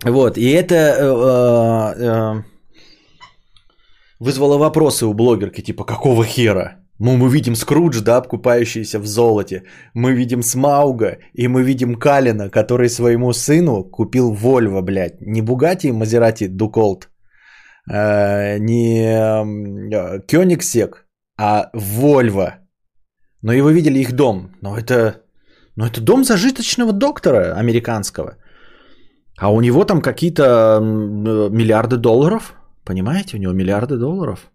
[0.06, 2.44] Вот, и это э, э, э,
[4.20, 6.78] вызвало вопросы у блогерки, типа, какого хера?
[7.00, 9.64] Ну, мы видим Скрудж, да, купающийся в золоте.
[9.96, 15.22] Мы видим Смауга, и мы видим Калина, который своему сыну купил Вольво, блядь.
[15.22, 17.10] Не Бугати, Мазерати, Дуколт,
[17.88, 21.08] не э, Кёнигсек,
[21.38, 22.60] а Вольво.
[23.42, 24.52] Но и вы видели их дом.
[24.62, 25.24] Но это,
[25.76, 28.38] но это дом зажиточного доктора американского.
[29.38, 32.54] А у него там какие-то э, миллиарды долларов.
[32.86, 34.52] Понимаете, у него миллиарды долларов.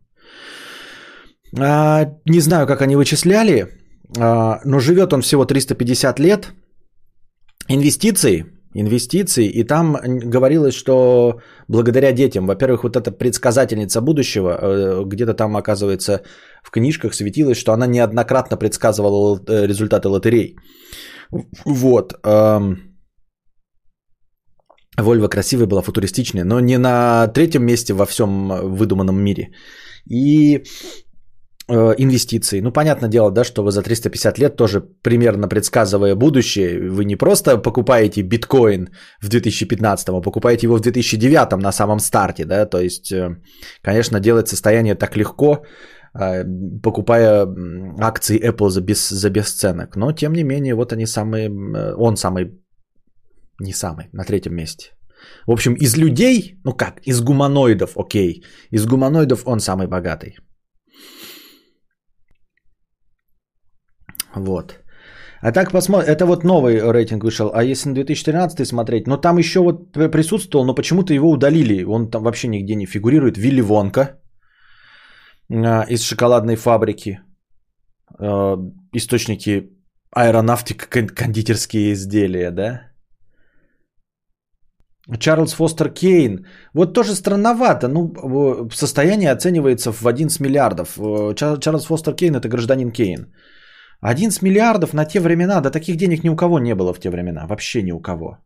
[1.59, 3.69] А, не знаю, как они вычисляли,
[4.19, 6.53] а, но живет он всего 350 лет.
[7.69, 15.35] Инвестиции, инвестиции, и там говорилось, что благодаря детям, во-первых, вот эта предсказательница будущего, э, где-то
[15.35, 16.23] там, оказывается,
[16.63, 20.57] в книжках светилось, что она неоднократно предсказывала э, результаты лотерей.
[21.65, 22.15] Вот.
[22.23, 22.90] ам,
[25.03, 29.51] Вольва красивая была, футуристичная, но не на третьем месте во всем выдуманном мире.
[30.07, 30.65] И
[31.71, 32.61] э, инвестиции.
[32.61, 37.17] Ну, понятное дело, да, что вы за 350 лет тоже примерно предсказывая будущее, вы не
[37.17, 38.89] просто покупаете биткоин
[39.23, 43.37] в 2015, а покупаете его в 2009 на самом старте, да, то есть, э,
[43.83, 45.65] конечно, делать состояние так легко,
[46.15, 46.45] э,
[46.83, 47.47] покупая
[48.01, 52.17] акции Apple за, без, за бесценок, но тем не менее, вот они самые, э, он
[52.17, 52.51] самый,
[53.61, 54.91] не самый, на третьем месте.
[55.47, 60.37] В общем, из людей, ну как, из гуманоидов, окей, из гуманоидов он самый богатый.
[64.37, 64.81] Вот.
[65.43, 69.39] А так посмотрим, это вот новый рейтинг вышел, а если на 2013 смотреть, ну там
[69.39, 74.21] еще вот присутствовал, но почему-то его удалили, он там вообще нигде не фигурирует, Вилли Вонка
[75.51, 77.21] а, из шоколадной фабрики,
[78.19, 78.57] А,
[78.93, 79.71] источники
[80.15, 82.90] аэронавтика, кон- кондитерские изделия, да?
[85.19, 86.47] Чарльз Фостер Кейн.
[86.75, 87.89] Вот тоже странновато.
[87.89, 90.99] Ну, состояние оценивается в 11 миллиардов.
[90.99, 93.27] Э, Чар- Чарльз Фостер Кейн это гражданин Кейн.
[94.03, 97.11] 11 миллиардов на те времена, да таких денег ни у кого не было в те
[97.11, 98.39] времена, вообще ни у кого.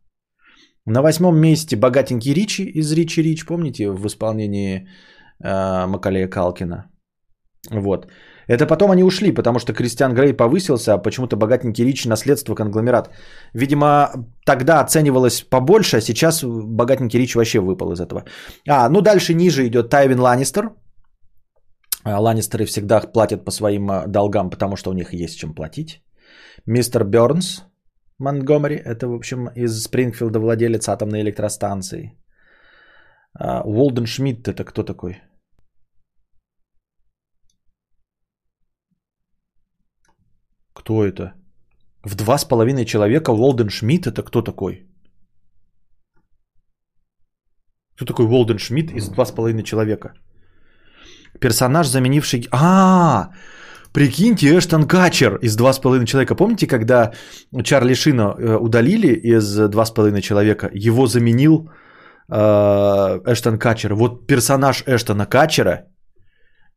[0.85, 4.87] На восьмом месте богатенький Ричи из Ричи Рич, помните, в исполнении
[5.43, 6.89] э, Макалея Калкина.
[7.71, 8.07] Вот.
[8.47, 13.09] Это потом они ушли, потому что Кристиан Грей повысился, а почему-то богатенький Ричи наследство конгломерат.
[13.53, 14.09] Видимо,
[14.45, 18.25] тогда оценивалось побольше, а сейчас богатенький Ричи вообще выпал из этого.
[18.67, 20.71] А, ну дальше ниже идет Тайвин Ланнистер.
[22.03, 26.01] А, Ланнистеры всегда платят по своим а, долгам, потому что у них есть чем платить.
[26.67, 27.63] Мистер Бернс
[28.19, 32.13] Монтгомери, это, в общем, из Спрингфилда владелец атомной электростанции.
[33.37, 35.21] А, Уолден Шмидт, это кто такой?
[40.75, 41.33] Кто это?
[42.03, 44.85] В два с половиной человека Уолден Шмидт, это кто такой?
[47.95, 50.13] Кто такой Уолден Шмидт из два с половиной человека?
[51.39, 52.47] Персонаж, заменивший...
[52.51, 53.29] А,
[53.93, 56.35] прикиньте, Эштон Качер из «Два с половиной человека».
[56.35, 57.13] Помните, когда
[57.63, 61.69] Чарли Шина э, удалили из «Два с половиной человека», его заменил
[62.29, 62.35] э,
[63.25, 63.93] Эштон Качер.
[63.95, 65.87] Вот персонаж Эштона Качера,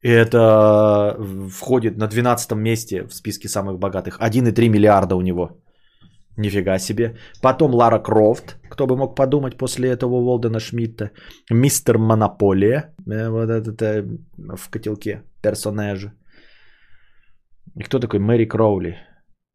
[0.02, 1.16] это
[1.50, 4.20] входит на 12 месте в списке самых богатых.
[4.20, 5.50] 1,3 миллиарда у него.
[6.36, 7.16] Нифига себе.
[7.42, 11.10] Потом Лара Крофт, кто бы мог подумать после этого Волдена Шмидта.
[11.50, 14.04] Мистер Монополия, э, вот этот э,
[14.56, 16.06] в котелке персонаж.
[17.76, 18.96] И кто такой Мэри Кроули?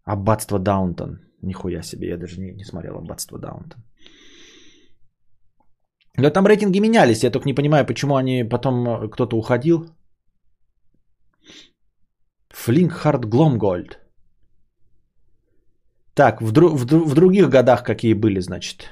[0.05, 1.19] Аббатство Даунтон.
[1.41, 3.83] Нихуя себе, я даже не, не смотрел Аббатство Даунтон.
[6.17, 9.85] Да там рейтинги менялись, я только не понимаю, почему они потом э, кто-то уходил.
[12.53, 13.99] Флинкхард Гломгольд.
[16.13, 18.89] Так, в, дру- в, в других годах какие были, значит,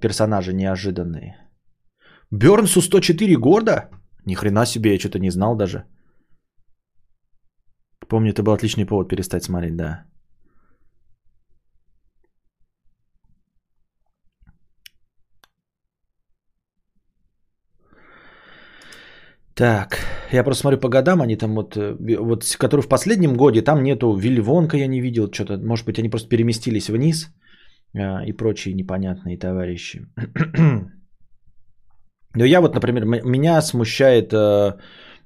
[0.00, 1.36] персонажи неожиданные.
[2.30, 3.90] Бернсу 104 года?
[4.24, 5.84] Ни хрена себе, я что-то не знал даже.
[8.08, 10.04] Помню, это был отличный повод перестать смотреть, да.
[19.56, 19.98] Так,
[20.32, 23.82] я просто смотрю по годам, они там вот, э, вот, который в последнем годе, там
[23.82, 27.30] нету Вилли Вонка, я не видел, что-то, может быть, они просто переместились вниз
[27.94, 30.06] а, и прочие непонятные товарищи.
[32.34, 34.72] Но я вот, например, м- меня смущает э,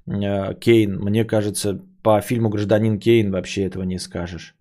[0.07, 4.55] э, Кейн, мне кажется, по фильму «Гражданин Кейн» вообще этого не скажешь.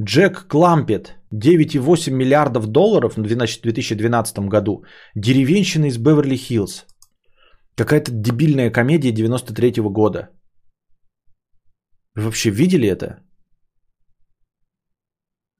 [0.00, 4.84] Джек Клампет, 9,8 миллиардов долларов в 2012 году,
[5.14, 6.86] деревенщина из Беверли-Хиллз.
[7.76, 10.30] Какая-то дебильная комедия 93 года.
[12.14, 13.22] Вы вообще видели это?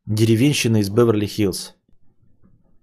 [0.07, 1.75] Деревенщина из Беверли-Хиллз.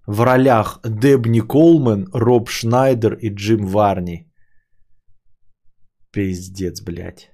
[0.07, 4.31] В ролях Дебни Колман, Роб Шнайдер и Джим Варни.
[6.11, 7.29] Пиздец, блядь.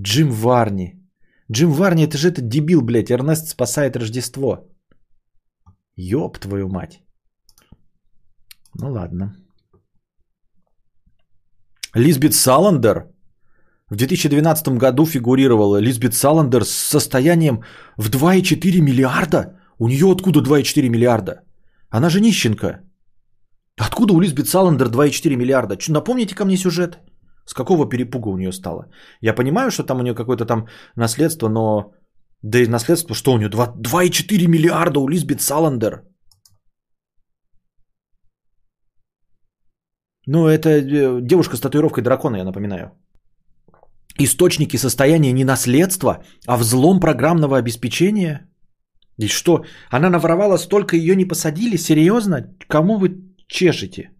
[0.00, 0.94] Джим Варни.
[1.50, 3.10] Джим Варни, это же этот дебил, блядь.
[3.10, 4.68] Эрнест спасает Рождество.
[5.96, 7.00] Ёб твою мать.
[8.74, 9.36] Ну ладно.
[11.98, 13.08] Лизбет Саландер
[13.90, 15.80] в 2012 году фигурировала.
[15.80, 17.62] Лизбет Саландер с состоянием
[17.96, 19.58] в 2,4 миллиарда.
[19.78, 21.40] У нее откуда 2,4 миллиарда?
[21.90, 22.80] Она же нищенка.
[23.76, 25.76] Откуда у Лизбет Саландер 2,4 миллиарда?
[25.76, 26.98] Чё, напомните ко мне сюжет.
[27.46, 28.86] С какого перепуга у нее стало?
[29.20, 30.66] Я понимаю, что там у нее какое-то там
[30.96, 31.92] наследство, но...
[32.42, 33.48] Да и наследство, что у нее?
[33.48, 36.02] 2, 2,4 миллиарда у Лизбет Саландер.
[40.30, 42.90] Ну, это э, девушка с татуировкой дракона, я напоминаю.
[44.20, 48.46] Источники состояния не наследства, а взлом программного обеспечения.
[49.16, 51.76] И что, она наворовала столько, ее не посадили?
[51.76, 52.54] Серьезно?
[52.68, 53.08] Кому вы
[53.46, 54.10] чешете?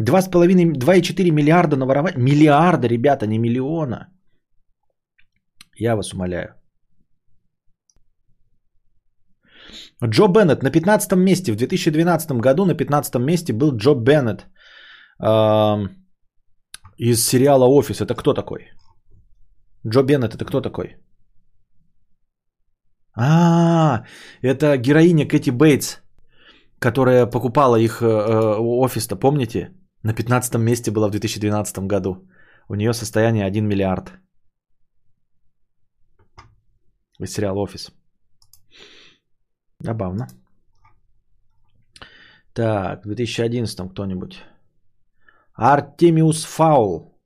[0.00, 2.16] 2,5, 2,4 миллиарда наворовать?
[2.16, 4.12] Миллиарда, ребята, не миллиона.
[5.76, 6.54] Я вас умоляю.
[10.04, 11.52] Джо Беннет на 15 месте.
[11.52, 14.46] В 2012 году на 15 месте был Джо Беннет
[16.98, 18.00] из сериала «Офис».
[18.00, 18.70] Это кто такой?
[19.86, 20.96] Джо Беннет это кто такой?
[23.14, 24.04] А,
[24.40, 25.98] это героиня Кэти Бейтс,
[26.78, 29.74] которая покупала их э, э, офис-то, помните?
[30.02, 32.26] На 15 месте была в 2012 году.
[32.68, 34.12] У нее состояние 1 миллиард.
[37.20, 37.92] Из сериала «Офис».
[39.78, 40.28] Забавно.
[42.54, 44.42] Так, в 2011 кто-нибудь.
[45.54, 47.18] Артемиус Фаул.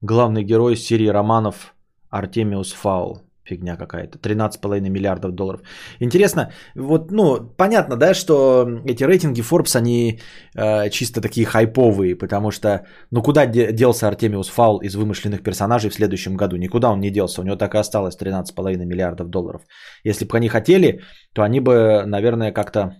[0.00, 1.74] Главный герой серии романов
[2.10, 3.20] Артемиус Фаул.
[3.44, 4.18] Фигня какая-то.
[4.18, 5.60] 13,5 миллиардов долларов.
[6.00, 10.20] Интересно, вот, ну, понятно, да, что эти рейтинги Forbes, они
[10.56, 15.90] э, чисто такие хайповые, потому что, ну, куда де- делся Артемиус Фаул из вымышленных персонажей
[15.90, 16.56] в следующем году?
[16.56, 19.62] Никуда он не делся, у него так и осталось 13,5 миллиардов долларов.
[20.04, 21.02] Если бы они хотели,
[21.34, 22.96] то они бы, наверное, как-то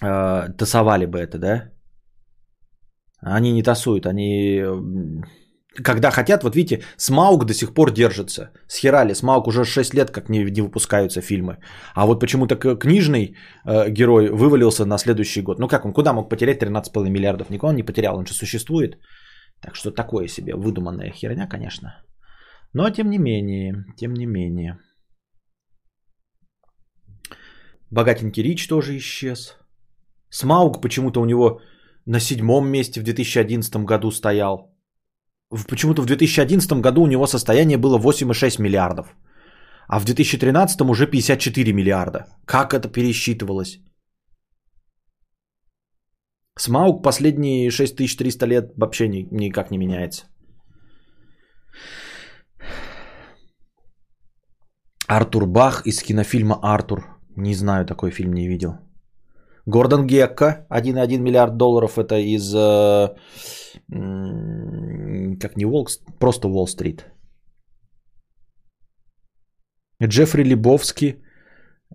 [0.00, 1.72] э, тасовали бы это, да?
[3.22, 4.62] Они не тасуют, они
[5.84, 8.50] когда хотят, вот видите, Смаук до сих пор держится.
[8.68, 11.58] С Херали, Смаук уже 6 лет как не, не выпускаются фильмы.
[11.94, 15.58] А вот почему-то книжный э, герой вывалился на следующий год.
[15.58, 17.50] Ну как он, куда мог потерять 13,5 миллиардов?
[17.50, 18.98] Никого он не потерял, он же существует.
[19.60, 21.88] Так что такое себе выдуманная херня, конечно.
[22.74, 24.78] Но тем не менее, тем не менее.
[27.90, 29.56] Богатенький Рич тоже исчез.
[30.30, 31.60] Смаук почему-то у него
[32.06, 34.74] на седьмом месте в 2011 году стоял.
[35.68, 39.14] Почему-то в 2011 году у него состояние было 8,6 миллиардов.
[39.88, 42.26] А в 2013 уже 54 миллиарда.
[42.46, 43.80] Как это пересчитывалось?
[46.58, 50.26] Смаук последние 6300 лет вообще ни- никак не меняется.
[55.08, 57.04] Артур Бах из кинофильма «Артур».
[57.36, 58.78] Не знаю, такой фильм не видел.
[59.66, 63.14] Гордон Гекко, 1,1 миллиард долларов, это из, э,
[65.40, 67.06] как не Волк, просто Уолл-стрит.
[70.02, 71.22] Джеффри Лебовский.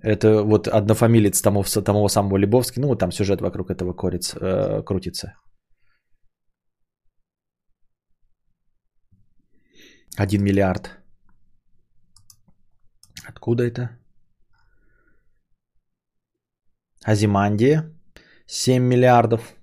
[0.02, 2.80] Это вот однофамилец того, того самого Лебовски.
[2.80, 5.34] Ну, вот там сюжет вокруг этого корец, э, крутится.
[10.18, 10.98] Один миллиард.
[13.28, 13.90] Откуда это?
[17.08, 17.94] Азимандия.
[18.48, 19.56] 7 миллиардов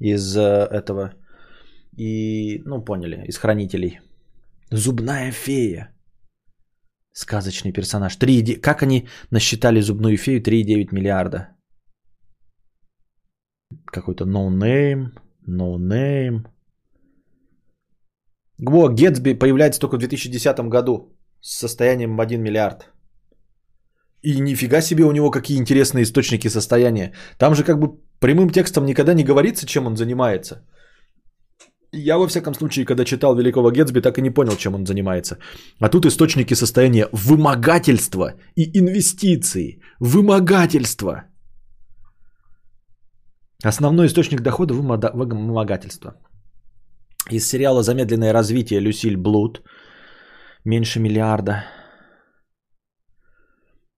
[0.00, 1.14] из э, этого.
[1.96, 4.00] И, ну, поняли, из хранителей.
[4.70, 5.94] Зубная фея.
[7.12, 8.16] Сказочный персонаж.
[8.16, 11.48] 3, как они насчитали зубную фею 3,9 миллиарда?
[13.86, 15.12] Какой-то no name,
[15.46, 16.46] no name.
[18.58, 22.92] Во, Гетсби появляется только в 2010 году с состоянием в 1 миллиард.
[24.22, 27.12] И нифига себе у него какие интересные источники состояния.
[27.38, 30.62] Там же как бы прямым текстом никогда не говорится, чем он занимается.
[31.92, 35.38] Я, во всяком случае, когда читал Великого Гетсби, так и не понял, чем он занимается.
[35.80, 39.80] А тут источники состояния вымогательства и инвестиций.
[40.00, 41.24] Вымогательство.
[43.64, 46.14] Основной источник дохода– вымогательство.
[47.30, 49.62] Из сериала «Замедленное развитие» Люсиль Блуд.
[50.64, 51.64] Меньше миллиарда.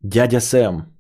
[0.03, 0.93] Дядя Сэм.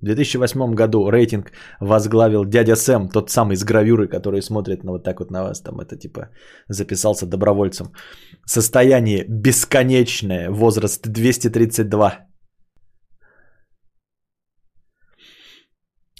[0.00, 5.04] В 2008 году рейтинг возглавил дядя Сэм, тот самый с гравюры, который смотрит на вот
[5.04, 6.30] так вот на вас, там это типа
[6.68, 7.92] записался добровольцем.
[8.46, 12.26] Состояние бесконечное, возраст 232.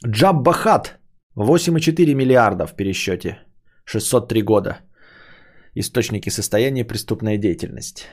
[0.06, 0.98] Джабба Хат,
[1.36, 3.38] 8,4 миллиарда в пересчете,
[3.86, 4.80] 603 года.
[5.74, 8.08] Источники состояния преступная деятельность.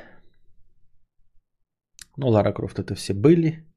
[2.17, 3.70] Ну, Лара Крофт это все были.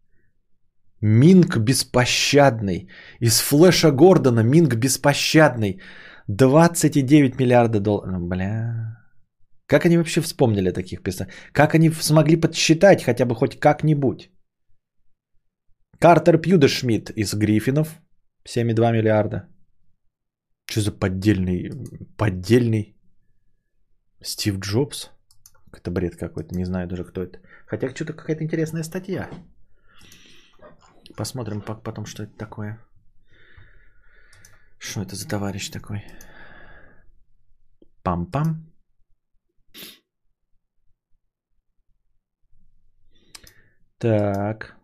[1.07, 2.89] Минг беспощадный.
[3.21, 5.83] Из Флэша Гордона Минг беспощадный.
[6.29, 8.13] 29 миллиарда долларов.
[8.13, 8.97] Ну, бля.
[9.67, 11.35] Как они вообще вспомнили таких персонажей?
[11.53, 14.31] Как они смогли подсчитать хотя бы хоть как-нибудь?
[15.99, 18.01] Картер Пьюдешмидт из Гриффинов.
[18.49, 19.49] 7,2 миллиарда.
[20.71, 21.71] Что за поддельный,
[22.17, 22.97] поддельный
[24.23, 25.11] Стив Джобс?
[25.71, 27.41] Это бред какой-то, не знаю даже кто это.
[27.67, 29.29] Хотя что-то какая-то интересная статья.
[31.17, 32.79] Посмотрим потом, что это такое.
[34.79, 36.03] Что это за товарищ такой?
[38.03, 38.57] Пам-пам.
[43.99, 44.77] Так.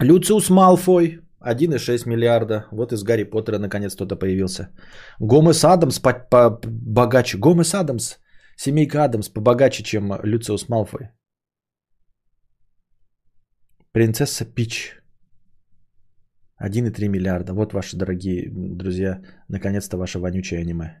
[0.00, 1.22] Люциус Малфой.
[1.40, 2.66] 1,6 миллиарда.
[2.70, 4.68] Вот из Гарри Поттера наконец кто-то появился.
[5.18, 7.38] Гомес Адамс побогаче.
[7.38, 8.18] Гомес Адамс.
[8.56, 11.15] Семейка Адамс побогаче, чем Люциус Малфой.
[13.96, 14.92] Принцесса Пич.
[16.62, 17.54] 1,3 миллиарда.
[17.54, 19.22] Вот ваши дорогие друзья.
[19.48, 21.00] Наконец-то ваше вонючее аниме.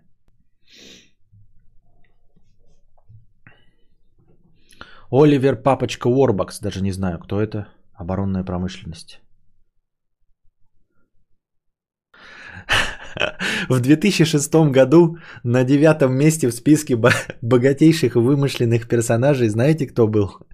[5.10, 6.60] Оливер Папочка Уорбакс.
[6.60, 7.68] Даже не знаю, кто это.
[7.92, 9.20] Оборонная промышленность.
[13.68, 16.96] В 2006 году на девятом месте в списке
[17.42, 20.46] богатейших вымышленных персонажей знаете, кто был?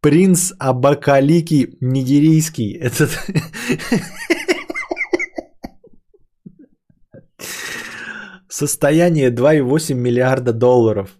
[0.00, 2.72] Принц Абакалики Нигерийский.
[2.74, 3.10] Этот...
[8.48, 11.10] Состояние 2,8 миллиарда долларов.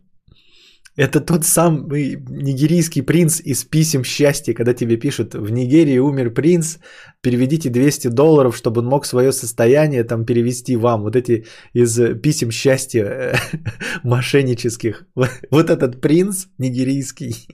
[0.99, 6.79] Это тот самый нигерийский принц из писем счастья, когда тебе пишут, в Нигерии умер принц,
[7.21, 11.03] переведите 200 долларов, чтобы он мог свое состояние там перевести вам.
[11.03, 13.35] Вот эти из писем счастья э,
[14.03, 15.07] мошеннических.
[15.51, 17.47] Вот этот принц нигерийский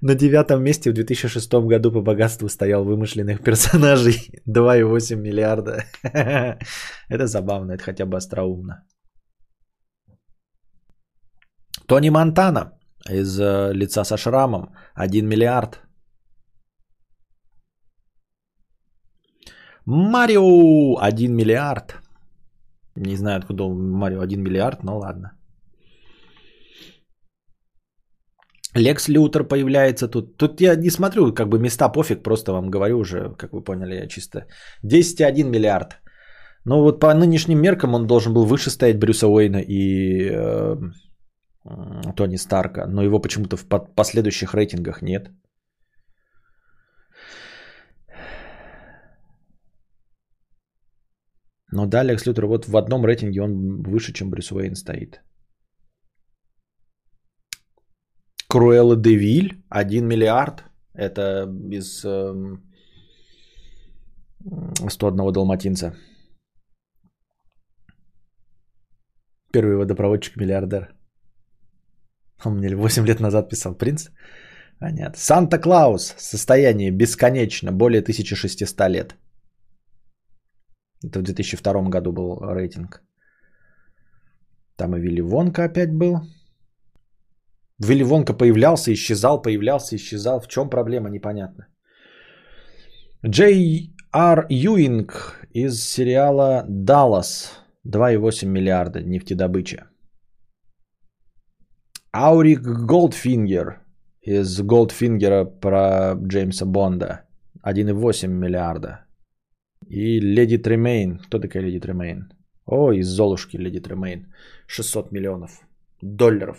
[0.00, 5.84] на девятом месте в 2006 году по богатству стоял вымышленных персонажей 2,8 миллиарда.
[7.08, 8.84] Это забавно, это хотя бы остроумно.
[11.86, 12.72] Тони Монтана
[13.08, 15.80] из э, лица со шрамом 1 миллиард.
[19.84, 21.94] Марио 1 миллиард.
[22.96, 25.30] Не знаю, откуда Марио 1 миллиард, но ладно.
[28.76, 30.36] Лекс Лютер появляется тут.
[30.36, 33.94] Тут я не смотрю, как бы места пофиг, просто вам говорю уже, как вы поняли,
[33.94, 34.46] я чисто.
[34.84, 36.00] 10,1 миллиард.
[36.64, 40.76] Но вот по нынешним меркам он должен был выше стоять Брюса Уэйна и э,
[42.16, 45.30] Тони Старка, но его почему-то в последующих рейтингах нет.
[51.72, 55.20] Но да, Лекс Лютер вот в одном рейтинге он выше, чем Брюс Уэйн стоит.
[58.48, 60.64] Круэлла Девиль, 1 миллиард.
[60.94, 62.58] Это из э,
[64.88, 65.94] 101 далматинца.
[69.52, 70.94] Первый водопроводчик-миллиардер.
[72.44, 73.74] Он мне 8 лет назад писал.
[73.74, 74.08] Принц?
[74.80, 75.18] Понятно.
[75.18, 76.14] Санта-Клаус.
[76.18, 77.72] Состояние бесконечно.
[77.72, 79.16] Более 1600 лет.
[81.02, 83.02] Это в 2002 году был рейтинг.
[84.76, 86.20] Там и Вилли Вонка опять был.
[87.78, 90.40] Вилли Вонка появлялся, исчезал, появлялся, исчезал.
[90.40, 91.66] В чем проблема, непонятно.
[93.24, 97.52] Джей Ар Юинг из сериала «Даллас».
[97.86, 99.86] 2,8 миллиарда нефтедобыча.
[102.12, 103.80] Аурик Голдфингер
[104.22, 107.26] из Голдфингера про Джеймса Бонда.
[107.64, 109.06] 1,8 миллиарда.
[109.88, 111.18] И Леди Тремейн.
[111.18, 112.32] Кто такая Леди Тремейн?
[112.64, 114.32] О, из Золушки Леди Тремейн.
[114.66, 115.60] 600 миллионов
[116.02, 116.58] долларов.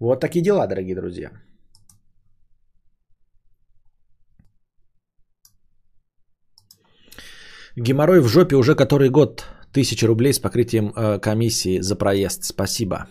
[0.00, 1.30] Вот такие дела, дорогие друзья.
[7.76, 9.44] Геморрой в жопе уже который год.
[9.72, 12.44] Тысяча рублей с покрытием э, комиссии за проезд.
[12.44, 13.06] Спасибо.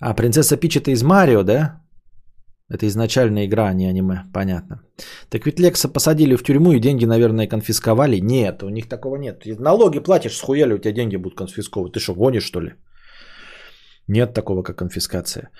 [0.00, 1.82] А, принцесса Пич это из Марио, да?
[2.68, 4.24] Это изначальная игра, а не аниме.
[4.32, 4.82] Понятно.
[5.28, 8.20] Так ведь Лекса посадили в тюрьму и деньги, наверное, конфисковали?
[8.20, 9.44] Нет, у них такого нет.
[9.60, 11.92] Налоги платишь, схуяли, у тебя деньги будут конфискованы.
[11.92, 12.74] Ты что, гонишь, что ли?
[14.08, 15.50] Нет такого, как конфискация.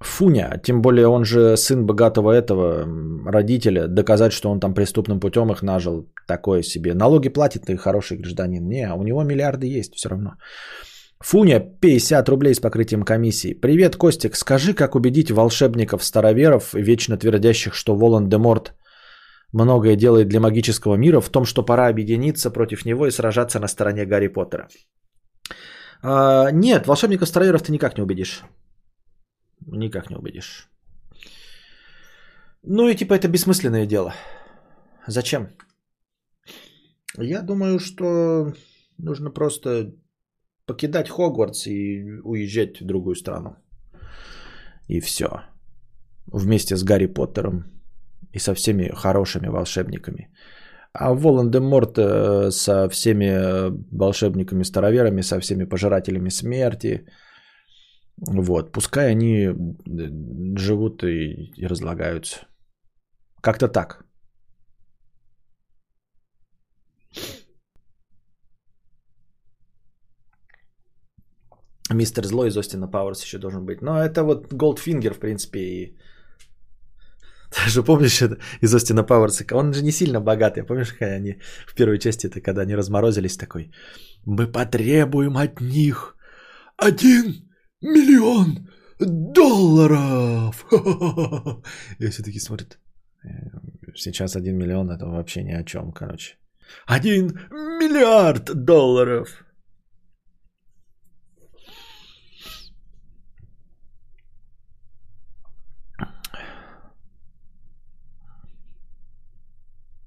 [0.00, 2.86] Фуня, тем более он же сын богатого этого
[3.26, 6.94] родителя, доказать, что он там преступным путем их нажил, такое себе.
[6.94, 8.68] Налоги платит и хороший гражданин.
[8.68, 10.32] Не, у него миллиарды есть все равно.
[11.20, 13.54] Фуня, 50 рублей с покрытием комиссии.
[13.54, 18.74] Привет, Костик, скажи, как убедить волшебников-староверов, вечно твердящих, что Волан-де-Морт
[19.52, 23.68] многое делает для магического мира, в том, что пора объединиться против него и сражаться на
[23.68, 24.68] стороне Гарри Поттера.
[26.02, 28.42] А, нет, волшебников-староверов ты никак не убедишь.
[29.66, 30.68] Никак не убедишь.
[32.62, 34.14] Ну и типа это бессмысленное дело.
[35.06, 35.48] Зачем?
[37.18, 38.52] Я думаю, что
[38.98, 39.94] нужно просто
[40.66, 43.56] покидать Хогвартс и уезжать в другую страну.
[44.88, 45.28] И все.
[46.26, 47.64] Вместе с Гарри Поттером
[48.32, 50.30] и со всеми хорошими волшебниками.
[50.94, 57.06] А Волан-де-Морт э, со всеми волшебниками-староверами, со всеми пожирателями смерти.
[58.18, 59.54] Вот, пускай они э,
[60.58, 62.46] живут и, разлагаются.
[63.40, 64.04] Как-то так.
[71.90, 73.82] Мистер Злой из Остина Пауэрс еще должен быть.
[73.82, 75.96] Но это вот Голдфингер, в принципе, и...
[77.52, 79.44] Ты же помнишь это из Остина Пауэрса?
[79.52, 80.64] Он же не сильно богатый.
[80.64, 83.70] Помнишь, когда они в первой части, это когда они разморозились такой?
[84.26, 86.16] Мы потребуем от них
[86.76, 87.50] один
[87.82, 88.68] миллион
[88.98, 90.66] долларов.
[91.98, 92.78] И все таки смотрят.
[93.24, 93.28] «Э,
[93.94, 96.36] сейчас один миллион это вообще ни о чем, короче.
[96.86, 99.41] Один миллиард долларов.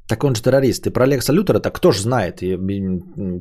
[0.07, 0.85] Так он же террорист.
[0.87, 2.43] И про Лекса Лютера так кто же знает?
[2.43, 2.57] И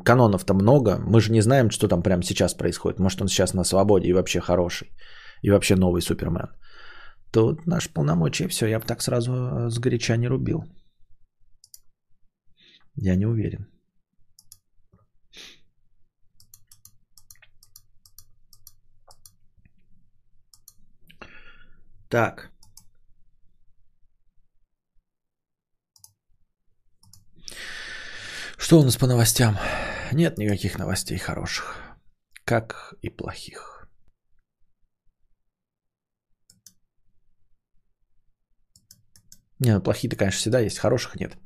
[0.04, 0.98] канонов-то много.
[0.98, 2.98] Мы же не знаем, что там прямо сейчас происходит.
[2.98, 4.88] Может, он сейчас на свободе и вообще хороший.
[5.42, 6.48] И вообще новый Супермен.
[7.32, 10.62] Тут наш полномочия, все, я бы так сразу э, с горяча не рубил.
[12.96, 13.66] Я не уверен.
[22.08, 22.53] Так.
[28.64, 29.58] Что у нас по новостям?
[30.12, 31.76] Нет никаких новостей хороших,
[32.46, 33.86] как и плохих.
[39.58, 41.36] Не, ну плохие-то, конечно, всегда есть, хороших нет.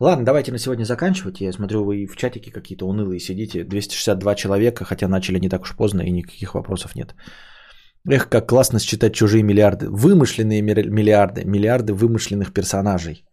[0.00, 1.42] Ладно, давайте на сегодня заканчивать.
[1.42, 3.64] Я смотрю, вы в чатике какие-то унылые сидите.
[3.64, 7.14] 262 человека, хотя начали не так уж поздно и никаких вопросов нет.
[8.08, 9.90] Эх, как классно считать чужие миллиарды.
[9.90, 13.26] Вымышленные миллиарды, миллиарды вымышленных персонажей.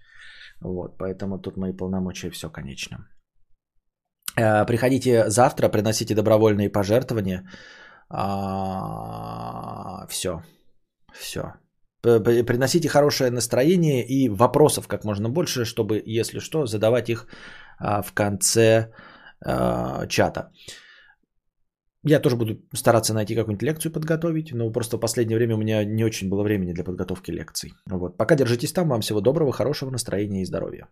[0.62, 2.98] Вот, поэтому тут мои полномочия все конечно.
[4.38, 7.44] Э, приходите завтра, приносите добровольные пожертвования.
[8.10, 10.42] А, все.
[11.14, 11.42] Все.
[12.02, 17.28] Приносите хорошее настроение и вопросов как можно больше, чтобы, если что, задавать их
[17.80, 18.92] а, в конце
[19.46, 20.52] а, чата.
[22.04, 25.84] Я тоже буду стараться найти какую-нибудь лекцию подготовить, но просто в последнее время у меня
[25.84, 27.74] не очень было времени для подготовки лекций.
[27.86, 28.18] Вот.
[28.18, 28.90] Пока держитесь там.
[28.90, 30.88] Вам всего доброго, хорошего настроения и здоровья.